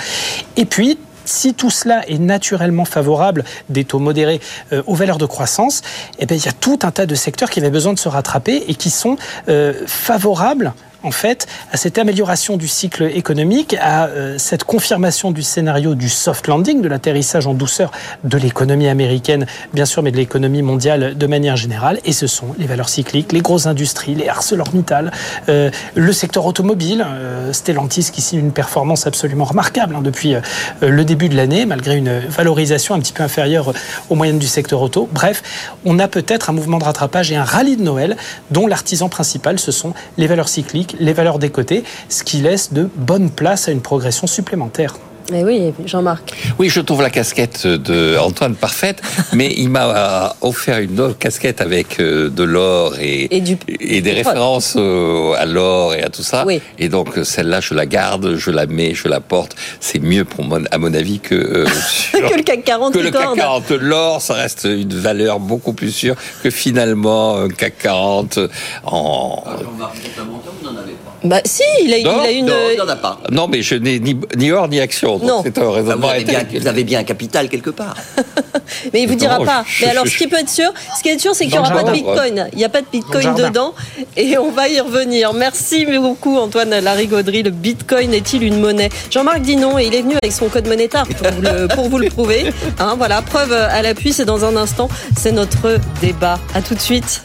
Et 0.57 0.65
puis, 0.65 0.99
si 1.31 1.55
tout 1.55 1.71
cela 1.71 2.07
est 2.09 2.19
naturellement 2.19 2.85
favorable, 2.85 3.45
des 3.69 3.85
taux 3.85 3.99
modérés 3.99 4.41
euh, 4.73 4.83
aux 4.87 4.95
valeurs 4.95 5.19
de 5.19 5.27
croissance, 5.27 5.83
eh 6.19 6.27
bien, 6.27 6.37
il 6.37 6.45
y 6.45 6.49
a 6.49 6.53
tout 6.53 6.81
un 6.83 6.91
tas 6.91 7.07
de 7.07 7.15
secteurs 7.15 7.51
qui 7.51 7.61
avaient 7.61 7.71
besoin 7.71 7.93
de 7.93 7.99
se 7.99 8.09
rattraper 8.09 8.65
et 8.69 8.75
qui 8.75 8.91
sont 8.91 9.17
euh, 9.49 9.75
favorables 9.87 10.73
en 11.03 11.11
fait, 11.11 11.47
à 11.73 11.77
cette 11.77 11.99
amélioration 11.99 12.57
du 12.57 12.69
cycle 12.69 13.05
économique, 13.05 13.77
à 13.81 14.07
euh, 14.07 14.37
cette 14.39 14.65
confirmation 14.65 15.31
du 15.31 15.43
scénario 15.43 15.95
du 15.95 16.09
soft 16.09 16.47
landing, 16.47 16.83
de 16.83 16.89
l'atterrissage 16.89 17.47
en 17.47 17.55
douceur 17.55 17.91
de 18.25 18.39
l'économie 18.39 18.89
américaine, 18.89 19.47
bien 19.73 19.85
sûr, 19.85 20.03
mais 20.03 20.11
de 20.11 20.17
l'économie 20.17 20.63
mondiale 20.63 21.17
de 21.17 21.27
manière 21.27 21.57
générale. 21.57 22.01
Et 22.05 22.13
ce 22.13 22.27
sont 22.27 22.55
les 22.59 22.67
valeurs 22.67 22.89
cycliques, 22.89 23.33
les 23.33 23.41
grosses 23.41 23.67
industries, 23.67 24.15
les 24.15 24.29
ArcelorMittal, 24.29 25.13
euh, 25.49 25.71
le 25.95 26.13
secteur 26.13 26.47
automobile, 26.47 27.05
euh, 27.07 27.53
Stellantis 27.53 28.11
qui 28.13 28.21
signe 28.21 28.41
une 28.41 28.53
performance 28.53 29.07
absolument 29.07 29.45
remarquable 29.45 29.95
hein, 29.97 30.03
depuis 30.03 30.35
euh, 30.35 30.41
le 30.83 31.05
début 31.05 31.29
de 31.29 31.37
l'année, 31.37 31.67
malgré 31.67 31.97
une 31.97 32.19
valorisation 32.19 32.95
un 32.95 33.01
petit 33.01 33.13
peu 33.13 33.23
inférieure 33.23 33.73
aux 34.09 34.15
moyennes 34.15 34.39
du 34.39 34.47
secteur 34.47 34.83
auto. 34.83 35.09
Bref, 35.13 35.43
on 35.85 35.99
a 35.99 36.09
peut-être 36.09 36.51
un 36.51 36.53
mouvement 36.53 36.79
de 36.79 36.85
rattrapage 36.85 37.33
et 37.33 37.37
un 37.37 37.45
rallye 37.45 37.77
de 37.77 37.83
Noël 37.83 38.17
dont 38.51 38.67
l'artisan 38.67 39.09
principal, 39.09 39.59
ce 39.59 39.73
sont 39.73 39.95
les 40.19 40.27
valeurs 40.27 40.49
cycliques 40.49 40.90
les 40.99 41.13
valeurs 41.13 41.39
des 41.39 41.51
côtés, 41.51 41.85
ce 42.09 42.25
qui 42.25 42.39
laisse 42.39 42.73
de 42.73 42.89
bonnes 42.97 43.31
places 43.31 43.69
à 43.69 43.73
une 43.73 43.83
progression 43.83 44.27
supplémentaire. 44.27 44.97
Eh 45.33 45.45
oui, 45.45 45.73
Jean-Marc. 45.87 46.33
Oui, 46.59 46.69
je 46.69 46.81
trouve 46.81 47.03
la 47.03 47.11
casquette 47.11 47.67
de 47.67 48.17
Antoine 48.19 48.55
parfaite, 48.55 49.01
mais 49.33 49.53
il 49.57 49.69
m'a 49.69 50.35
offert 50.41 50.79
une 50.79 50.99
autre 51.01 51.19
casquette 51.19 51.61
avec 51.61 52.01
euh, 52.01 52.31
de 52.31 52.43
l'or 52.43 52.95
et, 53.01 53.29
et, 53.35 54.01
des 54.01 54.13
références 54.13 54.77
à 54.77 55.47
l'or 55.47 55.95
et 55.95 56.03
à 56.03 56.09
tout 56.09 56.23
ça. 56.23 56.45
Et 56.79 56.89
donc 56.89 57.19
celle-là, 57.23 57.61
je 57.61 57.75
la 57.75 57.87
garde, 57.87 58.37
je 58.37 58.51
la 58.51 58.67
mets, 58.67 58.95
je 58.95 59.09
la 59.09 59.21
porte. 59.21 59.57
C'est 59.81 60.01
mieux 60.01 60.25
pour 60.25 60.45
mon, 60.45 60.65
à 60.71 60.79
mon 60.79 60.93
avis 60.95 61.21
que 61.21 61.35
euh, 61.35 61.67
que 62.13 62.37
le 62.37 62.43
CAC 62.43 62.65
40. 62.65 62.95
Que 62.95 62.99
le 62.99 63.11
CAC 63.11 63.35
40. 63.37 63.71
L'or, 63.71 64.21
ça 64.21 64.35
reste 64.35 64.65
une 64.65 64.95
valeur 64.95 65.39
beaucoup 65.41 65.73
plus 65.73 65.93
sûre 65.93 66.17
que 66.43 66.51
finalement 66.51 67.37
un 67.37 67.49
CAC 67.49 67.79
40 67.79 68.39
en. 68.85 69.45
Alors, 69.47 69.73
on 69.79 70.65
n'en 70.65 70.77
avez 70.77 70.93
pas. 70.93 71.10
Bah 71.23 71.41
si, 71.45 71.63
il 71.85 71.93
a, 71.93 71.99
il 71.99 72.07
a 72.09 72.31
une. 72.31 72.47
Non, 72.47 72.55
il 72.71 72.75
n'y 72.77 72.81
en 72.81 72.89
a 72.89 72.97
pas. 72.97 73.21
Non, 73.31 73.47
mais 73.49 73.63
je 73.63 73.75
n'ai 73.75 73.99
ni, 74.01 74.17
ni 74.37 74.51
or 74.53 74.69
ni 74.69 74.81
action. 74.81 75.19
Donc 75.19 75.29
Non. 75.29 75.43
c'est 75.45 75.59
un 75.59 75.63
Ah, 75.69 75.71
raisonnement 75.73 76.07
vous, 76.09 76.13
avez 76.15 76.25
bien, 76.25 76.47
vous 76.53 76.67
avez 76.67 76.85
bien 76.85 77.01
un 77.01 77.05
capital 77.05 77.49
quelque 77.49 77.71
part. 77.71 77.95
Mais 78.93 79.03
il 79.03 79.09
vous 79.09 79.17
dira 79.17 79.39
Non, 79.39 79.45
pas. 79.45 79.65
je- 79.67 79.85
Mais 79.85 79.91
alors, 79.91 80.07
je- 80.07 80.13
ce 80.13 80.17
qui 80.19 80.27
peut 80.29 80.39
être 80.39 80.49
sûr, 80.49 80.73
ce 80.97 81.03
qui 81.03 81.09
est 81.09 81.19
sûr, 81.19 81.35
c'est 81.35 81.45
qu'il 81.45 81.53
n'y 81.55 81.59
aura 81.59 81.71
pas 81.71 81.83
de 81.83 81.91
bitcoin. 81.93 82.49
Il 82.53 82.59
n'y 82.59 82.65
a 82.65 82.69
pas 82.69 82.81
de 82.81 82.87
bitcoin 82.91 83.35
dedans. 83.35 83.75
Et 84.17 84.39
on 84.39 84.51
va 84.53 84.69
y 84.69 84.81
revenir. 84.81 85.33
Merci 85.35 85.87
beaucoup, 85.87 86.39
Antoine 86.39 86.71
Larigauderie. 86.79 87.43
Le 87.43 87.51
bitcoin 87.51 88.15
est-il 88.15 88.43
une 88.45 88.61
monnaie? 88.61 88.89
Jean-Marc 89.11 89.41
dit 89.43 89.57
non 89.57 89.79
et 89.79 89.87
il 89.87 89.95
est 89.95 90.03
venu 90.03 90.15
avec 90.23 90.33
son 90.33 90.49
code 90.49 90.69
monétaire 90.69 91.05
pour 91.07 91.31
vous 91.33 91.43
le, 91.43 91.69
pour 91.69 91.89
vous 91.89 91.99
le 91.99 92.09
prouver. 92.09 92.53
Hein, 92.79 92.95
voilà, 92.97 93.23
preuve 93.23 93.53
à 93.53 93.83
l'appui, 93.83 94.13
c'est 94.13 94.25
dans 94.25 94.45
un 94.45 94.57
instant. 94.57 94.89
C'est 95.19 95.33
notre 95.33 95.79
débat. 96.01 96.39
À 96.55 96.63
tout 96.63 96.75
de 96.75 96.81
suite. 96.81 97.23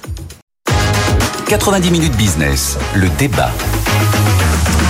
90 1.48 1.92
minutes 1.92 2.18
business, 2.18 2.78
le 2.96 3.08
débat. 3.18 3.52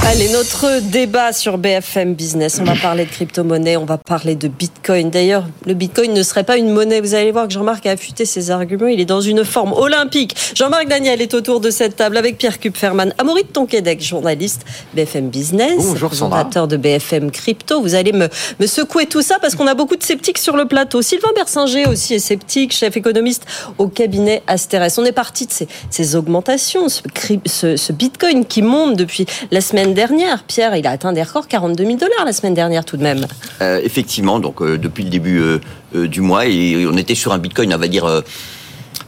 Allez, 0.03 0.29
notre 0.29 0.81
débat 0.81 1.33
sur 1.33 1.57
BFM 1.57 2.13
Business. 2.13 2.59
On 2.61 2.63
va 2.63 2.75
parler 2.75 3.05
de 3.05 3.09
crypto-monnaie, 3.09 3.75
on 3.75 3.85
va 3.85 3.97
parler 3.97 4.35
de 4.35 4.47
Bitcoin. 4.47 5.09
D'ailleurs, 5.09 5.45
le 5.65 5.73
Bitcoin 5.73 6.13
ne 6.13 6.21
serait 6.21 6.43
pas 6.43 6.57
une 6.57 6.69
monnaie. 6.69 7.01
Vous 7.01 7.15
allez 7.15 7.31
voir 7.31 7.47
que 7.47 7.53
Jean-Marc 7.53 7.85
a 7.87 7.91
affûté 7.91 8.23
ses 8.25 8.51
arguments. 8.51 8.85
Il 8.87 8.99
est 9.01 9.05
dans 9.05 9.19
une 9.19 9.43
forme 9.43 9.73
olympique. 9.73 10.35
Jean-Marc 10.55 10.87
Daniel 10.87 11.21
est 11.21 11.33
autour 11.33 11.59
de 11.59 11.69
cette 11.71 11.95
table 11.95 12.17
avec 12.17 12.37
Pierre 12.37 12.59
Kupferman, 12.59 13.13
Amaury 13.17 13.43
de 13.43 13.47
Tonquédec, 13.47 14.01
journaliste 14.01 14.61
BFM 14.93 15.29
Business, 15.29 15.73
Bonjour, 15.77 16.09
présentateur 16.09 16.67
de 16.67 16.77
BFM 16.77 17.31
Crypto. 17.31 17.81
Vous 17.81 17.95
allez 17.95 18.13
me, 18.13 18.29
me 18.59 18.67
secouer 18.67 19.07
tout 19.07 19.23
ça 19.23 19.37
parce 19.41 19.55
qu'on 19.55 19.67
a 19.67 19.73
beaucoup 19.73 19.95
de 19.95 20.03
sceptiques 20.03 20.37
sur 20.37 20.55
le 20.55 20.65
plateau. 20.65 21.01
Sylvain 21.01 21.29
Bersinger 21.35 21.87
aussi 21.87 22.13
est 22.13 22.19
sceptique, 22.19 22.73
chef 22.73 22.95
économiste 22.95 23.43
au 23.79 23.87
cabinet 23.87 24.43
Asterès. 24.47 24.97
On 24.99 25.03
est 25.05 25.11
parti 25.11 25.47
de 25.47 25.51
ces, 25.51 25.67
ces 25.89 26.15
augmentations, 26.15 26.87
ce- 26.89 27.75
ce 27.75 27.91
Bitcoin 27.91 28.45
qui 28.45 28.61
monte 28.61 28.95
depuis 28.95 29.25
la 29.51 29.61
semaine 29.61 29.84
dernière. 29.93 30.43
Pierre, 30.43 30.75
il 30.75 30.87
a 30.87 30.91
atteint 30.91 31.13
des 31.13 31.23
records, 31.23 31.47
42 31.47 31.85
000 31.85 31.97
dollars 31.97 32.25
la 32.25 32.33
semaine 32.33 32.53
dernière 32.53 32.85
tout 32.85 32.97
de 32.97 33.03
même. 33.03 33.25
Euh, 33.61 33.79
effectivement, 33.83 34.39
donc 34.39 34.61
euh, 34.61 34.77
depuis 34.77 35.03
le 35.03 35.09
début 35.09 35.39
euh, 35.39 36.07
du 36.07 36.21
mois, 36.21 36.45
et 36.45 36.85
on 36.87 36.97
était 36.97 37.15
sur 37.15 37.33
un 37.33 37.37
Bitcoin, 37.37 37.73
on 37.73 37.77
va 37.77 37.87
dire, 37.87 38.23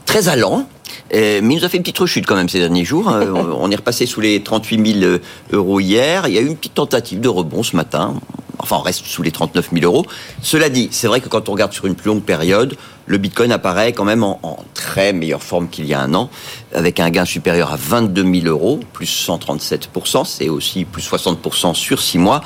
très 0.05 0.29
allant. 0.29 0.67
Euh, 1.13 1.39
mais 1.43 1.55
il 1.55 1.57
nous 1.59 1.65
a 1.65 1.69
fait 1.69 1.77
une 1.77 1.83
petite 1.83 1.99
rechute 1.99 2.25
quand 2.25 2.35
même 2.35 2.49
ces 2.49 2.59
derniers 2.59 2.85
jours. 2.85 3.09
Euh, 3.17 3.33
on 3.57 3.71
est 3.71 3.75
repassé 3.75 4.05
sous 4.05 4.21
les 4.21 4.43
38 4.43 4.99
000 4.99 5.17
euros 5.51 5.79
hier. 5.79 6.27
Il 6.27 6.33
y 6.33 6.37
a 6.37 6.41
eu 6.41 6.45
une 6.45 6.55
petite 6.55 6.75
tentative 6.75 7.19
de 7.19 7.27
rebond 7.27 7.63
ce 7.63 7.75
matin. 7.75 8.13
Enfin, 8.59 8.77
on 8.79 8.81
reste 8.81 9.05
sous 9.05 9.23
les 9.23 9.31
39 9.31 9.69
000 9.73 9.85
euros. 9.85 10.05
Cela 10.41 10.69
dit, 10.69 10.89
c'est 10.91 11.07
vrai 11.07 11.19
que 11.19 11.29
quand 11.29 11.49
on 11.49 11.53
regarde 11.53 11.73
sur 11.73 11.85
une 11.85 11.95
plus 11.95 12.09
longue 12.09 12.21
période, 12.21 12.75
le 13.05 13.17
Bitcoin 13.17 13.51
apparaît 13.51 13.91
quand 13.93 14.05
même 14.05 14.23
en, 14.23 14.39
en 14.43 14.57
très 14.73 15.13
meilleure 15.13 15.41
forme 15.41 15.67
qu'il 15.67 15.85
y 15.85 15.93
a 15.93 16.01
un 16.01 16.13
an, 16.13 16.29
avec 16.73 16.99
un 16.99 17.09
gain 17.09 17.25
supérieur 17.25 17.71
à 17.71 17.75
22 17.77 18.41
000 18.41 18.47
euros, 18.47 18.79
plus 18.93 19.27
137% 19.27 20.25
C'est 20.25 20.49
aussi 20.49 20.85
plus 20.85 21.07
60% 21.07 21.73
sur 21.73 22.01
six 22.01 22.19
mois. 22.19 22.41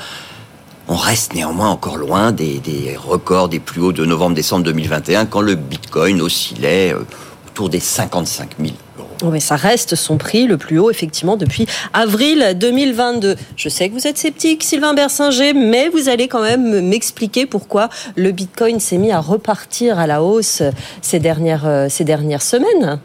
On 0.88 0.96
reste 0.96 1.34
néanmoins 1.34 1.68
encore 1.68 1.96
loin 1.96 2.32
des, 2.32 2.58
des 2.58 2.96
records 2.96 3.48
des 3.48 3.60
plus 3.60 3.80
hauts 3.80 3.92
de 3.92 4.04
novembre-décembre 4.04 4.64
2021, 4.64 5.26
quand 5.26 5.40
le 5.40 5.54
Bitcoin 5.54 6.20
oscillait 6.20 6.92
euh, 6.92 7.04
autour 7.52 7.68
des 7.68 7.80
55 7.80 8.56
000 8.58 8.72
euros. 8.98 9.08
Oh, 9.22 9.26
mais 9.30 9.40
ça 9.40 9.56
reste 9.56 9.94
son 9.94 10.16
prix 10.16 10.46
le 10.46 10.56
plus 10.56 10.78
haut, 10.78 10.90
effectivement, 10.90 11.36
depuis 11.36 11.66
avril 11.92 12.56
2022. 12.58 13.36
Je 13.56 13.68
sais 13.68 13.88
que 13.90 13.94
vous 13.94 14.06
êtes 14.06 14.16
sceptique, 14.16 14.64
Sylvain 14.64 14.94
Bersinger, 14.94 15.52
mais 15.52 15.90
vous 15.90 16.08
allez 16.08 16.28
quand 16.28 16.42
même 16.42 16.80
m'expliquer 16.88 17.44
pourquoi 17.44 17.90
le 18.16 18.32
Bitcoin 18.32 18.80
s'est 18.80 18.96
mis 18.96 19.12
à 19.12 19.20
repartir 19.20 19.98
à 19.98 20.06
la 20.06 20.22
hausse 20.22 20.62
ces 21.02 21.18
dernières, 21.18 21.66
euh, 21.66 21.88
ces 21.90 22.04
dernières 22.04 22.42
semaines. 22.42 22.98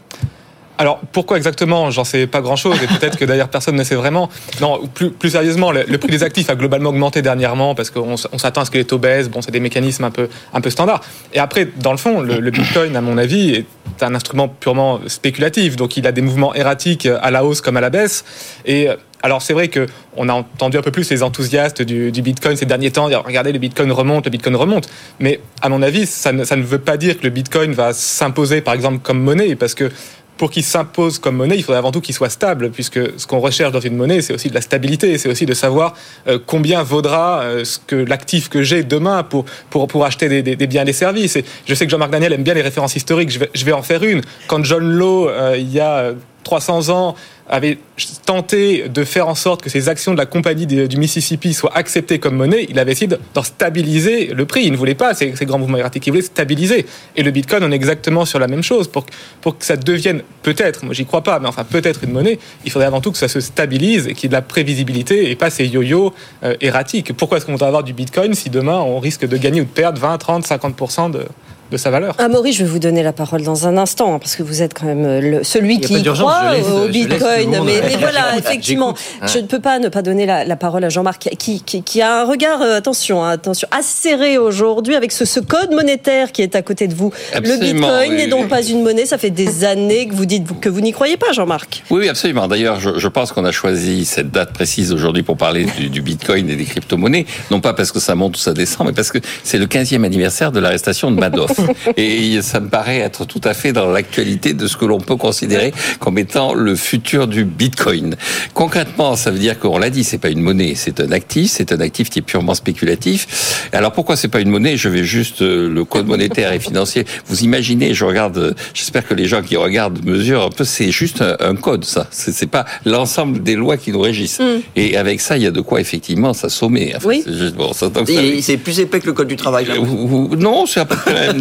Alors 0.78 1.00
pourquoi 1.12 1.36
exactement? 1.36 1.90
J'en 1.90 2.04
sais 2.04 2.28
pas 2.28 2.40
grand-chose 2.40 2.76
et 2.82 2.86
peut-être 2.86 3.18
que 3.18 3.24
d'ailleurs 3.24 3.48
personne 3.48 3.74
ne 3.74 3.82
sait 3.82 3.96
vraiment. 3.96 4.30
Non, 4.60 4.80
plus, 4.94 5.10
plus 5.10 5.30
sérieusement, 5.30 5.72
le, 5.72 5.98
prix 5.98 6.10
des 6.10 6.22
actifs 6.22 6.48
a 6.50 6.54
globalement 6.54 6.90
augmenté 6.90 7.20
dernièrement 7.20 7.74
parce 7.74 7.90
qu'on 7.90 8.16
s'attend 8.16 8.60
à 8.60 8.64
ce 8.64 8.70
que 8.70 8.78
les 8.78 8.84
taux 8.84 8.98
baissent. 8.98 9.28
Bon, 9.28 9.42
c'est 9.42 9.50
des 9.50 9.60
mécanismes 9.60 10.04
un 10.04 10.12
peu, 10.12 10.28
un 10.54 10.60
peu 10.60 10.70
standards. 10.70 11.02
Et 11.34 11.40
après, 11.40 11.68
dans 11.76 11.90
le 11.90 11.98
fond, 11.98 12.20
le, 12.20 12.38
le 12.38 12.50
Bitcoin, 12.52 12.94
à 12.94 13.00
mon 13.00 13.18
avis, 13.18 13.50
est 13.50 13.66
un 14.02 14.14
instrument 14.14 14.48
purement 14.48 15.00
spéculatif. 15.06 15.76
Donc 15.76 15.96
il 15.96 16.06
a 16.06 16.12
des 16.12 16.22
mouvements 16.22 16.54
erratiques 16.54 17.06
à 17.06 17.30
la 17.30 17.44
hausse 17.44 17.60
comme 17.60 17.76
à 17.76 17.80
la 17.80 17.90
baisse. 17.90 18.24
Et 18.64 18.88
euh, 18.88 18.96
alors 19.22 19.42
c'est 19.42 19.52
vrai 19.52 19.68
que 19.68 19.86
on 20.16 20.28
a 20.28 20.32
entendu 20.32 20.76
un 20.78 20.82
peu 20.82 20.92
plus 20.92 21.10
les 21.10 21.22
enthousiastes 21.22 21.82
du, 21.82 22.12
du 22.12 22.22
Bitcoin 22.22 22.56
ces 22.56 22.66
derniers 22.66 22.92
temps 22.92 23.08
dire 23.08 23.24
regardez 23.24 23.52
le 23.52 23.58
Bitcoin 23.58 23.90
remonte, 23.90 24.24
le 24.26 24.30
Bitcoin 24.30 24.56
remonte. 24.56 24.88
Mais 25.18 25.40
à 25.60 25.68
mon 25.68 25.82
avis, 25.82 26.06
ça 26.06 26.32
ne, 26.32 26.44
ça 26.44 26.56
ne 26.56 26.62
veut 26.62 26.78
pas 26.78 26.96
dire 26.96 27.18
que 27.18 27.24
le 27.24 27.30
Bitcoin 27.30 27.72
va 27.72 27.92
s'imposer 27.92 28.60
par 28.60 28.74
exemple 28.74 28.98
comme 29.02 29.20
monnaie 29.20 29.56
parce 29.56 29.74
que 29.74 29.90
pour 30.38 30.50
qu'il 30.50 30.64
s'impose 30.64 31.18
comme 31.18 31.36
monnaie, 31.36 31.56
il 31.56 31.62
faudrait 31.62 31.78
avant 31.78 31.92
tout 31.92 32.00
qu'il 32.00 32.14
soit 32.14 32.30
stable, 32.30 32.70
puisque 32.70 33.18
ce 33.18 33.26
qu'on 33.26 33.40
recherche 33.40 33.72
dans 33.72 33.80
une 33.80 33.96
monnaie, 33.96 34.22
c'est 34.22 34.32
aussi 34.32 34.48
de 34.48 34.54
la 34.54 34.60
stabilité, 34.60 35.18
c'est 35.18 35.28
aussi 35.28 35.44
de 35.44 35.54
savoir 35.54 35.94
euh, 36.28 36.38
combien 36.46 36.82
vaudra 36.82 37.42
euh, 37.42 37.64
ce 37.64 37.78
que 37.84 37.96
l'actif 37.96 38.48
que 38.48 38.62
j'ai 38.62 38.84
demain 38.84 39.24
pour, 39.24 39.44
pour, 39.68 39.88
pour 39.88 40.04
acheter 40.04 40.28
des, 40.28 40.56
des, 40.56 40.66
biens 40.66 40.82
et 40.82 40.86
des 40.86 40.92
services. 40.92 41.36
Je 41.66 41.74
sais 41.74 41.84
que 41.84 41.90
Jean-Marc 41.90 42.12
Daniel 42.12 42.32
aime 42.32 42.44
bien 42.44 42.54
les 42.54 42.62
références 42.62 42.96
historiques, 42.96 43.30
je 43.30 43.64
vais, 43.64 43.72
en 43.72 43.82
faire 43.82 44.04
une. 44.04 44.22
Quand 44.46 44.64
John 44.64 44.88
Law, 44.88 45.28
euh, 45.28 45.56
il 45.58 45.70
y 45.70 45.80
a 45.80 46.12
300 46.48 46.88
ans, 46.88 47.14
avait 47.50 47.78
tenté 48.24 48.88
de 48.88 49.04
faire 49.04 49.28
en 49.28 49.34
sorte 49.34 49.60
que 49.62 49.68
ces 49.70 49.88
actions 49.90 50.12
de 50.12 50.18
la 50.18 50.24
compagnie 50.26 50.66
du 50.66 50.96
Mississippi 50.96 51.52
soient 51.52 51.76
acceptées 51.76 52.18
comme 52.18 52.36
monnaie, 52.36 52.66
il 52.70 52.78
avait 52.78 52.92
essayé 52.92 53.06
de- 53.06 53.18
d'en 53.34 53.42
stabiliser 53.42 54.26
le 54.34 54.46
prix. 54.46 54.62
Il 54.64 54.72
ne 54.72 54.76
voulait 54.78 54.94
pas 54.94 55.12
ces, 55.14 55.30
grands 55.42 55.58
mouvements 55.58 55.76
erratiques, 55.78 56.06
il 56.06 56.10
voulait 56.10 56.22
stabiliser. 56.22 56.86
Et 57.16 57.22
le 57.22 57.30
Bitcoin, 57.30 57.62
on 57.64 57.70
est 57.70 57.74
exactement 57.74 58.24
sur 58.24 58.38
la 58.38 58.48
même 58.48 58.62
chose. 58.62 58.88
Pour, 58.88 59.04
que- 59.04 59.64
ça 59.64 59.76
devienne 59.76 60.22
peut-être, 60.42 60.84
moi 60.86 60.94
j'y 60.94 61.04
crois 61.04 61.22
pas, 61.22 61.38
mais 61.38 61.48
enfin 61.48 61.64
peut-être 61.64 62.02
une 62.04 62.12
monnaie, 62.12 62.38
il 62.64 62.70
faudrait 62.70 62.86
avant 62.86 63.02
tout 63.02 63.12
que 63.12 63.18
ça 63.18 63.28
se 63.28 63.40
stabilise 63.40 64.06
et 64.06 64.14
qu'il 64.14 64.24
y 64.24 64.26
ait 64.26 64.28
de 64.28 64.34
la 64.34 64.42
prévisibilité 64.42 65.30
et 65.30 65.36
pas 65.36 65.50
ces 65.50 65.66
yo-yo 65.66 66.14
euh, 66.44 66.54
erratiques. 66.62 67.12
Pourquoi 67.14 67.36
est-ce 67.38 67.46
qu'on 67.46 67.52
voudrait 67.52 67.68
avoir 67.68 67.84
du 67.84 67.92
Bitcoin 67.92 68.32
si 68.34 68.48
demain 68.48 68.78
on 68.78 68.98
risque 69.00 69.26
de 69.26 69.36
gagner 69.36 69.60
ou 69.60 69.64
de 69.64 69.68
perdre 69.70 70.00
20, 70.00 70.16
30, 70.16 70.46
50% 70.46 71.10
de, 71.10 71.24
de 71.70 71.76
sa 71.76 71.90
valeur 71.90 72.14
Amaury, 72.18 72.52
je 72.52 72.64
vais 72.64 72.70
vous 72.70 72.78
donner 72.78 73.02
la 73.02 73.12
parole 73.12 73.42
dans 73.42 73.66
un 73.66 73.76
instant, 73.76 74.14
hein, 74.14 74.18
parce 74.18 74.36
que 74.36 74.42
vous 74.42 74.62
êtes 74.62 74.74
quand 74.74 74.86
même 74.86 75.04
euh, 75.04 75.20
le- 75.20 75.44
celui 75.44 75.80
qui 75.80 76.02
croit 76.02 76.52
laisse- 76.54 76.66
au 76.66 76.88
Bitcoin. 76.88 77.50
mais, 77.64 77.80
mais 77.86 77.96
voilà, 77.98 78.36
effectivement, 78.38 78.94
je 79.26 79.38
ne 79.38 79.46
peux 79.46 79.60
pas 79.60 79.78
ne 79.78 79.88
pas 79.88 80.02
donner 80.02 80.26
la, 80.26 80.44
la 80.44 80.56
parole 80.56 80.84
à 80.84 80.88
Jean-Marc, 80.88 81.28
qui, 81.38 81.62
qui, 81.62 81.82
qui 81.82 82.00
a 82.02 82.20
un 82.20 82.24
regard, 82.24 82.62
euh, 82.62 82.76
attention, 82.76 83.22
hein, 83.24 83.30
attention, 83.30 83.68
acéré 83.70 84.38
aujourd'hui 84.38 84.94
avec 84.94 85.12
ce, 85.12 85.24
ce 85.24 85.40
code 85.40 85.70
monétaire 85.72 86.32
qui 86.32 86.42
est 86.42 86.54
à 86.56 86.62
côté 86.62 86.88
de 86.88 86.94
vous. 86.94 87.12
Absolument, 87.34 87.60
le 87.60 87.72
Bitcoin 87.72 88.10
oui, 88.12 88.16
n'est 88.16 88.26
donc 88.28 88.42
oui. 88.44 88.48
pas 88.48 88.62
une 88.62 88.82
monnaie, 88.82 89.06
ça 89.06 89.18
fait 89.18 89.30
des 89.30 89.64
années 89.64 90.08
que 90.08 90.14
vous 90.14 90.26
dites 90.26 90.58
que 90.60 90.68
vous 90.68 90.80
n'y 90.80 90.92
croyez 90.92 91.16
pas, 91.16 91.32
Jean-Marc. 91.32 91.82
Oui, 91.90 92.00
oui, 92.00 92.08
absolument. 92.08 92.48
D'ailleurs, 92.48 92.80
je, 92.80 92.98
je 92.98 93.08
pense 93.08 93.32
qu'on 93.32 93.44
a 93.44 93.52
choisi 93.52 94.04
cette 94.04 94.30
date 94.30 94.52
précise 94.52 94.92
aujourd'hui 94.92 95.22
pour 95.22 95.36
parler 95.36 95.66
du, 95.78 95.90
du 95.90 96.00
Bitcoin 96.02 96.48
et 96.48 96.56
des 96.56 96.64
crypto-monnaies, 96.64 97.26
non 97.50 97.60
pas 97.60 97.74
parce 97.74 97.92
que 97.92 98.00
ça 98.00 98.14
monte 98.14 98.36
ou 98.36 98.40
ça 98.40 98.52
descend, 98.54 98.86
mais 98.86 98.92
parce 98.92 99.10
que 99.10 99.18
c'est 99.44 99.58
le 99.58 99.66
15e 99.66 100.04
anniversaire 100.04 100.50
de 100.52 100.60
l'arrestation 100.60 101.10
de 101.10 101.16
Madoff. 101.20 101.57
Et 101.96 102.40
ça 102.42 102.60
me 102.60 102.68
paraît 102.68 102.98
être 102.98 103.24
tout 103.24 103.40
à 103.44 103.54
fait 103.54 103.72
dans 103.72 103.90
l'actualité 103.90 104.52
de 104.54 104.66
ce 104.66 104.76
que 104.76 104.84
l'on 104.84 104.98
peut 105.00 105.16
considérer 105.16 105.72
comme 105.98 106.18
étant 106.18 106.54
le 106.54 106.74
futur 106.76 107.26
du 107.26 107.44
Bitcoin. 107.44 108.16
Concrètement, 108.54 109.16
ça 109.16 109.30
veut 109.30 109.38
dire 109.38 109.58
qu'on 109.58 109.78
l'a 109.78 109.90
dit, 109.90 110.04
c'est 110.04 110.18
pas 110.18 110.28
une 110.30 110.40
monnaie, 110.40 110.74
c'est 110.76 111.00
un 111.00 111.12
actif, 111.12 111.50
c'est 111.52 111.72
un 111.72 111.80
actif 111.80 112.10
qui 112.10 112.18
est 112.20 112.22
purement 112.22 112.54
spéculatif. 112.54 113.68
Alors 113.72 113.92
pourquoi 113.92 114.16
c'est 114.16 114.28
pas 114.28 114.40
une 114.40 114.50
monnaie? 114.50 114.76
Je 114.76 114.88
vais 114.88 115.04
juste 115.04 115.42
euh, 115.42 115.68
le 115.68 115.84
code 115.84 116.06
monétaire 116.06 116.52
et 116.52 116.60
financier. 116.60 117.04
Vous 117.26 117.42
imaginez, 117.42 117.94
je 117.94 118.04
regarde, 118.04 118.54
j'espère 118.74 119.06
que 119.06 119.14
les 119.14 119.26
gens 119.26 119.42
qui 119.42 119.56
regardent 119.56 120.04
mesurent 120.04 120.44
un 120.46 120.50
peu, 120.50 120.64
c'est 120.64 120.90
juste 120.90 121.22
un, 121.22 121.36
un 121.40 121.54
code, 121.56 121.84
ça. 121.84 122.06
C'est 122.10 122.46
pas 122.50 122.64
l'ensemble 122.84 123.42
des 123.42 123.54
lois 123.54 123.76
qui 123.76 123.92
nous 123.92 124.00
régissent. 124.00 124.40
Mm. 124.40 124.60
Et 124.76 124.96
avec 124.96 125.20
ça, 125.20 125.36
il 125.36 125.42
y 125.42 125.46
a 125.46 125.50
de 125.50 125.60
quoi 125.60 125.80
effectivement 125.80 126.32
s'assommer. 126.32 126.92
Enfin, 126.96 127.08
Oui. 127.08 127.22
c'est 127.24 127.32
juste- 127.36 127.54
bon, 127.54 127.72
ça, 127.72 127.88
donc, 127.88 128.08
ça- 128.08 128.22
Et 128.22 128.42
C'est 128.42 128.56
plus 128.56 128.78
épais 128.80 129.00
que 129.00 129.06
le 129.06 129.12
code 129.12 129.28
du 129.28 129.36
travail. 129.36 129.66
là. 129.66 129.74
euh, 129.74 129.78
vous- 129.80 130.06
vous- 130.28 130.36
Non, 130.36 130.66
c'est 130.66 130.80
à 130.80 130.84
peu 130.84 130.96
près 130.96 131.14
la 131.14 131.32
même 131.32 131.38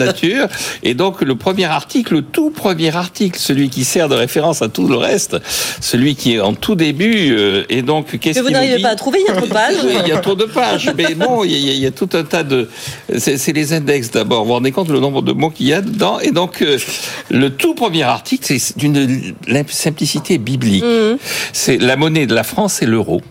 Et 0.84 0.94
donc, 0.94 1.22
le 1.22 1.36
premier 1.36 1.66
article, 1.66 2.16
le 2.16 2.22
tout 2.22 2.50
premier 2.50 2.96
article, 2.96 3.40
celui 3.40 3.70
qui 3.70 3.84
sert 3.84 4.10
de 4.10 4.16
référence 4.16 4.62
à 4.62 4.70
tout 4.70 4.88
le 4.88 4.98
reste, 4.98 5.38
celui 5.82 6.16
qui 6.16 6.36
est 6.36 6.40
en 6.40 6.54
tout 6.54 6.76
début, 6.76 7.32
euh, 7.32 7.64
et 7.70 7.82
donc, 7.82 8.18
qu'est-ce 8.20 8.40
Que 8.40 8.44
vous 8.44 8.52
n'arrivez 8.52 8.82
pas 8.82 8.90
à 8.90 8.96
trouver, 8.96 9.20
il 9.22 9.28
y 9.28 9.32
a 9.32 9.36
trop 9.36 9.48
de 9.48 9.54
pages. 9.54 9.76
Il 9.84 10.08
y 10.08 10.12
a 10.12 10.18
trop 10.20 10.36
de 10.36 10.46
pages. 10.46 10.92
Mais 10.98 11.16
non, 11.16 11.44
il 11.44 11.52
y 11.52 11.70
a, 11.70 11.74
il 11.74 11.80
y 11.80 11.86
a 11.86 11.92
tout 11.92 12.10
un 12.14 12.24
tas 12.24 12.44
de. 12.44 12.70
C'est 13.18 13.54
les 13.54 13.74
index 13.74 14.12
d'abord. 14.12 14.42
Vous 14.42 14.48
vous 14.48 14.54
rendez 14.54 14.72
compte 14.72 14.90
le 14.90 15.00
nombre 15.00 15.22
de 15.22 15.32
mots 15.32 15.50
qu'il 15.50 15.68
y 15.68 15.74
a 15.74 15.82
dedans? 15.82 16.20
Et 16.20 16.32
donc, 16.32 16.62
euh, 16.62 16.78
le 17.30 17.50
tout 17.50 17.76
premier 17.76 18.04
article, 18.04 18.46
c'est 18.46 18.78
d'une 18.78 19.34
simplicité 19.70 20.38
biblique. 20.38 20.84
Mhm. 20.84 21.18
C'est 21.54 21.78
la 21.78 21.96
monnaie 21.96 22.26
de 22.26 22.36
la 22.36 22.44
France, 22.44 22.76
c'est 22.80 22.86
l'euro. 22.86 23.22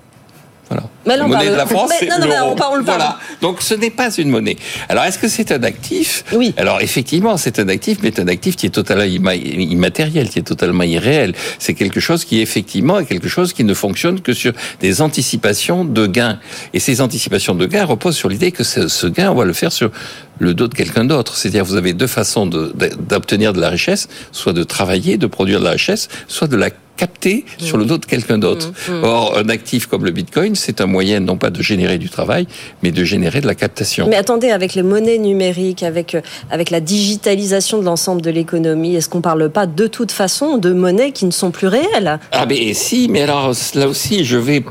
Voilà. 0.68 0.84
Mais 1.06 1.16
la 1.16 1.22
non, 1.22 1.28
monnaie 1.28 1.50
de 1.50 1.54
la 1.54 1.66
France, 1.66 1.90
c'est 1.98 2.06
non, 2.08 2.18
non, 2.20 2.26
l'euro. 2.26 2.56
Voilà. 2.82 3.18
Donc 3.40 3.62
ce 3.62 3.74
n'est 3.74 3.90
pas 3.90 4.10
une 4.16 4.28
monnaie. 4.30 4.56
Alors 4.88 5.04
est-ce 5.04 5.18
que 5.18 5.28
c'est 5.28 5.52
un 5.52 5.62
actif? 5.62 6.24
Oui. 6.32 6.52
Alors 6.56 6.80
effectivement, 6.80 7.36
c'est 7.36 7.58
un 7.58 7.68
actif, 7.68 7.98
mais 8.02 8.12
c'est 8.14 8.22
un 8.22 8.28
actif 8.28 8.56
qui 8.56 8.66
est 8.66 8.70
totalement 8.70 9.04
imma- 9.04 9.34
immatériel, 9.36 10.28
qui 10.28 10.38
est 10.40 10.42
totalement 10.42 10.82
irréel. 10.84 11.34
C'est 11.58 11.74
quelque 11.74 12.00
chose 12.00 12.24
qui 12.24 12.40
effectivement 12.40 12.98
est 12.98 13.06
quelque 13.06 13.28
chose 13.28 13.52
qui 13.52 13.64
ne 13.64 13.74
fonctionne 13.74 14.20
que 14.20 14.32
sur 14.32 14.52
des 14.80 15.00
anticipations 15.00 15.84
de 15.84 16.06
gains. 16.06 16.38
Et 16.74 16.80
ces 16.80 17.00
anticipations 17.00 17.54
de 17.54 17.66
gains 17.66 17.84
reposent 17.84 18.16
sur 18.16 18.28
l'idée 18.28 18.52
que 18.52 18.64
ce, 18.64 19.06
gain, 19.06 19.30
on 19.30 19.34
va 19.34 19.44
le 19.44 19.52
faire 19.52 19.72
sur 19.72 19.90
le 20.38 20.54
dos 20.54 20.68
de 20.68 20.74
quelqu'un 20.74 21.04
d'autre. 21.04 21.36
C'est-à-dire 21.36 21.64
vous 21.64 21.76
avez 21.76 21.92
deux 21.92 22.06
façons 22.06 22.46
de- 22.46 22.72
d'obtenir 23.08 23.52
de 23.52 23.60
la 23.60 23.68
richesse, 23.70 24.08
soit 24.32 24.52
de 24.52 24.64
travailler, 24.64 25.16
de 25.18 25.26
produire 25.26 25.60
de 25.60 25.64
la 25.64 25.70
richesse, 25.70 26.08
soit 26.28 26.48
de 26.48 26.56
la 26.56 26.70
capter 26.96 27.44
sur 27.58 27.76
le 27.76 27.84
dos 27.84 27.98
de 27.98 28.06
quelqu'un 28.06 28.38
d'autre. 28.38 28.68
Mmh, 28.88 29.04
Or, 29.04 29.36
un 29.36 29.50
actif 29.50 29.84
comme 29.86 30.06
le 30.06 30.12
Bitcoin, 30.12 30.54
c'est 30.54 30.80
un 30.80 30.86
moyen 30.86 30.95
non 31.20 31.36
pas 31.36 31.50
de 31.50 31.62
générer 31.62 31.98
du 31.98 32.08
travail, 32.08 32.46
mais 32.82 32.90
de 32.90 33.04
générer 33.04 33.40
de 33.40 33.46
la 33.46 33.54
captation. 33.54 34.06
Mais 34.08 34.16
attendez, 34.16 34.50
avec 34.50 34.74
les 34.74 34.82
monnaies 34.82 35.18
numériques, 35.18 35.82
avec, 35.82 36.14
euh, 36.14 36.20
avec 36.50 36.70
la 36.70 36.80
digitalisation 36.80 37.78
de 37.78 37.84
l'ensemble 37.84 38.22
de 38.22 38.30
l'économie, 38.30 38.94
est-ce 38.94 39.08
qu'on 39.08 39.20
parle 39.20 39.50
pas 39.50 39.66
de 39.66 39.86
toute 39.86 40.12
façon 40.12 40.58
de 40.58 40.72
monnaies 40.72 41.12
qui 41.12 41.24
ne 41.24 41.30
sont 41.30 41.50
plus 41.50 41.68
réelles? 41.68 42.18
Ah 42.32 42.46
ben 42.46 42.74
si, 42.74 43.08
mais 43.08 43.22
alors 43.22 43.52
là 43.74 43.88
aussi, 43.88 44.24
je 44.24 44.36
vais... 44.36 44.64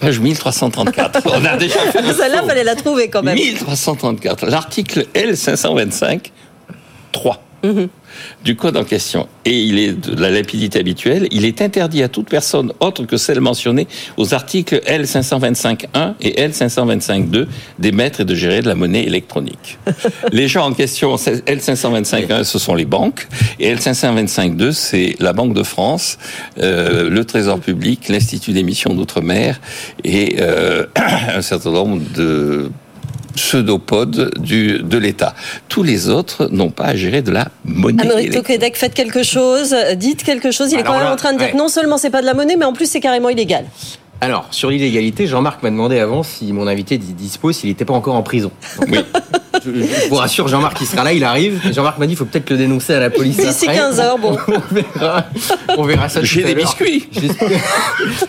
Page 0.00 0.20
1334. 0.20 1.22
On 1.26 1.44
a 1.44 1.56
déjà 1.56 1.80
fait 1.80 2.02
le 2.02 2.12
Celle-là, 2.12 2.44
fallait 2.44 2.62
la 2.62 2.76
trouver 2.76 3.08
quand 3.08 3.22
même. 3.22 3.34
1334. 3.34 4.46
L'article 4.46 5.06
L525, 5.12 6.30
3 7.10 7.47
Mhm. 7.64 7.88
du 8.44 8.56
code 8.56 8.76
en 8.76 8.84
question, 8.84 9.28
et 9.44 9.58
il 9.58 9.78
est 9.78 9.92
de 9.92 10.20
la 10.20 10.30
lapidité 10.30 10.78
habituelle, 10.78 11.26
il 11.32 11.44
est 11.44 11.60
interdit 11.60 12.02
à 12.02 12.08
toute 12.08 12.28
personne 12.28 12.72
autre 12.80 13.04
que 13.04 13.16
celle 13.16 13.40
mentionnée 13.40 13.88
aux 14.16 14.32
articles 14.32 14.80
L525.1 14.86 16.14
et 16.20 16.46
L525.2 16.48 17.46
d'émettre 17.78 18.20
et 18.20 18.24
de 18.24 18.34
gérer 18.34 18.62
de 18.62 18.68
la 18.68 18.74
monnaie 18.74 19.04
électronique. 19.04 19.78
les 20.32 20.46
gens 20.46 20.66
en 20.66 20.72
question, 20.72 21.16
c'est 21.16 21.44
L525.1, 21.48 22.44
ce 22.44 22.58
sont 22.58 22.74
les 22.74 22.84
banques, 22.84 23.26
et 23.58 23.74
L525.2, 23.74 24.72
c'est 24.72 25.16
la 25.18 25.32
Banque 25.32 25.54
de 25.54 25.62
France, 25.62 26.18
euh, 26.58 27.10
le 27.10 27.24
Trésor 27.24 27.58
public, 27.58 28.08
l'Institut 28.08 28.52
d'émission 28.52 28.94
d'outre-mer 28.94 29.60
et 30.04 30.36
euh, 30.40 30.86
un 31.34 31.42
certain 31.42 31.70
nombre 31.70 32.00
de 32.14 32.70
pseudopodes 33.38 34.32
du, 34.38 34.80
de 34.82 34.98
l'État. 34.98 35.34
Tous 35.68 35.82
les 35.82 36.08
autres 36.08 36.48
n'ont 36.50 36.70
pas 36.70 36.84
à 36.86 36.96
gérer 36.96 37.22
de 37.22 37.30
la 37.30 37.48
monnaie. 37.64 38.02
Électronique. 38.02 38.32
Tokedek, 38.32 38.76
faites 38.76 38.94
quelque 38.94 39.22
chose, 39.22 39.74
dites 39.96 40.22
quelque 40.22 40.50
chose. 40.50 40.72
Il 40.72 40.78
est 40.78 40.82
quand 40.82 40.92
même 40.92 41.04
là, 41.04 41.12
en 41.12 41.16
train 41.16 41.32
de 41.32 41.38
dire 41.38 41.46
ouais. 41.46 41.52
que 41.52 41.58
non 41.58 41.68
seulement 41.68 41.98
c'est 41.98 42.10
pas 42.10 42.20
de 42.20 42.26
la 42.26 42.34
monnaie, 42.34 42.56
mais 42.56 42.64
en 42.64 42.72
plus 42.72 42.90
c'est 42.90 43.00
carrément 43.00 43.28
illégal. 43.28 43.64
Alors, 44.20 44.48
sur 44.50 44.70
l'illégalité, 44.70 45.26
Jean-Marc 45.28 45.62
m'a 45.62 45.70
demandé 45.70 46.00
avant 46.00 46.22
si 46.24 46.52
mon 46.52 46.66
invité 46.66 46.98
dispo 46.98 47.52
s'il 47.52 47.68
n'était 47.70 47.84
pas 47.84 47.94
encore 47.94 48.16
en 48.16 48.22
prison. 48.24 48.50
Oui. 48.88 48.98
Je, 49.64 49.70
je 49.72 50.08
vous 50.08 50.14
rassure, 50.16 50.46
Jean-Marc, 50.48 50.80
il 50.80 50.86
sera 50.86 51.02
là, 51.04 51.12
il 51.12 51.22
arrive. 51.24 51.60
Jean-Marc 51.72 51.98
m'a 51.98 52.06
dit 52.06 52.12
il 52.12 52.16
faut 52.16 52.24
peut-être 52.24 52.48
le 52.50 52.56
dénoncer 52.56 52.94
à 52.94 53.00
la 53.00 53.10
police. 53.10 53.36
D'ici 53.36 53.64
après. 53.66 53.76
15 53.76 54.00
heures, 54.00 54.18
bon. 54.18 54.36
On 54.48 54.74
verra, 54.74 55.24
on 55.78 55.82
verra 55.84 56.08
ça. 56.08 56.22
J'ai 56.22 56.42
des 56.44 56.54
biscuits. 56.54 57.08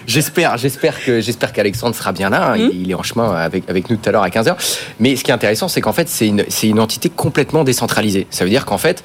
J'espère- 0.08 0.58
J'espère, 0.58 1.04
que 1.04 1.22
j'espère 1.22 1.54
qu'Alexandre 1.54 1.96
sera 1.96 2.12
bien 2.12 2.30
là. 2.30 2.52
hein. 2.54 2.58
Hmm. 2.58 2.70
Il, 2.74 2.82
il 2.84 2.92
est 2.92 2.96
en 2.96 3.04
chemin 3.04 3.32
avec 3.32 3.70
avec 3.70 3.90
nous 3.90 3.98
tout 3.98 4.10
à 4.10 4.12
l'heure 4.12 4.24
à 4.24 4.30
15 4.30 4.48
h 4.48 4.56
Mais 5.00 5.16
ce 5.16 5.24
qui 5.24 5.32
est 5.32 5.34
intéressant, 5.34 5.68
c'est 5.68 5.82
qu'en 5.82 5.94
fait, 5.94 6.10
c'est 6.10 6.28
une 6.28 6.44
c'est 6.50 6.68
une 6.68 6.80
entité 6.80 7.10
complètement 7.10 7.64
décentralisée. 7.64 8.26
Ça 8.32 8.44
veut 8.44 8.50
dire 8.50 8.66
qu'en 8.66 8.78
fait, 8.78 9.04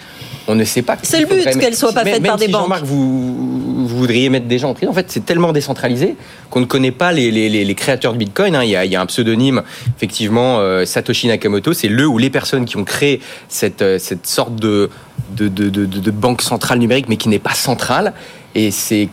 on 0.48 0.54
ne 0.54 0.64
sait 0.64 0.82
pas. 0.82 0.96
C'est 1.02 1.20
le 1.20 1.26
but 1.26 1.42
faudrait- 1.42 1.58
qu'elle 1.58 1.76
soit 1.76 1.92
pas 1.92 2.04
faite 2.04 2.14
même 2.14 2.22
par 2.30 2.36
des 2.38 2.46
si 2.46 2.52
banques. 2.52 2.62
Jean-Marc, 2.62 2.84
vous, 2.84 3.86
vous 3.86 3.98
voudriez 3.98 4.28
mettre 4.30 4.46
des 4.46 4.58
gens 4.58 4.70
en 4.70 4.74
prison. 4.74 4.90
En 4.90 4.94
fait, 4.94 5.06
c'est 5.10 5.24
tellement 5.26 5.52
décentralisé 5.52 6.16
qu'on 6.50 6.60
ne 6.60 6.64
connaît 6.74 6.90
pas 6.90 7.12
les, 7.12 7.74
créateurs 7.76 8.14
de 8.14 8.18
Bitcoin. 8.18 8.56
hein. 8.56 8.64
Il, 8.64 8.70
y 8.70 8.96
a, 8.96 9.00
un 9.00 9.06
pseudonyme, 9.06 9.62
effectivement, 9.96 10.58
euh, 10.58 10.84
Satoshi 10.84 11.28
Nakamoto. 11.28 11.72
C'est 11.72 11.86
le 11.86 12.04
ou 12.04 12.18
les 12.18 12.30
personnes 12.30 12.64
qui 12.64 12.76
ont 12.76 12.82
créé 12.82 13.20
cette, 13.48 13.80
euh, 13.80 14.00
cette 14.00 14.26
sorte 14.26 14.56
de, 14.56 14.90
de, 15.30 15.46
de, 15.46 15.68
de- 15.68 16.10
banque 16.10 16.42
centrale 16.42 16.80
numérique, 16.80 17.06
mais 17.08 17.16
qui 17.16 17.28
n'est 17.28 17.38
pas 17.38 17.54
centrale. 17.54 18.12
Et 18.56 18.72
c'est 18.72 19.08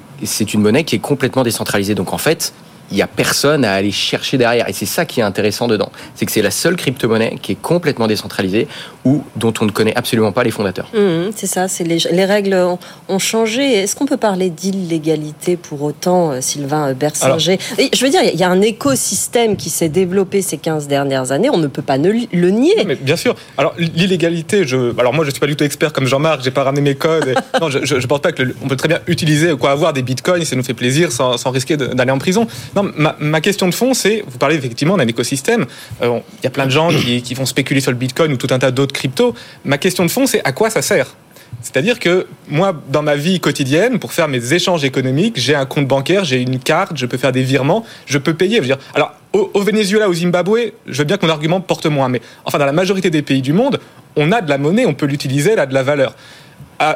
une 0.55 0.61
monnaie 0.61 0.83
qui 0.83 0.95
est 0.95 0.99
complètement 0.99 1.43
décentralisée. 1.43 1.93
Donc 1.93 2.13
en 2.13 2.17
fait, 2.17 2.51
il 2.91 2.95
n'y 2.95 3.01
a 3.01 3.07
personne 3.07 3.65
à 3.65 3.73
aller 3.73 3.91
chercher 3.91 4.37
derrière. 4.37 4.67
Et 4.69 4.73
c'est 4.73 4.85
ça 4.85 5.05
qui 5.05 5.19
est 5.21 5.23
intéressant 5.23 5.67
dedans. 5.67 5.91
C'est 6.15 6.25
que 6.25 6.31
c'est 6.31 6.41
la 6.41 6.51
seule 6.51 6.75
crypto-monnaie 6.75 7.37
qui 7.41 7.53
est 7.53 7.61
complètement 7.61 8.07
décentralisée 8.07 8.67
ou 9.05 9.23
dont 9.35 9.53
on 9.61 9.65
ne 9.65 9.71
connaît 9.71 9.95
absolument 9.95 10.31
pas 10.31 10.43
les 10.43 10.51
fondateurs. 10.51 10.89
Mhm, 10.93 11.31
c'est 11.35 11.47
ça, 11.47 11.67
c'est 11.67 11.83
les, 11.83 11.97
les 12.11 12.25
règles 12.25 12.53
ont, 12.53 12.77
ont 13.09 13.19
changé. 13.19 13.63
Est-ce 13.73 13.95
qu'on 13.95 14.05
peut 14.05 14.17
parler 14.17 14.49
d'illégalité 14.49 15.57
pour 15.57 15.81
autant, 15.81 16.31
euh, 16.31 16.41
Sylvain 16.41 16.89
euh, 16.89 16.93
Bersinger 16.93 17.57
Je 17.93 18.03
veux 18.03 18.11
dire, 18.11 18.21
il 18.23 18.39
y 18.39 18.43
a 18.43 18.49
un 18.49 18.61
écosystème 18.61 19.55
qui 19.55 19.69
s'est 19.69 19.89
développé 19.89 20.41
ces 20.41 20.57
15 20.57 20.87
dernières 20.87 21.31
années, 21.31 21.49
on 21.49 21.57
ne 21.57 21.67
peut 21.67 21.81
pas 21.81 21.97
ne 21.97 22.11
le 22.31 22.49
nier. 22.49 22.73
Mais 22.85 22.95
bien 22.95 23.15
sûr. 23.15 23.35
Alors 23.57 23.73
l'illégalité, 23.77 24.65
je, 24.67 24.97
alors 24.99 25.13
moi 25.13 25.25
je 25.25 25.31
suis 25.31 25.39
pas 25.39 25.47
du 25.47 25.55
tout 25.55 25.63
expert 25.63 25.93
comme 25.93 26.05
Jean-Marc, 26.07 26.41
j'ai 26.43 26.51
pas 26.51 26.63
ramené 26.63 26.81
mes 26.81 26.95
codes. 26.95 27.27
et- 27.29 27.35
non, 27.61 27.69
je, 27.69 27.83
je 27.85 28.07
pense 28.07 28.19
pas 28.21 28.31
que 28.31 28.43
le- 28.43 28.55
on 28.63 28.67
peut 28.67 28.75
très 28.75 28.87
bien 28.87 28.99
utiliser 29.07 29.51
ou 29.51 29.57
quoi 29.57 29.71
avoir 29.71 29.93
des 29.93 30.01
bitcoins, 30.01 30.43
ça 30.45 30.55
nous 30.55 30.63
fait 30.63 30.73
plaisir 30.73 31.11
sans, 31.11 31.37
sans 31.37 31.51
risquer 31.51 31.77
d'aller 31.77 32.11
en 32.11 32.17
prison. 32.19 32.47
Non, 32.75 32.80
ma, 32.83 33.41
question 33.41 33.67
de 33.67 33.73
fond, 33.73 33.93
c'est, 33.93 34.23
vous 34.27 34.37
parlez 34.37 34.55
effectivement 34.55 34.97
d'un 34.97 35.07
écosystème. 35.07 35.65
Euh, 36.01 36.19
Il 36.41 36.43
y 36.43 36.47
a 36.47 36.51
plein 36.51 36.65
de 36.65 36.71
gens 36.71 36.89
qui, 36.89 37.33
vont 37.33 37.45
spéculer 37.45 37.81
sur 37.81 37.91
le 37.91 37.97
bitcoin 37.97 38.31
ou 38.33 38.37
tout 38.37 38.47
un 38.51 38.59
tas 38.59 38.71
d'autres 38.71 38.93
cryptos. 38.93 39.33
Ma 39.65 39.77
question 39.77 40.05
de 40.05 40.11
fond, 40.11 40.25
c'est 40.25 40.43
à 40.43 40.51
quoi 40.51 40.69
ça 40.69 40.81
sert? 40.81 41.15
C'est-à-dire 41.61 41.99
que 41.99 42.27
moi, 42.47 42.73
dans 42.89 43.03
ma 43.03 43.15
vie 43.15 43.39
quotidienne, 43.39 43.99
pour 43.99 44.13
faire 44.13 44.27
mes 44.27 44.53
échanges 44.53 44.83
économiques, 44.83 45.35
j'ai 45.37 45.53
un 45.53 45.65
compte 45.65 45.87
bancaire, 45.87 46.23
j'ai 46.23 46.41
une 46.41 46.59
carte, 46.59 46.93
je 46.95 47.05
peux 47.05 47.17
faire 47.17 47.31
des 47.31 47.43
virements, 47.43 47.85
je 48.05 48.17
peux 48.17 48.33
payer. 48.33 48.61
Alors, 48.95 49.13
au, 49.33 49.51
au 49.53 49.61
Venezuela, 49.61 50.09
au 50.09 50.13
Zimbabwe, 50.13 50.71
je 50.87 50.97
veux 50.97 51.03
bien 51.03 51.17
que 51.17 51.25
mon 51.25 51.31
argument 51.31 51.61
porte 51.61 51.85
moins, 51.85 52.09
mais 52.09 52.21
enfin, 52.45 52.57
dans 52.57 52.65
la 52.65 52.71
majorité 52.71 53.09
des 53.09 53.21
pays 53.21 53.41
du 53.41 53.53
monde, 53.53 53.79
on 54.15 54.31
a 54.31 54.41
de 54.41 54.49
la 54.49 54.57
monnaie, 54.57 54.85
on 54.85 54.93
peut 54.93 55.05
l'utiliser, 55.05 55.51
elle 55.51 55.59
a 55.59 55.65
de 55.65 55.73
la 55.73 55.83
valeur. 55.83 56.15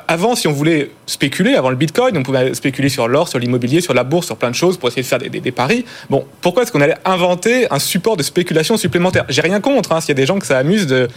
Avant, 0.08 0.34
si 0.34 0.48
on 0.48 0.52
voulait 0.52 0.90
spéculer, 1.06 1.54
avant 1.54 1.70
le 1.70 1.76
Bitcoin, 1.76 2.18
on 2.18 2.24
pouvait 2.24 2.56
spéculer 2.56 2.90
sur 2.90 3.08
l'or, 3.08 3.28
sur 3.28 3.38
l'immobilier, 3.38 3.82
sur 3.82 3.94
la 3.94 4.04
bourse, 4.04 4.26
sur 4.26 4.36
plein 4.36 4.50
de 4.50 4.56
choses 4.56 4.78
pour 4.78 4.90
essayer 4.90 5.04
de 5.04 5.08
faire 5.08 5.20
des 5.20 5.52
paris. 5.52 5.86
Bon, 6.10 6.26
pourquoi 6.42 6.64
est-ce 6.64 6.72
qu'on 6.72 6.82
allait 6.82 6.98
inventer 7.06 7.72
un 7.72 7.78
support 7.78 8.18
de 8.18 8.24
spéculation 8.24 8.78
supplémentaire? 8.78 9.26
J'ai 9.30 9.42
rien 9.42 9.62
contre, 9.62 9.92
hein, 9.92 10.02
s'il 10.02 10.10
y 10.10 10.12
a 10.14 10.16
des 10.16 10.26
gens 10.26 10.40
que 10.40 10.48
ça 10.48 10.58
amuse 10.58 10.88
de, 10.88 11.08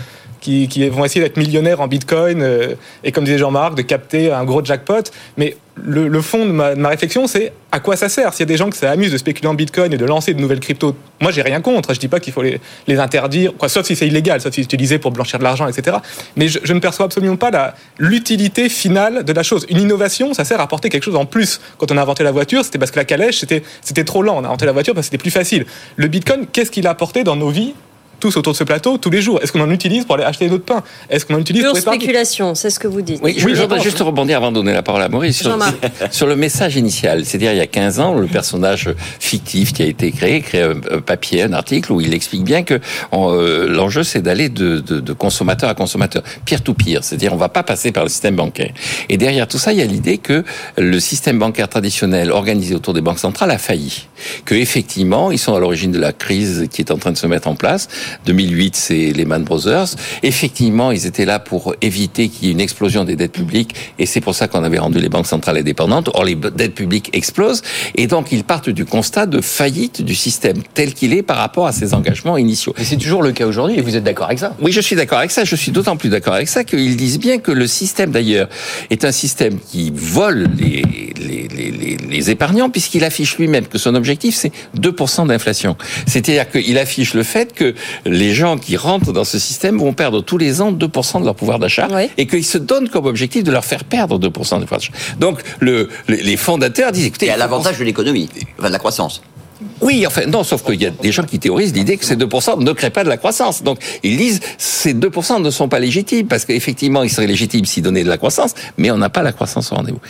qui, 0.41 0.89
vont 0.89 1.05
essayer 1.05 1.20
d'être 1.20 1.36
millionnaires 1.36 1.80
en 1.80 1.89
Bitcoin 1.89 2.43
euh, 2.43 2.74
et 3.05 3.12
comme 3.12 3.24
disait 3.24 3.39
Jean-Marc, 3.39 3.74
de 3.74 3.82
capter 3.82 4.32
un 4.32 4.45
gros 4.45 4.64
jackpot. 4.64 5.03
Mais 5.36 5.57
le, 5.84 6.20
fond 6.20 6.45
de 6.45 6.51
ma, 6.51 6.89
réflexion, 6.89 7.26
c'est 7.26 7.53
à 7.70 7.80
quoi 7.80 7.97
ça 7.97 8.09
sert? 8.09 8.32
S'il 8.34 8.41
y 8.41 8.43
a 8.43 8.47
des 8.47 8.57
gens 8.57 8.70
que 8.70 8.76
ça 8.76 8.91
amuse 8.91 9.12
de 9.12 9.18
spéculer 9.18 9.49
en 9.49 9.55
Bitcoin 9.55 9.93
et 9.93 9.97
de 9.97 10.05
lancer 10.05 10.34
de 10.34 10.41
nouvelles 10.41 10.61
cryptos, 10.61 10.97
moi 11.20 11.30
j'ai 11.30 11.43
rien 11.43 11.61
contre. 11.61 11.95
Je 11.95 12.01
dis 12.01 12.09
pas 12.09 12.20
qu'il 12.20 12.32
faut 12.32 12.43
les, 12.43 12.99
interdire, 12.99 13.53
quoi, 13.57 13.68
sauf 13.68 13.86
si 13.86 13.95
c'est 13.95 14.07
illégal, 14.07 14.41
sauf 14.41 14.53
si 14.53 14.61
c'est 14.61 14.64
utilisé 14.64 14.99
pour 14.99 15.12
blanchir 15.12 15.39
de 15.39 15.45
l'argent, 15.45 15.68
etc. 15.68 15.99
Mais 16.36 16.49
je, 16.49 16.59
je 16.62 16.72
ne 16.72 16.80
perçois 16.80 17.07
absolument 17.07 17.36
pas 17.36 17.74
l'utilité 17.99 18.68
finale 18.68 19.24
de 19.24 19.32
la 19.32 19.43
chose. 19.43 19.66
Une 19.68 19.78
innovation, 19.78 20.34
ça 20.34 20.45
sert 20.45 20.61
à 20.61 20.64
apporter 20.64 20.89
quelque 20.89 21.05
chose 21.05 21.16
en 21.16 21.26
plus. 21.26 21.61
Quand 21.78 21.91
on 21.93 21.97
a 21.97 22.03
inventé 22.03 22.24
la 22.24 22.32
voiture, 22.32 22.64
c'était 22.64 22.78
parce 22.78 22.91
que 22.91 22.99
la 22.99 23.05
calèche, 23.05 23.39
c'était 23.39 24.05
trop 24.05 24.22
lent. 24.22 24.36
On 24.39 24.45
a 24.45 24.49
inventé 24.49 24.66
la 24.66 24.72
voiture 24.72 24.95
parce 24.95 25.07
que 25.07 25.12
c'était 25.12 25.22
plus 25.22 25.30
facile. 25.30 25.66
Le 25.97 26.09
Bitcoin, 26.09 26.47
qu'est-ce 26.53 26.70
qu'il 26.70 26.86
a 26.86 26.91
apporté 26.91 27.24
dans 27.24 27.36
nos 27.36 27.51
vies? 27.51 27.74
Tous 28.21 28.37
autour 28.37 28.53
de 28.53 28.59
ce 28.59 28.64
plateau, 28.64 28.99
tous 28.99 29.11
les 29.11 29.23
jours. 29.23 29.41
Est-ce 29.43 29.53
qu'on 29.53 29.61
en 29.61 29.71
utilise 29.71 30.05
pour 30.05 30.16
aller 30.16 30.25
acheter 30.25 30.49
notre 30.49 30.64
pain 30.64 30.83
Est-ce 31.11 31.25
qu'on 31.27 31.35
en 31.35 31.41
utilise 31.41 31.62
Pure 31.62 31.73
pour 31.73 31.81
spéculation, 31.81 32.55
c'est 32.55 32.71
ce 32.71 32.79
que 32.79 32.89
vous 32.89 33.03
dites. 33.03 33.21
Oui, 33.23 33.35
je, 33.39 33.47
Oui, 33.47 33.55
je 33.55 33.62
voudrais 33.62 33.81
juste 33.81 34.01
rebondir 34.01 34.39
avant 34.39 34.51
de 34.51 34.57
donner 34.57 34.73
la 34.73 34.83
parole 34.83 35.03
à 35.03 35.09
Maurice 35.09 35.39
sur, 36.11 36.27
le 36.27 36.37
message 36.37 36.77
initial. 36.77 37.25
C'est-à-dire, 37.25 37.53
il 37.53 37.59
y 37.59 37.61
a 37.61 37.66
15 37.66 38.01
ans, 38.01 38.14
le 38.14 38.27
personnage 38.27 38.91
fictif 39.21 39.73
qui 39.73 39.83
a 39.83 39.87
été 39.87 40.12
créé, 40.12 40.41
crée 40.41 40.62
un, 40.62 40.77
un 40.91 41.01
papier, 41.01 41.43
un 41.43 41.53
article 41.53 41.93
où 41.93 42.01
il 42.01 42.14
explique 42.14 42.45
bien 42.45 42.62
que 42.62 42.81
euh, 43.12 43.69
l'enjeu, 43.69 44.03
c'est 44.03 44.23
d'aller 44.23 44.49
de, 44.49 44.79
de, 44.81 45.01
de 45.01 45.12
consommateur 45.12 45.71
à 45.71 45.75
consommateur, 45.75 46.23
pire 46.45 46.62
to 46.62 46.75
pire. 46.75 47.05
C'est-à-dire, 47.05 47.33
on 47.33 47.37
va 47.37 47.49
pas 47.49 47.62
passer 47.62 47.93
par 47.93 48.05
le 48.05 48.09
système 48.09 48.37
bancaire. 48.37 48.73
Et 49.09 49.16
derrière 49.16 49.47
tout 49.49 49.59
ça, 49.59 49.73
il 49.73 49.79
y 49.79 49.83
a 49.83 49.87
l'idée 49.87 50.19
que 50.19 50.45
le 50.77 51.01
système 51.01 51.39
bancaire 51.39 51.69
traditionnel 51.69 52.31
organisé 52.31 52.75
autour 52.75 52.95
des 52.95 53.01
banques 53.01 53.19
centrales 53.19 53.51
a 53.51 53.59
failli. 53.59 54.07
Que 54.45 54.55
effectivement, 54.55 55.31
ils 55.31 55.39
sont 55.39 55.55
à 55.55 55.61
l'origine 55.61 55.93
de 55.93 55.99
la 55.99 56.12
crise 56.12 56.66
qui 56.71 56.83
est 56.83 56.91
en 56.91 56.99
train 56.99 57.12
de 57.12 57.16
se 57.16 57.27
mettre 57.27 57.49
en 57.49 57.55
place. 57.55 57.89
2008, 58.27 58.77
c'est 58.77 59.13
Lehman 59.13 59.45
Brothers. 59.45 59.89
Effectivement, 60.23 60.91
ils 60.93 61.07
étaient 61.07 61.25
là 61.25 61.39
pour 61.39 61.75
éviter 61.81 62.29
qu'il 62.29 62.47
y 62.47 62.49
ait 62.49 62.53
une 62.53 62.61
explosion 62.61 63.05
des 63.05 63.17
dettes 63.17 63.33
publiques, 63.33 63.75
et 63.99 64.07
c'est 64.07 64.21
pour 64.21 64.35
ça 64.35 64.49
qu'on 64.49 64.65
avait 64.65 64.79
rendu 64.79 64.99
les 64.99 65.09
banques 65.09 65.27
centrales 65.27 65.59
indépendantes. 65.59 66.11
Or, 66.15 66.25
les 66.25 66.35
dettes 66.35 66.75
publiques 66.75 67.11
explosent, 67.13 67.63
et 67.95 68.07
donc 68.07 68.33
ils 68.33 68.45
partent 68.45 68.71
du 68.71 68.85
constat 68.85 69.27
de 69.27 69.41
faillite 69.41 70.03
du 70.03 70.15
système 70.15 70.63
tel 70.75 70.95
qu'il 70.95 71.13
est 71.13 71.23
par 71.23 71.37
rapport 71.37 71.67
à 71.67 71.73
ses 71.73 71.95
engagements 71.95 72.37
initiaux. 72.37 72.75
Et 72.79 72.85
c'est 72.85 72.97
toujours 72.97 73.23
le 73.23 73.33
cas 73.33 73.47
aujourd'hui, 73.47 73.79
et 73.79 73.81
vous 73.81 73.97
êtes 73.97 74.05
d'accord 74.05 74.27
avec 74.27 74.39
ça? 74.39 74.55
Oui, 74.61 74.73
je 74.73 74.81
suis 74.81 74.97
d'accord 74.97 75.19
avec 75.19 75.31
ça. 75.31 75.45
Je 75.45 75.57
suis 75.57 75.73
d'autant 75.73 75.97
plus 75.97 76.09
d'accord 76.09 76.35
avec 76.35 76.49
ça 76.49 76.65
qu'ils 76.65 76.97
disent 76.97 77.19
bien 77.19 77.39
que 77.39 77.53
le 77.53 77.67
système, 77.67 78.11
d'ailleurs, 78.11 78.49
est 78.91 79.05
un 79.05 79.13
système 79.13 79.59
qui 79.59 79.93
vole 79.95 80.49
les, 80.59 80.83
les, 81.19 81.49
les, 81.49 81.71
les, 81.71 81.97
les 81.97 82.31
épargnants, 82.31 82.71
puisqu'il 82.71 83.05
affiche 83.05 83.37
lui-même 83.39 83.67
que 83.67 83.79
son 83.79 83.95
objectif, 83.95 84.35
c'est 84.35 84.53
2% 84.77 85.27
d'inflation. 85.27 85.77
C'est-à-dire 86.07 86.51
qu'il 86.51 86.79
affiche 86.79 87.15
le 87.15 87.23
fait 87.23 87.53
que 87.53 87.75
les 88.05 88.32
gens 88.34 88.57
qui 88.59 88.76
rentrent 88.76 89.12
dans 89.12 89.24
ce 89.24 89.38
système 89.38 89.78
vont 89.78 89.92
perdre 89.92 90.20
tous 90.20 90.38
les 90.38 90.61
ans 90.61 90.72
2% 90.72 91.20
de 91.20 91.24
leur 91.24 91.34
pouvoir 91.34 91.59
d'achat, 91.59 91.88
Oui. 91.90 92.09
et 92.16 92.26
qu'il 92.26 92.44
se 92.44 92.59
donne 92.59 92.88
comme 92.88 93.07
objectif 93.07 93.44
de 93.44 93.51
leur 93.51 93.64
faire 93.64 93.84
perdre 93.84 94.18
2% 94.18 94.22
de 94.24 94.28
pouvoir 94.30 94.61
d'achat. 94.80 94.92
Donc, 95.18 95.40
le, 95.61 95.88
les 96.09 96.36
fondateurs 96.36 96.92
disent, 96.92 97.07
écoutez, 97.07 97.26
Et 97.26 97.30
à 97.30 97.34
il 97.36 97.40
faut 97.40 97.46
qu'on 97.49 97.51
l'avantage 97.57 97.78
de 97.78 97.84
l'économie, 97.84 98.28
enfin 98.59 98.68
de 98.68 98.72
la 98.72 98.78
croissance. 98.78 99.22
Oui, 99.81 100.07
enfin, 100.07 100.26
non, 100.26 100.43
sauf 100.45 100.64
qu'il 100.64 100.81
y 100.83 100.87
a 100.87 100.91
des 100.91 101.12
gens 101.12 101.22
qui 101.22 101.39
théorisent 101.39 101.72
l'idée 101.72 101.97
que 101.97 102.05
ces 102.05 102.16
2% 102.16 102.62
ne 102.62 102.72
créent 102.72 102.91
pas 102.91 103.05
de 103.05 103.09
la 103.09 103.16
croissance. 103.16 103.62
Donc, 103.62 103.79
ils 104.03 104.16
disent, 104.16 104.41
ces 104.59 104.95
2% 104.95 105.43
ne 105.43 105.51
sont 105.51 105.68
pas 105.68 105.79
légitimes, 105.79 106.26
parce 106.26 106.45
qu'effectivement, 106.45 107.03
ils 107.03 107.11
seraient 107.11 107.26
légitimes 107.26 107.64
s'ils 107.64 107.83
donnaient 107.83 108.05
de 108.05 108.09
la 108.09 108.18
croissance, 108.18 108.55
mais 108.76 108.91
on 108.91 108.99
n'a 108.99 109.09
pas 109.09 109.22
la 109.22 109.33
croissance 109.33 109.72
au 109.72 109.76
rendez-vous. 109.76 110.01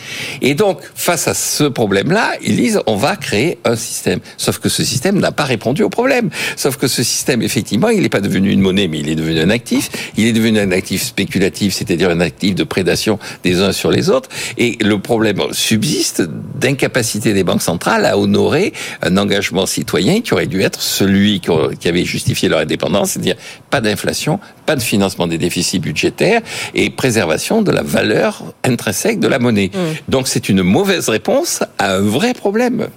Et 0.41 0.55
donc, 0.55 0.79
face 0.95 1.27
à 1.27 1.33
ce 1.33 1.63
problème-là, 1.65 2.31
ils 2.41 2.55
disent, 2.55 2.81
on 2.87 2.95
va 2.95 3.15
créer 3.15 3.59
un 3.65 3.75
système. 3.75 4.19
Sauf 4.37 4.59
que 4.59 4.69
ce 4.69 4.83
système 4.83 5.19
n'a 5.19 5.31
pas 5.31 5.43
répondu 5.43 5.83
au 5.83 5.89
problème. 5.89 6.29
Sauf 6.55 6.77
que 6.77 6.87
ce 6.87 7.03
système, 7.03 7.41
effectivement, 7.41 7.89
il 7.89 8.01
n'est 8.01 8.09
pas 8.09 8.21
devenu 8.21 8.51
une 8.51 8.61
monnaie, 8.61 8.87
mais 8.87 8.99
il 8.99 9.09
est 9.09 9.15
devenu 9.15 9.39
un 9.39 9.49
actif. 9.49 9.89
Il 10.17 10.25
est 10.25 10.33
devenu 10.33 10.59
un 10.59 10.71
actif 10.71 11.03
spéculatif, 11.03 11.73
c'est-à-dire 11.73 12.09
un 12.09 12.21
actif 12.21 12.55
de 12.55 12.63
prédation 12.63 13.19
des 13.43 13.61
uns 13.61 13.71
sur 13.71 13.91
les 13.91 14.09
autres. 14.09 14.29
Et 14.57 14.77
le 14.81 14.99
problème 14.99 15.39
subsiste 15.51 16.23
d'incapacité 16.55 17.33
des 17.33 17.43
banques 17.43 17.61
centrales 17.61 18.05
à 18.05 18.17
honorer 18.17 18.73
un 19.01 19.17
engagement 19.17 19.58
citoyen 19.65 20.21
qui 20.21 20.33
aurait 20.33 20.47
dû 20.47 20.61
être 20.61 20.81
celui 20.81 21.39
qui 21.39 21.87
avait 21.87 22.05
justifié 22.05 22.49
leur 22.49 22.59
indépendance, 22.59 23.11
c'est-à-dire 23.11 23.35
pas 23.69 23.81
d'inflation, 23.81 24.39
pas 24.65 24.75
de 24.75 24.81
financement 24.81 25.27
des 25.27 25.37
déficits 25.37 25.79
budgétaires 25.79 26.41
et 26.73 26.89
préservation 26.89 27.61
de 27.61 27.71
la 27.71 27.81
valeur 27.81 28.43
intrinsèque 28.63 29.19
de 29.19 29.27
la 29.27 29.39
monnaie. 29.39 29.71
Mmh. 29.73 30.11
Donc 30.11 30.27
c'est 30.27 30.49
une 30.49 30.63
mauvaise 30.63 31.09
réponse 31.09 31.63
à 31.77 31.95
un 31.95 32.01
vrai 32.01 32.33
problème. 32.33 32.87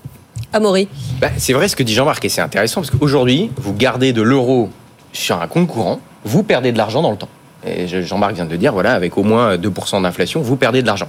Amaury. 0.53 0.89
Bah, 1.21 1.31
c'est 1.39 1.53
vrai 1.53 1.69
ce 1.69 1.77
que 1.77 1.83
dit 1.83 1.95
Jean-Marc 1.95 2.25
et 2.25 2.29
c'est 2.29 2.43
intéressant 2.43 2.83
parce 2.83 2.91
qu'aujourd'hui, 2.91 3.51
vous 3.57 3.73
gardez 3.73 4.13
de 4.13 4.23
l'euro 4.23 4.71
sur 5.13 5.41
un 5.41 5.47
compte 5.47 5.67
courant, 5.67 6.01
vous 6.25 6.43
perdez 6.43 6.73
de 6.73 6.79
l'argent 6.79 7.03
dans 7.03 7.11
le 7.11 7.17
temps. 7.17 7.29
Et 7.67 7.87
Jean-Marc 7.87 8.35
vient 8.35 8.45
de 8.45 8.51
le 8.51 8.59
dire, 8.59 8.73
voilà, 8.73 8.93
avec 8.93 9.17
au 9.17 9.23
moins 9.23 9.57
2% 9.57 10.03
d'inflation, 10.03 10.41
vous 10.43 10.57
perdez 10.57 10.83
de 10.83 10.87
l'argent. 10.87 11.09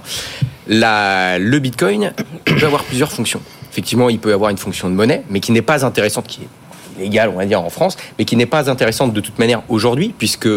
le 0.68 1.58
Bitcoin 1.58 2.12
peut 2.44 2.64
avoir 2.64 2.84
plusieurs 2.84 3.10
fonctions. 3.10 3.40
Effectivement, 3.74 4.08
il 4.08 4.20
peut 4.20 4.32
avoir 4.32 4.50
une 4.50 4.56
fonction 4.56 4.88
de 4.88 4.94
monnaie, 4.94 5.24
mais 5.30 5.40
qui 5.40 5.50
n'est 5.50 5.60
pas 5.60 5.84
intéressante, 5.84 6.28
qui 6.28 6.42
est 6.42 7.02
légale, 7.02 7.28
on 7.30 7.38
va 7.38 7.44
dire, 7.44 7.60
en 7.60 7.70
France, 7.70 7.96
mais 8.16 8.24
qui 8.24 8.36
n'est 8.36 8.46
pas 8.46 8.70
intéressante 8.70 9.12
de 9.12 9.20
toute 9.20 9.36
manière 9.40 9.64
aujourd'hui, 9.68 10.14
puisque 10.16 10.48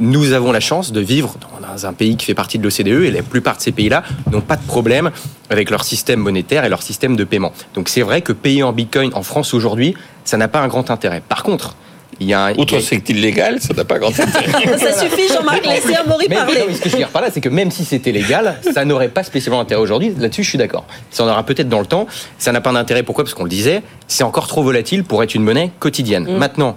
nous 0.00 0.32
avons 0.32 0.50
la 0.50 0.58
chance 0.58 0.90
de 0.90 1.00
vivre 1.00 1.36
dans 1.62 1.86
un 1.86 1.92
pays 1.92 2.16
qui 2.16 2.26
fait 2.26 2.34
partie 2.34 2.58
de 2.58 2.64
l'OCDE 2.64 3.04
et 3.04 3.12
la 3.12 3.22
plupart 3.22 3.58
de 3.58 3.62
ces 3.62 3.70
pays-là 3.70 4.02
n'ont 4.32 4.40
pas 4.40 4.56
de 4.56 4.66
problème 4.66 5.12
avec 5.50 5.70
leur 5.70 5.84
système 5.84 6.18
monétaire 6.18 6.64
et 6.64 6.68
leur 6.68 6.82
système 6.82 7.14
de 7.14 7.22
paiement. 7.22 7.52
Donc 7.74 7.88
c'est 7.88 8.02
vrai 8.02 8.22
que 8.22 8.32
payer 8.32 8.64
en 8.64 8.72
Bitcoin 8.72 9.12
en 9.14 9.22
France 9.22 9.54
aujourd'hui, 9.54 9.94
ça 10.24 10.36
n'a 10.36 10.48
pas 10.48 10.60
un 10.60 10.66
grand 10.66 10.90
intérêt. 10.90 11.22
Par 11.28 11.44
contre, 11.44 11.76
il 12.20 12.26
y 12.26 12.34
a 12.34 12.46
un, 12.46 12.54
Outre 12.54 12.80
c'est 12.80 13.08
illégal, 13.08 13.60
ça 13.60 13.74
n'a 13.74 13.84
pas 13.84 13.98
grand 13.98 14.08
intérêt. 14.20 14.78
ça 14.78 14.92
suffit, 14.92 15.28
Jean-Marc, 15.28 15.64
laissez 15.66 15.94
Amaury 15.94 16.28
parler. 16.28 16.64
ce 16.74 16.80
que 16.80 16.88
je 16.88 16.94
veux 16.94 16.98
dire 16.98 17.08
par 17.08 17.22
là, 17.22 17.28
c'est 17.32 17.40
que 17.40 17.48
même 17.48 17.70
si 17.70 17.84
c'était 17.84 18.12
légal, 18.12 18.60
ça 18.72 18.84
n'aurait 18.84 19.08
pas 19.08 19.22
spécialement 19.22 19.60
intérêt 19.60 19.80
aujourd'hui. 19.80 20.12
Là-dessus, 20.18 20.42
je 20.42 20.48
suis 20.48 20.58
d'accord. 20.58 20.84
Ça 21.10 21.24
en 21.24 21.28
aura 21.28 21.44
peut-être 21.44 21.68
dans 21.68 21.80
le 21.80 21.86
temps. 21.86 22.06
Ça 22.38 22.52
n'a 22.52 22.60
pas 22.60 22.72
d'intérêt. 22.72 23.02
Pourquoi? 23.02 23.24
Parce 23.24 23.34
qu'on 23.34 23.44
le 23.44 23.50
disait, 23.50 23.82
c'est 24.08 24.24
encore 24.24 24.46
trop 24.46 24.62
volatile 24.62 25.04
pour 25.04 25.22
être 25.22 25.34
une 25.34 25.44
monnaie 25.44 25.70
quotidienne. 25.78 26.24
Mm. 26.24 26.38
Maintenant, 26.38 26.76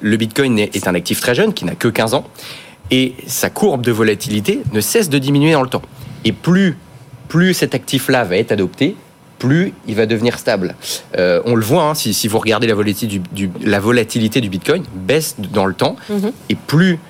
le 0.00 0.16
Bitcoin 0.16 0.58
est 0.58 0.86
un 0.88 0.94
actif 0.94 1.20
très 1.20 1.34
jeune 1.34 1.54
qui 1.54 1.64
n'a 1.64 1.74
que 1.74 1.88
15 1.88 2.14
ans 2.14 2.24
et 2.90 3.14
sa 3.26 3.48
courbe 3.50 3.82
de 3.82 3.90
volatilité 3.90 4.60
ne 4.72 4.80
cesse 4.80 5.08
de 5.08 5.18
diminuer 5.18 5.52
dans 5.52 5.62
le 5.62 5.68
temps. 5.68 5.82
Et 6.24 6.32
plus, 6.32 6.76
plus 7.28 7.54
cet 7.54 7.74
actif-là 7.74 8.24
va 8.24 8.36
être 8.36 8.52
adopté, 8.52 8.96
plus 9.42 9.74
il 9.88 9.96
va 9.96 10.06
devenir 10.06 10.38
stable. 10.38 10.76
Euh, 11.18 11.42
on 11.46 11.56
le 11.56 11.64
voit, 11.64 11.82
hein, 11.82 11.94
si, 11.94 12.28
vous 12.28 12.38
regardez 12.38 12.68
la 12.68 12.76
volatilité 12.76 13.20
du, 13.32 13.50
la 13.60 13.80
volatilité 13.80 14.40
du 14.40 14.48
Bitcoin, 14.48 14.84
baisse 14.94 15.34
dans 15.36 15.66
le 15.66 15.74
temps, 15.74 15.96
mhm. 16.08 16.30
et 16.48 16.54
plus 16.54 17.00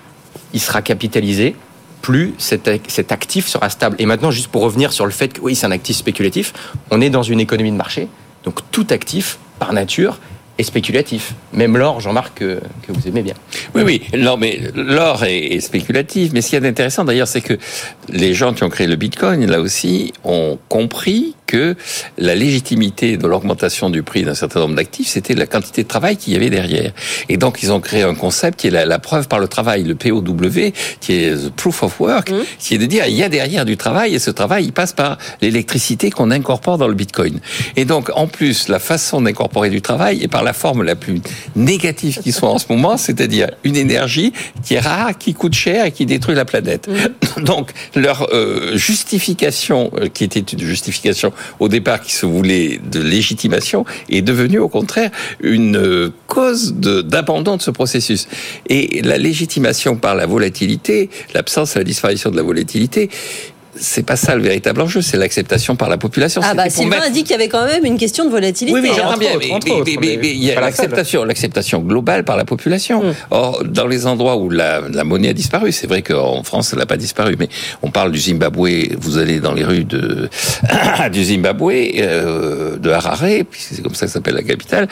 il 0.55 0.61
sera 0.61 0.81
capitalisé, 0.81 1.55
plus 2.01 2.33
cet, 2.39 2.71
cet, 2.89 3.13
actif 3.13 3.49
sera 3.49 3.69
stable. 3.69 3.97
Et 3.99 4.07
maintenant, 4.07 4.31
juste 4.31 4.49
pour 4.49 4.63
revenir 4.63 4.95
sur 4.95 5.05
le 5.05 5.13
fait 5.13 5.29
que 5.29 5.43
oui, 5.43 5.55
c'est 5.55 5.67
un 5.67 5.73
actif 5.73 5.95
spéculatif, 5.95 6.55
on 6.91 7.03
est 7.03 7.11
dans 7.11 7.23
une 7.23 7.39
économie 7.39 7.71
de 7.71 7.77
marché, 7.77 8.09
donc 8.45 8.61
tout 8.71 8.87
actif, 8.89 9.39
par 9.59 9.75
nature, 9.75 10.19
est 10.59 10.63
spéculatif. 10.63 11.35
Même 11.53 11.77
l'or, 11.77 12.01
Jean-Marc, 12.01 12.39
que, 12.39 12.61
que, 12.87 12.93
vous 12.93 13.07
aimez 13.09 13.23
bien. 13.23 13.35
Oui, 13.75 13.83
oui, 13.83 14.03
non, 14.19 14.37
mais 14.37 14.61
l'or 14.75 15.25
est, 15.25 15.61
spéculatif. 15.61 16.33
Mais 16.33 16.41
ce 16.41 16.51
qui 16.51 16.57
est 16.57 16.67
intéressant 16.67 17.05
d'ailleurs, 17.05 17.29
c'est 17.29 17.41
que 17.41 17.59
les 18.09 18.35
gens 18.35 18.53
qui 18.53 18.65
ont 18.65 18.69
créé 18.69 18.87
le 18.87 18.97
Bitcoin, 18.97 19.47
là 19.47 19.61
aussi, 19.61 20.13
ont 20.25 20.59
compris 20.69 21.35
que 21.53 21.77
la 22.17 22.35
légitimité 22.35 23.19
de 23.19 23.27
l'augmentation 23.27 23.91
du 23.91 24.03
prix 24.03 24.23
d'un 24.23 24.35
certain 24.35 24.61
nombre 24.61 24.75
d'actifs, 24.75 25.09
c'était 25.09 25.35
la 25.35 25.45
quantité 25.45 25.83
de 25.83 25.89
travail 25.89 26.17
qu'il 26.17 26.33
y 26.33 26.37
avait 26.37 26.49
derrière. 26.49 26.93
Et 27.29 27.37
donc, 27.37 27.63
ils 27.63 27.71
ont 27.73 27.81
créé 27.81 28.05
un 28.05 28.15
concept 28.15 28.59
qui 28.61 28.69
est 28.69 28.71
la, 28.71 28.99
preuve 28.99 29.29
par 29.29 29.39
le 29.39 29.49
travail, 29.49 29.85
le 29.85 29.95
POW, 29.95 30.23
qui 31.01 31.13
est 31.13 31.35
the 31.35 31.51
proof 31.51 31.83
of 31.83 32.01
work, 32.01 32.31
mmh. 32.31 32.37
qui 32.59 32.75
est 32.75 32.79
de 32.79 32.87
dire 32.87 33.05
il 33.07 33.17
y 33.17 33.23
a 33.23 33.29
derrière 33.29 33.67
du 33.67 33.77
travail 33.77 34.15
et 34.15 34.19
ce 34.19 34.31
travail, 34.31 34.65
il 34.65 34.73
passe 34.73 34.95
par 34.95 35.19
l'électricité 35.43 36.11
qu'on 36.11 36.31
incorpore 36.31 36.79
dans 36.79 36.89
le 36.89 36.95
Bitcoin. 36.95 37.39
Et 37.77 37.85
donc, 37.85 38.11
en 38.15 38.29
plus, 38.29 38.69
la 38.69 38.79
façon 38.79 39.21
d'incorporer 39.21 39.69
du 39.69 39.83
travail 39.83 40.23
est 40.23 40.29
par 40.29 40.45
la 40.45 40.55
forme 40.55 40.83
la 40.83 40.97
plus 40.97 41.21
négative 41.55 42.19
qui 42.23 42.33
soit 42.33 42.49
en 42.49 42.59
ce 42.59 42.67
moment, 42.71 42.97
c'est-à-dire 42.97 43.51
une 43.63 43.77
énergie 43.77 44.33
qui 44.65 44.73
est 44.75 44.81
rare, 44.81 45.19
qui 45.19 45.35
coûte 45.35 45.55
cher 45.55 45.85
et 45.85 45.93
qui 45.93 46.07
détruit 46.07 46.35
la 46.35 46.47
planète. 46.47 46.89
Mmh. 46.89 47.43
Donc, 47.45 47.73
leur 47.95 48.27
euh, 48.33 48.75
justification, 48.79 49.91
euh, 49.99 50.09
qui 50.09 50.25
était 50.25 50.41
une 50.41 50.61
justification 50.61 51.35
au 51.61 51.69
départ 51.69 52.01
qui 52.01 52.13
se 52.13 52.27
voulait 52.27 52.81
de 52.91 53.01
légitimation, 53.01 53.85
est 54.09 54.23
devenue 54.23 54.59
au 54.59 54.69
contraire 54.69 55.11
une 55.41 55.77
euh, 55.77 56.11
cause 56.27 56.75
d'abandon 56.75 57.57
de, 57.57 57.63
ce 57.63 57.71
processus. 57.71 58.29
Et 58.69 59.03
la 59.03 59.19
légitimation 59.19 59.97
par 59.97 60.15
la 60.15 60.27
volatilité, 60.27 61.11
l'absence 61.35 61.77
et 61.77 61.79
la 61.79 61.85
disparition 61.85 62.31
de 62.31 62.37
la 62.37 62.43
volatilité, 62.43 63.11
c'est 63.83 64.05
pas 64.05 64.17
ça 64.17 64.35
le 64.35 64.43
véritable 64.43 64.81
enjeu, 64.81 65.03
c'est 65.03 65.17
l'acceptation 65.17 65.77
par 65.77 65.89
la 65.89 65.99
population. 65.99 66.41
Ah 66.45 66.55
bah 66.55 66.71
Sylvain 66.71 67.01
a 67.05 67.11
dit 67.11 67.23
qu'il 67.23 67.33
y 67.33 67.35
avait 67.35 67.49
quand 67.49 67.67
même 67.67 67.85
une 67.85 67.99
question 67.99 68.25
de 68.25 68.31
volatilité. 68.31 68.79
Oui, 68.79 68.81
oui, 68.83 68.95
j'entends 68.97 69.19
bien, 69.19 69.31
mais, 70.01 70.19
il 70.23 70.45
y 70.45 70.53
a 70.53 70.61
l'acceptation, 70.61 71.25
l'acceptation 71.25 71.81
globale 71.81 72.25
par 72.25 72.37
la 72.37 72.45
population. 72.45 73.03
Hmm. 73.03 73.15
Or, 73.31 73.65
dans 73.65 73.87
les 73.87 74.07
endroits 74.07 74.37
où 74.37 74.51
la, 74.51 74.81
monnaie 75.05 75.31
a 75.31 75.33
disparu, 75.33 75.73
c'est 75.73 75.87
vrai 75.87 76.03
qu'en 76.03 76.43
France, 76.43 76.71
elle 76.73 76.79
n'a 76.79 76.87
pas 76.87 76.97
disparu, 76.97 77.37
mais 77.39 77.49
on 77.83 77.91
parle 77.91 78.13
du 78.13 78.19
Zimbabwe, 78.19 78.95
vous 78.99 79.19
allez 79.19 79.41
dans 79.41 79.53
les 79.53 79.65
rues 79.65 79.85
de, 79.85 80.29
du 81.13 81.25
Zimbabwe, 81.25 81.73
euh, 81.99 82.77
de 82.77 82.91
Harare, 82.91 83.45
puisque 83.51 83.75
c'est 83.75 83.83
comme 83.83 83.95
ça 83.95 84.07
que 84.07 84.13
s'appelle 84.13 84.35
la 84.35 84.43
capitale, 84.43 84.89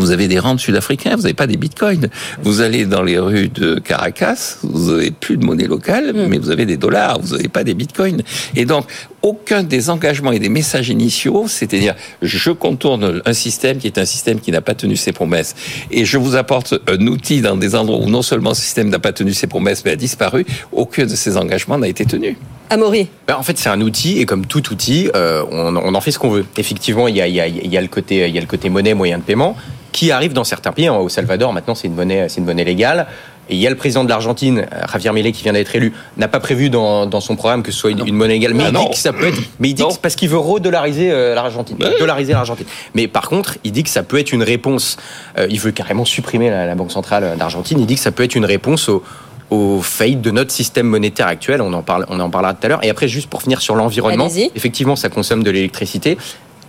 vous 0.00 0.10
avez 0.10 0.28
des 0.28 0.38
rentes 0.38 0.60
sud-africains, 0.60 1.14
vous 1.16 1.22
n'avez 1.22 1.34
pas 1.34 1.46
des 1.46 1.56
bitcoins. 1.56 2.08
Vous 2.42 2.60
allez 2.62 2.86
dans 2.86 3.02
les 3.02 3.18
rues 3.18 3.48
de 3.48 3.78
Caracas, 3.78 4.56
vous 4.62 4.92
n'avez 4.92 5.10
plus 5.10 5.36
de 5.36 5.44
monnaie 5.44 5.66
locale, 5.66 6.12
hmm. 6.14 6.26
mais 6.28 6.38
vous 6.38 6.50
avez 6.50 6.66
des 6.66 6.76
dollars, 6.76 7.20
vous 7.20 7.36
n'avez 7.36 7.48
pas 7.48 7.64
des 7.64 7.74
bitcoins. 7.74 8.22
Et 8.56 8.64
donc, 8.64 8.86
aucun 9.22 9.62
des 9.62 9.90
engagements 9.90 10.32
et 10.32 10.38
des 10.38 10.48
messages 10.48 10.88
initiaux, 10.88 11.44
c'est-à-dire 11.46 11.94
je 12.22 12.50
contourne 12.50 13.20
un 13.24 13.32
système 13.34 13.78
qui 13.78 13.86
est 13.86 13.98
un 13.98 14.06
système 14.06 14.40
qui 14.40 14.50
n'a 14.50 14.62
pas 14.62 14.74
tenu 14.74 14.96
ses 14.96 15.12
promesses, 15.12 15.54
et 15.90 16.04
je 16.04 16.16
vous 16.16 16.36
apporte 16.36 16.74
un 16.88 17.06
outil 17.06 17.42
dans 17.42 17.56
des 17.56 17.74
endroits 17.74 17.98
où 17.98 18.08
non 18.08 18.22
seulement 18.22 18.54
ce 18.54 18.62
système 18.62 18.88
n'a 18.88 18.98
pas 18.98 19.12
tenu 19.12 19.34
ses 19.34 19.46
promesses, 19.46 19.84
mais 19.84 19.92
a 19.92 19.96
disparu, 19.96 20.46
aucun 20.72 21.04
de 21.04 21.14
ces 21.14 21.36
engagements 21.36 21.78
n'a 21.78 21.88
été 21.88 22.06
tenu. 22.06 22.36
Amaury 22.70 23.08
ben, 23.26 23.36
En 23.36 23.42
fait, 23.42 23.58
c'est 23.58 23.68
un 23.68 23.80
outil, 23.80 24.18
et 24.18 24.26
comme 24.26 24.46
tout 24.46 24.72
outil, 24.72 25.10
euh, 25.14 25.44
on, 25.50 25.94
en 25.94 26.00
fait 26.00 26.12
ce 26.12 26.18
qu'on 26.18 26.30
veut. 26.30 26.46
Effectivement, 26.56 27.08
il 27.08 27.16
y 27.16 27.20
a, 27.20 27.26
il, 27.26 27.34
y 27.34 27.40
a, 27.40 27.48
il 27.48 27.66
y 27.66 27.76
a 27.76 27.80
le 27.80 27.88
côté, 27.88 28.28
il 28.28 28.34
y 28.34 28.38
a 28.38 28.40
le 28.40 28.46
côté 28.46 28.70
monnaie, 28.70 28.94
moyen 28.94 29.18
de 29.18 29.24
paiement 29.24 29.56
qui 29.92 30.10
arrive 30.10 30.32
dans 30.32 30.44
certains 30.44 30.72
pays. 30.72 30.88
Au 30.88 31.08
Salvador, 31.08 31.52
maintenant, 31.52 31.74
c'est 31.74 31.88
une 31.88 31.94
monnaie, 31.94 32.28
c'est 32.28 32.40
une 32.40 32.46
monnaie 32.46 32.64
légale. 32.64 33.06
Et 33.50 33.54
il 33.54 33.60
y 33.60 33.66
a 33.66 33.70
le 33.70 33.76
président 33.76 34.04
de 34.04 34.08
l'Argentine, 34.08 34.66
Javier 34.92 35.12
Milei, 35.12 35.32
qui 35.32 35.42
vient 35.42 35.52
d'être 35.52 35.74
élu, 35.74 35.92
n'a 36.16 36.28
pas 36.28 36.38
prévu 36.38 36.70
dans, 36.70 37.06
dans, 37.06 37.20
son 37.20 37.34
programme 37.34 37.64
que 37.64 37.72
ce 37.72 37.78
soit 37.78 37.90
une, 37.90 38.14
monnaie 38.14 38.34
légale. 38.34 38.54
Mais 38.54 38.64
ah 38.66 38.70
il 38.72 38.78
dit 38.78 38.90
que 38.90 38.96
ça 38.96 39.12
peut 39.12 39.26
être. 39.26 39.40
Mais 39.58 39.70
il 39.70 39.74
dit 39.74 39.82
que 39.82 39.98
parce 40.00 40.14
qu'il 40.14 40.28
veut 40.28 40.38
redolariser 40.38 41.10
euh, 41.10 41.34
l'Argentine, 41.34 41.76
dollariser 41.98 42.32
l'Argentine. 42.32 42.66
Mais 42.94 43.08
par 43.08 43.28
contre, 43.28 43.58
il 43.64 43.72
dit 43.72 43.82
que 43.82 43.88
ça 43.90 44.04
peut 44.04 44.18
être 44.18 44.32
une 44.32 44.44
réponse. 44.44 44.98
Euh, 45.36 45.48
il 45.50 45.58
veut 45.58 45.72
carrément 45.72 46.04
supprimer 46.04 46.48
la, 46.48 46.74
banque 46.76 46.92
centrale 46.92 47.36
d'Argentine. 47.36 47.80
Il 47.80 47.86
dit 47.86 47.96
que 47.96 48.00
ça 48.00 48.12
peut 48.12 48.22
être 48.22 48.36
une 48.36 48.44
réponse 48.44 48.88
au, 48.88 49.02
aux 49.50 49.80
faillites 49.82 50.20
de 50.20 50.30
notre 50.30 50.52
système 50.52 50.86
monétaire 50.86 51.26
actuel. 51.26 51.60
On 51.60 51.72
en, 51.72 51.82
parle, 51.82 52.06
on 52.08 52.20
en 52.20 52.30
parlera 52.30 52.54
tout 52.54 52.64
à 52.66 52.68
l'heure. 52.68 52.84
Et 52.84 52.90
après, 52.90 53.08
juste 53.08 53.28
pour 53.28 53.42
finir 53.42 53.60
sur 53.60 53.74
l'environnement, 53.74 54.28
effectivement, 54.54 54.96
ça 54.96 55.08
consomme 55.08 55.42
de 55.42 55.50
l'électricité 55.50 56.16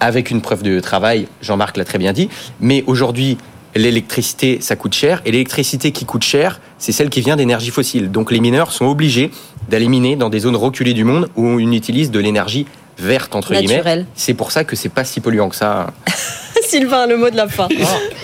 avec 0.01 0.31
une 0.31 0.41
preuve 0.41 0.63
de 0.63 0.81
travail, 0.81 1.27
Jean-Marc 1.41 1.77
l'a 1.77 1.85
très 1.85 1.97
bien 1.97 2.11
dit, 2.11 2.27
mais 2.59 2.83
aujourd'hui, 2.87 3.37
l'électricité, 3.75 4.59
ça 4.59 4.75
coûte 4.75 4.93
cher, 4.93 5.21
et 5.25 5.31
l'électricité 5.31 5.93
qui 5.93 6.03
coûte 6.03 6.23
cher, 6.23 6.59
c'est 6.77 6.91
celle 6.91 7.09
qui 7.09 7.21
vient 7.21 7.37
d'énergie 7.37 7.69
fossile. 7.69 8.11
Donc 8.11 8.31
les 8.31 8.41
mineurs 8.41 8.71
sont 8.71 8.85
obligés 8.85 9.31
d'éliminer 9.69 10.15
dans 10.17 10.29
des 10.29 10.39
zones 10.39 10.55
reculées 10.55 10.93
du 10.93 11.05
monde 11.05 11.29
où 11.37 11.45
on 11.45 11.59
utilise 11.59 12.11
de 12.11 12.19
l'énergie 12.19 12.65
verte, 12.97 13.35
entre 13.35 13.53
guillemets. 13.53 14.05
C'est 14.15 14.33
pour 14.33 14.51
ça 14.51 14.63
que 14.63 14.75
c'est 14.75 14.89
pas 14.89 15.03
si 15.05 15.21
polluant 15.21 15.49
que 15.49 15.55
ça. 15.55 15.93
Sylvain, 16.71 17.05
le 17.05 17.17
mot 17.17 17.29
de 17.29 17.35
la 17.35 17.49
fin. 17.49 17.67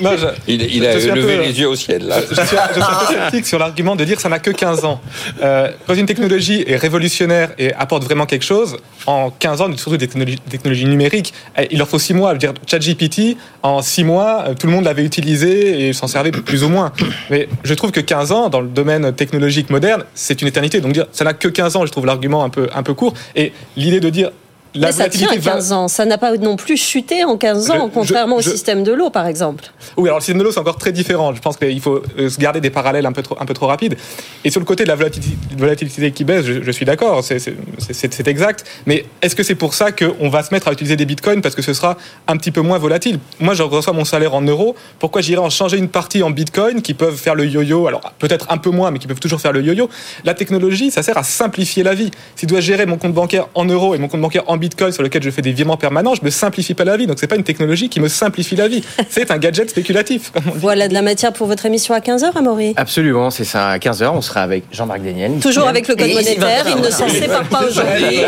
Non, 0.01 0.11
il, 0.47 0.85
a 0.85 0.95
levé 0.95 1.37
les 1.37 1.59
yeux 1.59 1.67
au 1.67 1.75
ciel. 1.75 2.07
Là. 2.07 2.19
Je, 2.21 2.33
suis, 2.33 2.57
un 2.57 2.67
peu 2.67 2.81
sceptique 3.13 3.45
sur 3.45 3.59
l'argument 3.59 3.95
de 3.95 4.05
dire 4.05 4.15
que 4.15 4.21
ça 4.21 4.29
n'a 4.29 4.39
que 4.39 4.51
15 4.51 4.85
ans. 4.85 5.01
Euh, 5.41 5.71
quand 5.85 5.95
une 5.95 6.05
technologie 6.05 6.63
est 6.67 6.77
révolutionnaire 6.77 7.49
et 7.57 7.73
apporte 7.73 8.03
vraiment 8.03 8.25
quelque 8.25 8.45
chose, 8.45 8.77
en 9.05 9.31
15 9.31 9.61
ans, 9.61 9.75
surtout 9.75 9.97
des 9.97 10.07
technologies, 10.07 10.85
numériques, 10.85 11.33
eh, 11.57 11.67
il 11.71 11.77
leur 11.77 11.89
faut 11.89 11.99
6 11.99 12.13
mois. 12.13 12.29
Je 12.29 12.33
veux 12.35 12.39
dire, 12.39 12.53
ChatGPT, 12.67 13.37
en 13.63 13.81
6 13.81 14.03
mois, 14.03 14.45
euh, 14.47 14.53
tout 14.53 14.67
le 14.67 14.73
monde 14.73 14.85
l'avait 14.85 15.03
utilisé 15.03 15.87
et 15.87 15.93
s'en 15.93 16.07
servait 16.07 16.31
plus 16.31 16.63
ou 16.63 16.69
moins. 16.69 16.93
Mais 17.29 17.49
je 17.63 17.73
trouve 17.73 17.91
que 17.91 18.01
15 18.01 18.31
ans, 18.31 18.49
dans 18.49 18.61
le 18.61 18.69
domaine 18.69 19.13
technologique 19.13 19.69
moderne, 19.69 20.05
c'est 20.13 20.41
une 20.41 20.47
éternité. 20.47 20.79
Donc 20.79 20.93
dire 20.93 21.07
ça 21.11 21.25
n'a 21.25 21.33
que 21.33 21.47
15 21.47 21.75
ans, 21.75 21.85
je 21.85 21.91
trouve 21.91 22.05
l'argument 22.05 22.43
un 22.43 22.49
peu, 22.49 22.69
un 22.73 22.83
peu 22.83 22.93
court. 22.93 23.13
Et 23.35 23.51
l'idée 23.75 23.99
de 23.99 24.09
dire 24.09 24.29
Mais 24.75 24.91
ça 24.91 25.09
tient 25.09 25.29
à 25.29 25.37
15 25.37 25.71
ans. 25.71 25.87
Ça 25.87 26.05
n'a 26.05 26.17
pas 26.17 26.35
non 26.37 26.55
plus 26.55 26.77
chuté 26.77 27.23
en 27.23 27.37
15 27.37 27.71
ans, 27.71 27.89
contrairement 27.93 28.37
au 28.37 28.41
système 28.41 28.83
de 28.83 28.91
l'eau, 28.91 29.09
par 29.09 29.27
exemple. 29.27 29.65
Oui, 29.95 30.09
alors 30.09 30.19
le 30.19 30.21
système 30.21 30.37
de 30.37 30.43
l'eau, 30.43 30.51
c'est 30.51 30.59
encore 30.59 30.77
très 30.77 30.91
différent. 30.91 31.33
Je 31.33 31.41
pense 31.41 31.57
qu'il 31.57 31.79
faut 31.81 32.01
euh, 32.17 32.29
se 32.29 32.37
garder 32.37 32.61
des 32.61 32.69
parallèles 32.69 33.05
un 33.05 33.11
peu 33.11 33.21
trop, 33.21 33.37
un 33.39 33.45
peu 33.45 33.53
trop 33.53 33.67
rapides. 33.67 33.95
Et 34.43 34.51
sur 34.51 34.59
le 34.59 34.65
côté 34.65 34.83
de 34.83 34.89
la 34.89 34.95
volatilité, 34.95 36.11
qui 36.11 36.23
baisse, 36.23 36.45
je, 36.45 36.71
suis 36.71 36.85
d'accord, 36.85 37.23
c'est 37.23 38.27
exact. 38.27 38.65
Mais 38.85 39.05
est-ce 39.21 39.35
que 39.35 39.43
c'est 39.43 39.55
pour 39.55 39.73
ça 39.73 39.91
qu'on 39.91 40.29
va 40.29 40.43
se 40.43 40.53
mettre 40.53 40.67
à 40.67 40.71
utiliser 40.71 40.95
des 40.95 41.05
bitcoins 41.05 41.41
parce 41.41 41.55
que 41.55 41.61
ce 41.61 41.73
sera 41.73 41.97
un 42.27 42.37
petit 42.37 42.51
peu 42.51 42.61
moins 42.61 42.77
volatile? 42.77 43.19
Moi, 43.39 43.53
je 43.53 43.63
reçois 43.63 43.93
mon 43.93 44.05
salaire 44.05 44.33
en 44.33 44.41
euros. 44.41 44.75
Pourquoi 44.99 45.21
j'irais 45.21 45.41
en 45.41 45.49
changer 45.49 45.77
une 45.77 45.89
partie 45.89 46.23
en 46.23 46.29
bitcoin 46.29 46.81
qui 46.81 46.93
peuvent 46.93 47.15
faire 47.15 47.35
le 47.35 47.45
yo-yo? 47.45 47.87
Alors, 47.87 48.01
peut-être 48.19 48.47
un 48.49 48.57
peu 48.57 48.69
moins, 48.69 48.91
mais 48.91 48.99
qui 48.99 49.07
peuvent 49.07 49.19
toujours 49.19 49.41
faire 49.41 49.53
le 49.53 49.61
yo-yo. 49.61 49.89
La 50.23 50.33
technologie, 50.33 50.91
ça 50.91 51.03
sert 51.03 51.17
à 51.17 51.23
simplifier 51.23 51.83
la 51.83 51.93
vie. 51.93 52.11
Si 52.35 52.43
je 52.43 52.47
dois 52.47 52.59
gérer 52.59 52.85
mon 52.85 52.97
compte 52.97 53.13
bancaire 53.13 53.47
en 53.55 53.65
euros 53.65 53.95
et 53.95 53.97
mon 53.97 54.07
compte 54.07 54.21
bancaire 54.21 54.43
en 54.47 54.56
bitcoin 54.57 54.91
sur 54.91 55.03
lequel 55.03 55.23
je 55.23 55.29
fais 55.29 55.41
des 55.41 55.51
virements 55.51 55.77
permanents, 55.77 56.15
je 56.15 56.23
me 56.23 56.29
simplifie 56.29 56.73
pas 56.73 56.83
la 56.85 56.97
vie. 56.97 57.07
Donc, 57.07 57.17
c'est 57.19 57.27
pas 57.27 57.35
une 57.35 57.43
technologie 57.43 57.89
qui 57.89 57.99
me 57.99 58.07
simplifie 58.07 58.55
la 58.55 58.67
vie. 58.67 58.83
C'est 59.09 59.31
un 59.31 59.37
gadget 59.37 59.69
spéculatif. 59.69 60.31
Voilà 60.55 60.87
de 60.87 60.93
la 60.93 61.01
matière 61.01 61.33
pour 61.33 61.47
votre 61.47 61.65
émission 61.65 61.93
à 61.93 61.99
15h, 61.99 62.35
Amaury 62.35 62.73
Absolument, 62.75 63.29
c'est 63.29 63.43
ça. 63.43 63.69
À 63.69 63.77
15h, 63.77 64.09
on 64.13 64.21
sera 64.21 64.41
avec 64.41 64.63
Jean-Marc 64.71 65.01
Daniel. 65.01 65.33
Toujours 65.41 65.67
avec 65.67 65.87
le 65.87 65.95
code 65.95 66.11
monétaire, 66.11 66.65
il 66.67 66.81
ne 66.81 66.89
s'en 66.89 67.07
sépare 67.09 67.47
pas 67.47 67.63
aujourd'hui. 67.65 68.19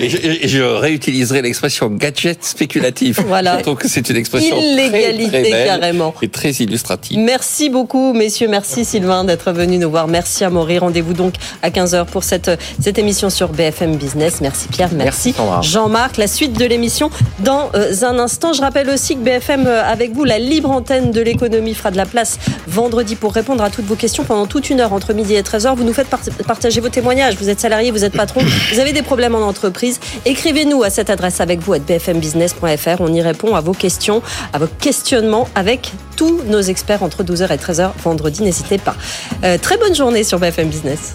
Et, 0.00 0.48
je, 0.48 0.62
réutiliserai 0.62 1.42
l'expression 1.42 1.88
gadget 1.88 2.44
spéculatif. 2.44 3.20
Voilà. 3.26 3.58
Je 3.58 3.62
trouve 3.62 3.76
que 3.76 3.88
c'est 3.88 4.08
une 4.10 4.16
expression 4.16 4.56
Illégalité, 4.58 5.28
très, 5.28 5.42
très 5.42 5.64
carrément. 5.66 6.14
et 6.22 6.28
très 6.28 6.50
illustrative. 6.50 7.18
Merci 7.18 7.70
beaucoup, 7.70 8.12
messieurs. 8.12 8.48
Merci 8.48 8.84
Sylvain 8.84 9.24
d'être 9.24 9.52
venu 9.52 9.78
nous 9.78 9.90
voir. 9.90 10.08
Merci 10.08 10.44
Amaury. 10.44 10.78
Rendez-vous 10.78 11.14
donc 11.14 11.34
à 11.62 11.70
15h 11.70 12.06
pour 12.06 12.24
cette, 12.24 12.50
cette 12.80 12.98
émission 12.98 13.30
sur 13.30 13.48
BFM 13.48 13.96
Business. 13.96 14.40
Merci 14.40 14.68
Pierre. 14.68 14.90
Merci, 14.94 15.33
Jean-Marc. 15.62 16.16
La 16.16 16.26
suite 16.26 16.58
de 16.58 16.64
l'émission 16.64 17.10
dans 17.40 17.70
euh, 17.74 17.92
un 18.02 18.18
instant. 18.18 18.52
Je 18.52 18.60
rappelle 18.60 18.88
aussi 18.90 19.16
que 19.16 19.20
BFM 19.20 19.66
euh, 19.66 19.84
avec 19.84 20.12
vous, 20.12 20.24
la 20.24 20.38
libre 20.38 20.70
antenne 20.70 21.10
de 21.10 21.20
l'économie 21.20 21.74
fera 21.74 21.90
de 21.90 21.96
la 21.96 22.06
place 22.06 22.38
vendredi 22.66 23.16
pour 23.16 23.32
répondre 23.32 23.62
à 23.62 23.70
toutes 23.70 23.84
vos 23.86 23.96
questions 23.96 24.24
pendant 24.24 24.46
toute 24.46 24.70
une 24.70 24.80
heure 24.80 24.92
entre 24.92 25.12
midi 25.12 25.34
et 25.34 25.42
13h. 25.42 25.74
Vous 25.74 25.84
nous 25.84 25.92
faites 25.92 26.08
partager 26.46 26.80
vos 26.80 26.88
témoignages. 26.88 27.36
Vous 27.36 27.48
êtes 27.48 27.60
salarié, 27.60 27.90
vous 27.90 28.04
êtes 28.04 28.16
patron, 28.16 28.40
vous 28.72 28.78
avez 28.80 28.92
des 28.92 29.02
problèmes 29.02 29.34
en 29.34 29.46
entreprise. 29.46 30.00
Écrivez-nous 30.24 30.82
à 30.82 30.90
cette 30.90 31.10
adresse 31.10 31.40
avec 31.40 31.60
vous 31.60 31.72
à 31.72 31.78
bfmbusiness.fr. 31.78 33.00
On 33.00 33.12
y 33.12 33.22
répond 33.22 33.54
à 33.54 33.60
vos 33.60 33.72
questions, 33.72 34.22
à 34.52 34.58
vos 34.58 34.66
questionnements 34.66 35.48
avec 35.54 35.92
tous 36.16 36.42
nos 36.46 36.60
experts 36.60 37.02
entre 37.02 37.24
12h 37.24 37.52
et 37.52 37.56
13h 37.56 37.90
vendredi. 38.02 38.42
N'hésitez 38.42 38.78
pas. 38.78 38.96
Euh, 39.44 39.58
très 39.58 39.76
bonne 39.78 39.94
journée 39.94 40.24
sur 40.24 40.38
BFM 40.38 40.68
Business. 40.68 41.14